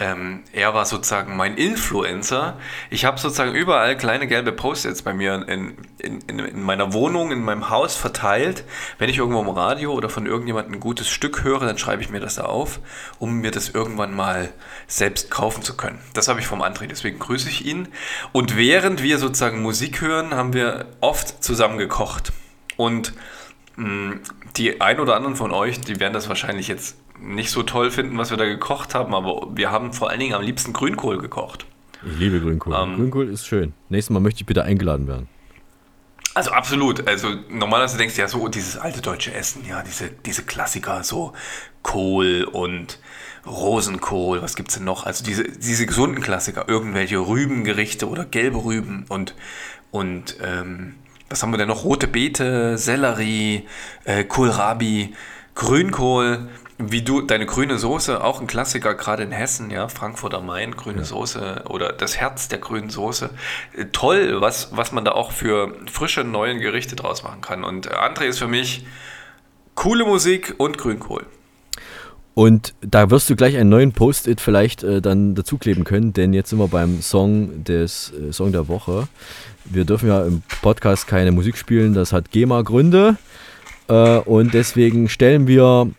ähm, 0.00 0.40
er 0.52 0.72
war 0.72 0.86
sozusagen 0.86 1.36
mein 1.36 1.56
Influencer. 1.56 2.58
Ich 2.88 3.04
habe 3.04 3.20
sozusagen 3.20 3.54
überall 3.54 3.98
kleine 3.98 4.26
gelbe 4.26 4.50
Post-its 4.50 5.02
bei 5.02 5.12
mir 5.12 5.34
in, 5.46 5.76
in, 5.98 6.20
in, 6.26 6.38
in 6.38 6.62
meiner 6.62 6.94
Wohnung, 6.94 7.30
in 7.30 7.44
meinem 7.44 7.68
Haus 7.68 7.96
verteilt. 7.96 8.64
Wenn 8.98 9.10
ich 9.10 9.18
irgendwo 9.18 9.42
im 9.42 9.50
Radio 9.50 9.92
oder 9.92 10.08
von 10.08 10.24
irgendjemandem 10.24 10.72
ein 10.72 10.80
gutes 10.80 11.10
Stück 11.10 11.44
höre, 11.44 11.60
dann 11.60 11.76
schreibe 11.76 12.02
ich 12.02 12.08
mir 12.08 12.18
das 12.18 12.36
da 12.36 12.44
auf, 12.44 12.80
um 13.18 13.40
mir 13.42 13.50
das 13.50 13.68
irgendwann 13.68 14.16
mal 14.16 14.48
selbst 14.86 15.30
kaufen 15.30 15.62
zu 15.62 15.76
können. 15.76 15.98
Das 16.14 16.28
habe 16.28 16.40
ich 16.40 16.46
vom 16.46 16.62
André, 16.62 16.86
deswegen 16.86 17.18
grüße 17.18 17.50
ich 17.50 17.66
ihn. 17.66 17.88
Und 18.32 18.56
während 18.56 19.02
wir 19.02 19.18
sozusagen 19.18 19.60
Musik 19.60 20.00
hören, 20.00 20.34
haben 20.34 20.54
wir 20.54 20.86
oft 21.02 21.44
zusammen 21.44 21.76
gekocht. 21.76 22.32
Und 22.78 23.12
mh, 23.76 24.16
die 24.56 24.80
ein 24.80 24.98
oder 24.98 25.14
anderen 25.14 25.36
von 25.36 25.52
euch, 25.52 25.78
die 25.78 26.00
werden 26.00 26.14
das 26.14 26.30
wahrscheinlich 26.30 26.68
jetzt 26.68 26.96
nicht 27.20 27.50
so 27.50 27.62
toll 27.62 27.90
finden, 27.90 28.16
was 28.18 28.30
wir 28.30 28.36
da 28.36 28.44
gekocht 28.44 28.94
haben, 28.94 29.14
aber 29.14 29.48
wir 29.54 29.70
haben 29.70 29.92
vor 29.92 30.10
allen 30.10 30.20
Dingen 30.20 30.34
am 30.34 30.42
liebsten 30.42 30.72
Grünkohl 30.72 31.18
gekocht. 31.18 31.66
Ich 32.04 32.18
liebe 32.18 32.40
Grünkohl. 32.40 32.74
Ähm. 32.74 32.96
Grünkohl 32.96 33.28
ist 33.28 33.46
schön. 33.46 33.72
Nächstes 33.88 34.12
Mal 34.12 34.20
möchte 34.20 34.40
ich 34.40 34.46
bitte 34.46 34.64
eingeladen 34.64 35.06
werden. 35.06 35.28
Also 36.34 36.52
absolut. 36.52 37.06
Also 37.06 37.28
normalerweise 37.48 37.98
denkst 37.98 38.14
du 38.14 38.20
ja 38.20 38.28
so, 38.28 38.48
dieses 38.48 38.76
alte 38.76 39.00
deutsche 39.00 39.34
Essen, 39.34 39.64
ja, 39.68 39.82
diese, 39.82 40.10
diese 40.24 40.44
Klassiker, 40.44 41.02
so 41.02 41.32
Kohl 41.82 42.44
und 42.44 43.00
Rosenkohl, 43.46 44.40
was 44.40 44.54
gibt's 44.54 44.74
denn 44.74 44.84
noch? 44.84 45.04
Also 45.04 45.24
diese, 45.24 45.44
diese 45.44 45.86
gesunden 45.86 46.22
Klassiker, 46.22 46.68
irgendwelche 46.68 47.18
Rübengerichte 47.18 48.08
oder 48.08 48.24
gelbe 48.24 48.64
Rüben 48.64 49.06
und, 49.08 49.34
und 49.90 50.36
ähm, 50.42 50.94
was 51.28 51.42
haben 51.42 51.52
wir 51.52 51.58
denn 51.58 51.68
noch? 51.68 51.84
Rote 51.84 52.06
Beete, 52.06 52.76
Sellerie, 52.76 53.66
äh, 54.04 54.24
Kohlrabi, 54.24 55.14
Grünkohl, 55.54 56.48
wie 56.88 57.02
du, 57.02 57.20
deine 57.20 57.46
grüne 57.46 57.78
Soße, 57.78 58.22
auch 58.22 58.40
ein 58.40 58.46
Klassiker, 58.46 58.94
gerade 58.94 59.22
in 59.22 59.32
Hessen, 59.32 59.70
ja, 59.70 59.88
Frankfurt 59.88 60.34
am 60.34 60.46
Main, 60.46 60.76
grüne 60.76 61.04
Soße 61.04 61.64
oder 61.68 61.92
das 61.92 62.16
Herz 62.16 62.48
der 62.48 62.58
grünen 62.58 62.90
Soße. 62.90 63.30
Äh, 63.76 63.86
Toll, 63.92 64.40
was, 64.40 64.70
was 64.72 64.92
man 64.92 65.04
da 65.04 65.12
auch 65.12 65.32
für 65.32 65.74
frische, 65.90 66.24
neue 66.24 66.58
Gerichte 66.58 66.96
draus 66.96 67.22
machen 67.22 67.40
kann. 67.40 67.64
Und 67.64 67.86
äh, 67.86 67.90
André 67.90 68.24
ist 68.24 68.38
für 68.38 68.48
mich 68.48 68.86
coole 69.74 70.04
Musik 70.04 70.54
und 70.58 70.78
Grünkohl. 70.78 71.26
Und 72.34 72.74
da 72.80 73.10
wirst 73.10 73.28
du 73.28 73.36
gleich 73.36 73.56
einen 73.56 73.70
neuen 73.70 73.92
Post-it 73.92 74.40
vielleicht 74.40 74.82
äh, 74.82 75.02
dann 75.02 75.34
dazukleben 75.34 75.84
können, 75.84 76.12
denn 76.12 76.32
jetzt 76.32 76.50
sind 76.50 76.58
wir 76.58 76.68
beim 76.68 77.02
Song 77.02 77.64
des 77.64 78.12
äh, 78.12 78.32
Song 78.32 78.52
der 78.52 78.68
Woche. 78.68 79.08
Wir 79.64 79.84
dürfen 79.84 80.08
ja 80.08 80.24
im 80.24 80.42
Podcast 80.62 81.06
keine 81.06 81.32
Musik 81.32 81.56
spielen, 81.56 81.92
das 81.92 82.12
hat 82.12 82.30
GEMA-Gründe. 82.30 83.16
Äh, 83.88 84.18
und 84.20 84.54
deswegen 84.54 85.08
stellen 85.08 85.46
wir 85.48 85.90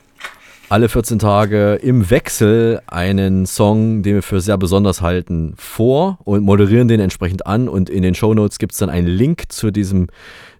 alle 0.71 0.87
14 0.87 1.19
Tage 1.19 1.73
im 1.83 2.09
Wechsel 2.09 2.81
einen 2.87 3.45
Song, 3.45 4.03
den 4.03 4.15
wir 4.15 4.23
für 4.23 4.39
sehr 4.39 4.57
besonders 4.57 5.01
halten, 5.01 5.53
vor 5.57 6.17
und 6.23 6.45
moderieren 6.45 6.87
den 6.87 7.01
entsprechend 7.01 7.45
an. 7.45 7.67
Und 7.67 7.89
in 7.89 8.03
den 8.03 8.15
Shownotes 8.15 8.57
gibt 8.57 8.71
es 8.71 8.77
dann 8.77 8.89
einen 8.89 9.07
Link 9.07 9.51
zu 9.51 9.71
diesem 9.71 10.07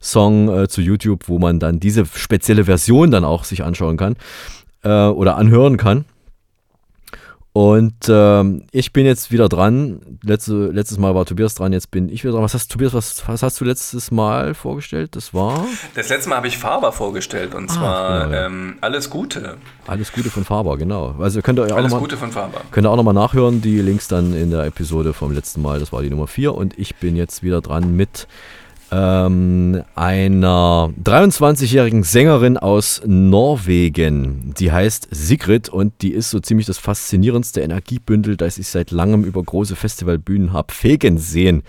Song 0.02 0.50
äh, 0.50 0.68
zu 0.68 0.82
YouTube, 0.82 1.30
wo 1.30 1.40
man 1.40 1.60
dann 1.60 1.80
diese 1.80 2.06
spezielle 2.06 2.66
Version 2.66 3.10
dann 3.10 3.24
auch 3.24 3.46
sich 3.46 3.64
anschauen 3.64 3.96
kann 3.96 4.18
äh, 4.84 4.90
oder 4.90 5.38
anhören 5.38 5.78
kann. 5.78 6.04
Und 7.54 7.94
ähm, 8.08 8.64
ich 8.72 8.94
bin 8.94 9.06
jetzt 9.06 9.30
wieder 9.30 9.50
dran. 9.50 10.00
Letzte, 10.24 10.68
letztes 10.68 10.98
Mal 10.98 11.14
war 11.16 11.26
Tobias 11.26 11.54
dran, 11.54 11.74
jetzt 11.74 11.92
bin 11.92 12.08
ich 12.08 12.24
wieder 12.24 12.32
dran. 12.34 12.44
Was 12.44 12.54
hast 12.54 12.72
Tobias, 12.72 12.94
was, 12.94 13.28
was 13.28 13.44
hast 13.44 13.60
du 13.60 13.66
letztes 13.66 14.10
Mal 14.10 14.54
vorgestellt? 14.54 15.18
Das 15.18 15.34
war 15.34 15.66
Das 15.94 16.08
letzte 16.08 16.30
Mal 16.30 16.38
habe 16.38 16.48
ich 16.48 16.58
Faber 16.58 16.94
vorgestellt 16.94 17.54
und 17.54 17.70
Ah, 17.72 17.74
zwar 17.74 18.20
genau, 18.28 18.34
ja. 18.36 18.46
ähm, 18.46 18.78
Alles 18.80 19.10
Gute. 19.10 19.58
Alles 19.86 20.14
Gute 20.14 20.30
von 20.30 20.46
Faber, 20.46 20.78
genau. 20.78 21.16
Also 21.20 21.42
könnt 21.42 21.60
ihr 21.60 21.66
auch 21.66 21.72
Alles 21.76 21.92
noch 21.92 21.98
mal, 21.98 22.04
Gute 22.06 22.16
von 22.16 22.32
Faber. 22.32 22.62
Könnt 22.72 22.88
ihr 22.88 22.90
auch 22.90 22.96
nochmal 22.96 23.14
nachhören, 23.14 23.62
die 23.62 23.82
Links 23.82 24.08
dann 24.08 24.34
in 24.34 24.50
der 24.52 24.64
Episode 24.64 25.12
vom 25.12 25.34
letzten 25.34 25.62
Mal. 25.62 25.80
Das 25.82 25.92
war 25.92 26.02
die 26.02 26.10
Nummer 26.10 26.28
4 26.28 26.56
und 26.56 26.80
ich 26.80 26.96
bin 26.96 27.18
jetzt 27.18 27.44
wieder 27.44 27.60
dran 27.60 27.98
mit 27.98 28.28
ähm, 28.92 29.84
einer 29.96 30.92
23-jährigen 31.04 32.04
Sängerin 32.04 32.58
aus 32.58 33.02
Norwegen. 33.06 34.54
Die 34.58 34.72
heißt 34.72 35.08
Sigrid 35.12 35.70
und 35.70 35.94
die 36.02 36.12
ist 36.12 36.30
so 36.30 36.40
ziemlich 36.40 36.68
das 36.68 36.78
faszinierendste 36.78 37.62
Energiebündel, 37.62 38.36
das 38.36 38.58
ich 38.58 38.68
seit 38.68 38.92
langem 38.92 39.24
über 39.24 39.42
große 39.42 39.76
Festivalbühnen 39.76 40.52
habe 40.54 40.74
fegen 40.74 41.18
sehen. 41.18 41.64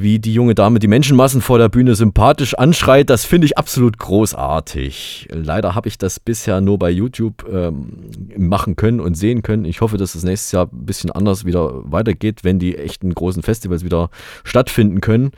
Wie 0.00 0.20
die 0.20 0.32
junge 0.32 0.54
Dame 0.54 0.78
die 0.78 0.86
Menschenmassen 0.86 1.40
vor 1.40 1.58
der 1.58 1.68
Bühne 1.68 1.96
sympathisch 1.96 2.54
anschreit, 2.54 3.10
das 3.10 3.24
finde 3.24 3.46
ich 3.46 3.58
absolut 3.58 3.98
großartig. 3.98 5.26
Leider 5.32 5.74
habe 5.74 5.88
ich 5.88 5.98
das 5.98 6.20
bisher 6.20 6.60
nur 6.60 6.78
bei 6.78 6.88
YouTube 6.88 7.44
ähm, 7.52 8.10
machen 8.36 8.76
können 8.76 9.00
und 9.00 9.16
sehen 9.16 9.42
können. 9.42 9.64
Ich 9.64 9.80
hoffe, 9.80 9.96
dass 9.96 10.14
es 10.14 10.22
nächstes 10.22 10.52
Jahr 10.52 10.68
ein 10.72 10.86
bisschen 10.86 11.10
anders 11.10 11.46
wieder 11.46 11.82
weitergeht, 11.90 12.44
wenn 12.44 12.60
die 12.60 12.78
echten 12.78 13.12
großen 13.12 13.42
Festivals 13.42 13.82
wieder 13.82 14.10
stattfinden 14.44 15.00
können. 15.00 15.32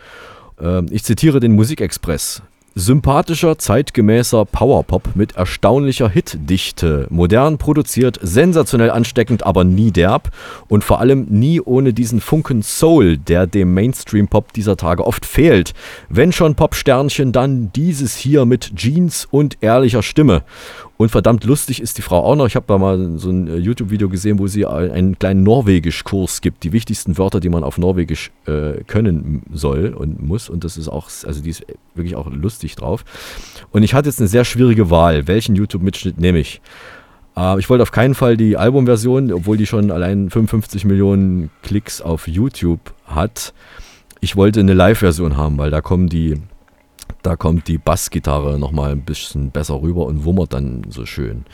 Ähm, 0.60 0.86
ich 0.90 1.04
zitiere 1.04 1.40
den 1.40 1.52
Musikexpress. 1.52 2.42
Sympathischer, 2.76 3.58
zeitgemäßer 3.58 4.44
Powerpop 4.44 5.16
mit 5.16 5.32
erstaunlicher 5.32 6.08
Hitdichte. 6.08 7.08
Modern 7.10 7.58
produziert, 7.58 8.20
sensationell 8.22 8.90
ansteckend, 8.90 9.44
aber 9.44 9.64
nie 9.64 9.90
derb. 9.90 10.30
Und 10.68 10.84
vor 10.84 11.00
allem 11.00 11.26
nie 11.28 11.60
ohne 11.60 11.92
diesen 11.92 12.20
Funken 12.20 12.62
Soul, 12.62 13.18
der 13.18 13.48
dem 13.48 13.74
Mainstream-Pop 13.74 14.52
dieser 14.52 14.76
Tage 14.76 15.04
oft 15.04 15.26
fehlt. 15.26 15.74
Wenn 16.08 16.30
schon 16.30 16.54
Popsternchen, 16.54 17.32
dann 17.32 17.72
dieses 17.72 18.14
hier 18.14 18.44
mit 18.46 18.76
Jeans 18.76 19.26
und 19.28 19.58
ehrlicher 19.60 20.04
Stimme. 20.04 20.42
Und 21.00 21.08
verdammt 21.08 21.44
lustig 21.44 21.80
ist 21.80 21.96
die 21.96 22.02
Frau 22.02 22.22
auch 22.22 22.36
noch. 22.36 22.44
Ich 22.44 22.56
habe 22.56 22.66
da 22.68 22.76
mal 22.76 23.16
so 23.16 23.30
ein 23.30 23.48
äh, 23.48 23.56
YouTube-Video 23.56 24.10
gesehen, 24.10 24.38
wo 24.38 24.48
sie 24.48 24.66
einen 24.66 25.18
kleinen 25.18 25.42
Norwegisch-Kurs 25.44 26.42
gibt. 26.42 26.62
Die 26.62 26.72
wichtigsten 26.72 27.16
Wörter, 27.16 27.40
die 27.40 27.48
man 27.48 27.64
auf 27.64 27.78
Norwegisch 27.78 28.30
äh, 28.44 28.84
können 28.86 29.40
soll 29.50 29.94
und 29.96 30.22
muss. 30.22 30.50
Und 30.50 30.62
das 30.62 30.76
ist 30.76 30.88
auch, 30.88 31.08
also 31.24 31.40
die 31.40 31.48
ist 31.48 31.64
wirklich 31.94 32.16
auch 32.16 32.30
lustig 32.30 32.76
drauf. 32.76 33.06
Und 33.70 33.82
ich 33.82 33.94
hatte 33.94 34.10
jetzt 34.10 34.18
eine 34.18 34.28
sehr 34.28 34.44
schwierige 34.44 34.90
Wahl. 34.90 35.26
Welchen 35.26 35.56
YouTube-Mitschnitt 35.56 36.20
nehme 36.20 36.38
ich? 36.38 36.60
Äh, 37.34 37.58
ich 37.58 37.70
wollte 37.70 37.80
auf 37.80 37.92
keinen 37.92 38.14
Fall 38.14 38.36
die 38.36 38.58
Albumversion, 38.58 39.32
obwohl 39.32 39.56
die 39.56 39.64
schon 39.64 39.90
allein 39.90 40.28
55 40.28 40.84
Millionen 40.84 41.48
Klicks 41.62 42.02
auf 42.02 42.28
YouTube 42.28 42.92
hat. 43.06 43.54
Ich 44.20 44.36
wollte 44.36 44.60
eine 44.60 44.74
Live-Version 44.74 45.38
haben, 45.38 45.56
weil 45.56 45.70
da 45.70 45.80
kommen 45.80 46.10
die 46.10 46.36
da 47.22 47.36
kommt 47.36 47.68
die 47.68 47.78
Bassgitarre 47.78 48.58
nochmal 48.58 48.92
ein 48.92 49.02
bisschen 49.02 49.50
besser 49.50 49.80
rüber 49.82 50.06
und 50.06 50.24
wummert 50.24 50.52
dann 50.52 50.82
so 50.88 51.06
schön. 51.06 51.44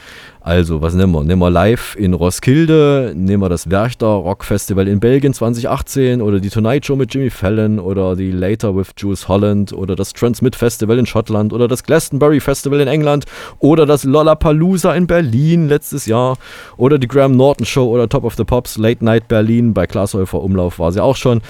Also, 0.41 0.81
was 0.81 0.95
nehmen 0.95 1.13
wir? 1.13 1.25
Nehmen 1.25 1.41
wir 1.41 1.51
live 1.51 1.97
in 1.97 2.15
Roskilde, 2.15 3.13
nehmen 3.17 3.43
wir 3.43 3.49
das 3.49 3.69
Werchter 3.69 4.07
Rock 4.07 4.45
Festival 4.45 4.87
in 4.87 5.01
Belgien 5.01 5.35
2018 5.35 6.23
oder 6.23 6.39
die 6.39 6.51
Tonight 6.51 6.87
Show 6.87 6.95
mit 6.95 7.13
Jimmy 7.13 7.31
Fallon 7.31 7.81
oder 7.81 8.15
die 8.15 8.31
Later 8.31 8.77
with 8.77 8.93
Jules 8.97 9.27
Holland 9.27 9.73
oder 9.73 9.97
das 9.97 10.13
Transmit 10.13 10.55
Festival 10.55 11.01
in 11.01 11.07
Schottland 11.07 11.53
oder 11.53 11.67
das 11.67 11.83
Glastonbury 11.83 12.39
Festival 12.39 12.81
in 12.81 12.87
England 12.87 13.25
oder 13.59 13.87
das 13.87 14.05
Lollapalooza 14.05 14.95
in 14.95 15.09
Berlin 15.09 15.69
letztes 15.69 16.07
Jahr 16.07 16.37
oder 16.77 16.99
die 16.99 17.09
Graham 17.09 17.37
Norton 17.37 17.67
Show 17.67 17.89
oder 17.89 18.09
Top 18.09 18.23
of 18.23 18.37
the 18.37 18.45
Pops 18.45 18.79
Late 18.79 19.05
Night 19.05 19.27
Berlin 19.27 19.75
bei 19.75 19.87
Glashäufer 19.87 20.41
Umlauf 20.41 20.79
war 20.79 20.93
sie 20.93 21.03
auch 21.03 21.17
schon 21.17 21.41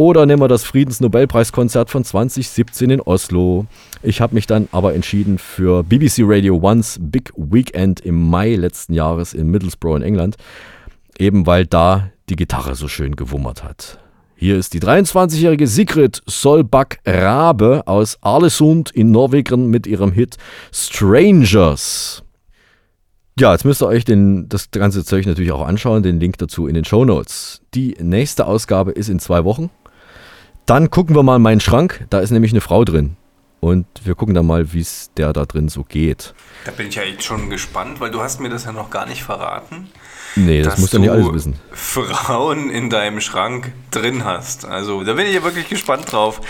oder 0.00 0.24
nehmen 0.24 0.40
wir 0.40 0.48
das 0.48 0.64
Friedensnobelpreiskonzert 0.64 1.90
von 1.90 2.04
2017 2.04 2.88
in 2.88 3.00
Oslo. 3.02 3.66
Ich 4.02 4.22
habe 4.22 4.34
mich 4.34 4.46
dann 4.46 4.66
aber 4.72 4.94
entschieden 4.94 5.36
für 5.36 5.82
BBC 5.82 6.20
Radio 6.20 6.56
Ones 6.56 6.98
Big 6.98 7.30
Weekend 7.36 8.00
im 8.00 8.30
Mai 8.30 8.54
letzten 8.54 8.94
Jahres 8.94 9.34
in 9.34 9.50
Middlesbrough 9.50 9.96
in 9.96 10.02
England, 10.02 10.36
eben 11.18 11.46
weil 11.46 11.66
da 11.66 12.08
die 12.30 12.36
Gitarre 12.36 12.76
so 12.76 12.88
schön 12.88 13.14
gewummert 13.14 13.62
hat. 13.62 13.98
Hier 14.36 14.56
ist 14.56 14.72
die 14.72 14.80
23-jährige 14.80 15.66
Sigrid 15.66 16.22
Solbakk 16.24 17.00
Rabe 17.04 17.82
aus 17.84 18.16
Arlesund 18.22 18.90
in 18.92 19.10
Norwegen 19.10 19.68
mit 19.68 19.86
ihrem 19.86 20.12
Hit 20.12 20.38
Strangers. 20.72 22.22
Ja, 23.38 23.52
jetzt 23.52 23.66
müsst 23.66 23.82
ihr 23.82 23.86
euch 23.86 24.06
den, 24.06 24.48
das 24.48 24.70
ganze 24.70 25.04
Zeug 25.04 25.26
natürlich 25.26 25.52
auch 25.52 25.66
anschauen, 25.66 26.02
den 26.02 26.20
Link 26.20 26.38
dazu 26.38 26.66
in 26.66 26.74
den 26.74 26.86
Show 26.86 27.04
Notes. 27.04 27.60
Die 27.74 27.96
nächste 28.00 28.46
Ausgabe 28.46 28.92
ist 28.92 29.10
in 29.10 29.18
zwei 29.18 29.44
Wochen. 29.44 29.68
Dann 30.70 30.88
gucken 30.88 31.16
wir 31.16 31.24
mal 31.24 31.34
in 31.34 31.42
meinen 31.42 31.58
Schrank. 31.58 32.06
Da 32.10 32.20
ist 32.20 32.30
nämlich 32.30 32.52
eine 32.52 32.60
Frau 32.60 32.84
drin. 32.84 33.16
Und 33.58 33.86
wir 34.04 34.14
gucken 34.14 34.36
dann 34.36 34.46
mal, 34.46 34.72
wie 34.72 34.78
es 34.78 35.10
der 35.16 35.32
da 35.32 35.44
drin 35.44 35.68
so 35.68 35.82
geht. 35.82 36.32
Da 36.64 36.70
bin 36.70 36.86
ich 36.86 36.94
ja 36.94 37.02
echt 37.02 37.24
schon 37.24 37.50
gespannt, 37.50 37.98
weil 37.98 38.12
du 38.12 38.20
hast 38.20 38.38
mir 38.38 38.50
das 38.50 38.66
ja 38.66 38.70
noch 38.70 38.88
gar 38.88 39.04
nicht 39.04 39.24
verraten. 39.24 39.88
Nee, 40.36 40.62
das 40.62 40.78
musst 40.78 40.92
du 40.92 41.00
nicht 41.00 41.10
alles 41.10 41.32
wissen. 41.32 41.56
Frauen 41.72 42.70
in 42.70 42.88
deinem 42.88 43.20
Schrank 43.20 43.72
drin 43.90 44.24
hast. 44.24 44.64
Also 44.64 45.02
da 45.02 45.14
bin 45.14 45.26
ich 45.26 45.34
ja 45.34 45.42
wirklich 45.42 45.68
gespannt 45.68 46.12
drauf. 46.12 46.40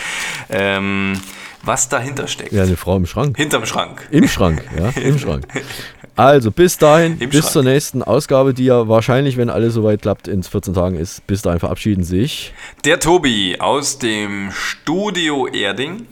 Ähm, 0.50 1.18
was 1.62 1.88
dahinter 1.88 2.26
steckt. 2.26 2.52
Ja, 2.52 2.64
eine 2.64 2.76
Frau 2.76 2.98
im 2.98 3.06
Schrank. 3.06 3.38
Hinterm 3.38 3.64
Schrank. 3.64 4.06
Im 4.10 4.28
Schrank, 4.28 4.62
ja, 4.78 4.90
im 5.00 5.18
Schrank. 5.18 5.46
Also 6.20 6.50
bis 6.50 6.76
dahin, 6.76 7.16
Im 7.18 7.30
bis 7.30 7.40
Schrank. 7.40 7.52
zur 7.52 7.62
nächsten 7.62 8.02
Ausgabe, 8.02 8.52
die 8.52 8.66
ja 8.66 8.88
wahrscheinlich, 8.88 9.38
wenn 9.38 9.48
alles 9.48 9.72
soweit 9.72 10.02
klappt, 10.02 10.28
in 10.28 10.42
14 10.42 10.74
Tagen 10.74 10.96
ist. 10.96 11.26
Bis 11.26 11.40
dahin 11.40 11.60
verabschieden 11.60 12.04
sich 12.04 12.52
der 12.84 13.00
Tobi 13.00 13.56
aus 13.58 13.98
dem 13.98 14.50
Studio 14.52 15.46
Erding 15.46 16.06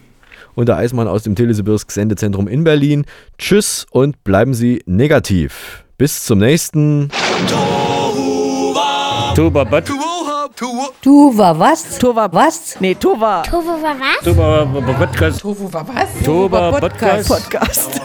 und 0.54 0.70
der 0.70 0.78
Eismann 0.78 1.08
aus 1.08 1.24
dem 1.24 1.34
Telesibirsk 1.34 1.90
Sendezentrum 1.90 2.48
in 2.48 2.64
Berlin. 2.64 3.04
Tschüss 3.36 3.84
und 3.90 4.24
bleiben 4.24 4.54
Sie 4.54 4.82
negativ. 4.86 5.84
Bis 5.98 6.24
zum 6.24 6.38
nächsten. 6.38 7.10
Tuba 9.34 9.82
Tuva 11.02 11.58
was? 11.58 11.98
Tuva 11.98 12.32
was? 12.32 12.80
Nee, 12.80 12.94
Tuva. 12.94 13.42
Tuva 13.42 13.76
was? 13.82 14.24
Tuva 14.24 14.64
Podcast. 14.98 15.40
Tuva 15.42 15.86
was? 15.86 16.24
Tuva 16.24 16.80
Podcast. 16.80 17.28
Podcast. 17.28 18.00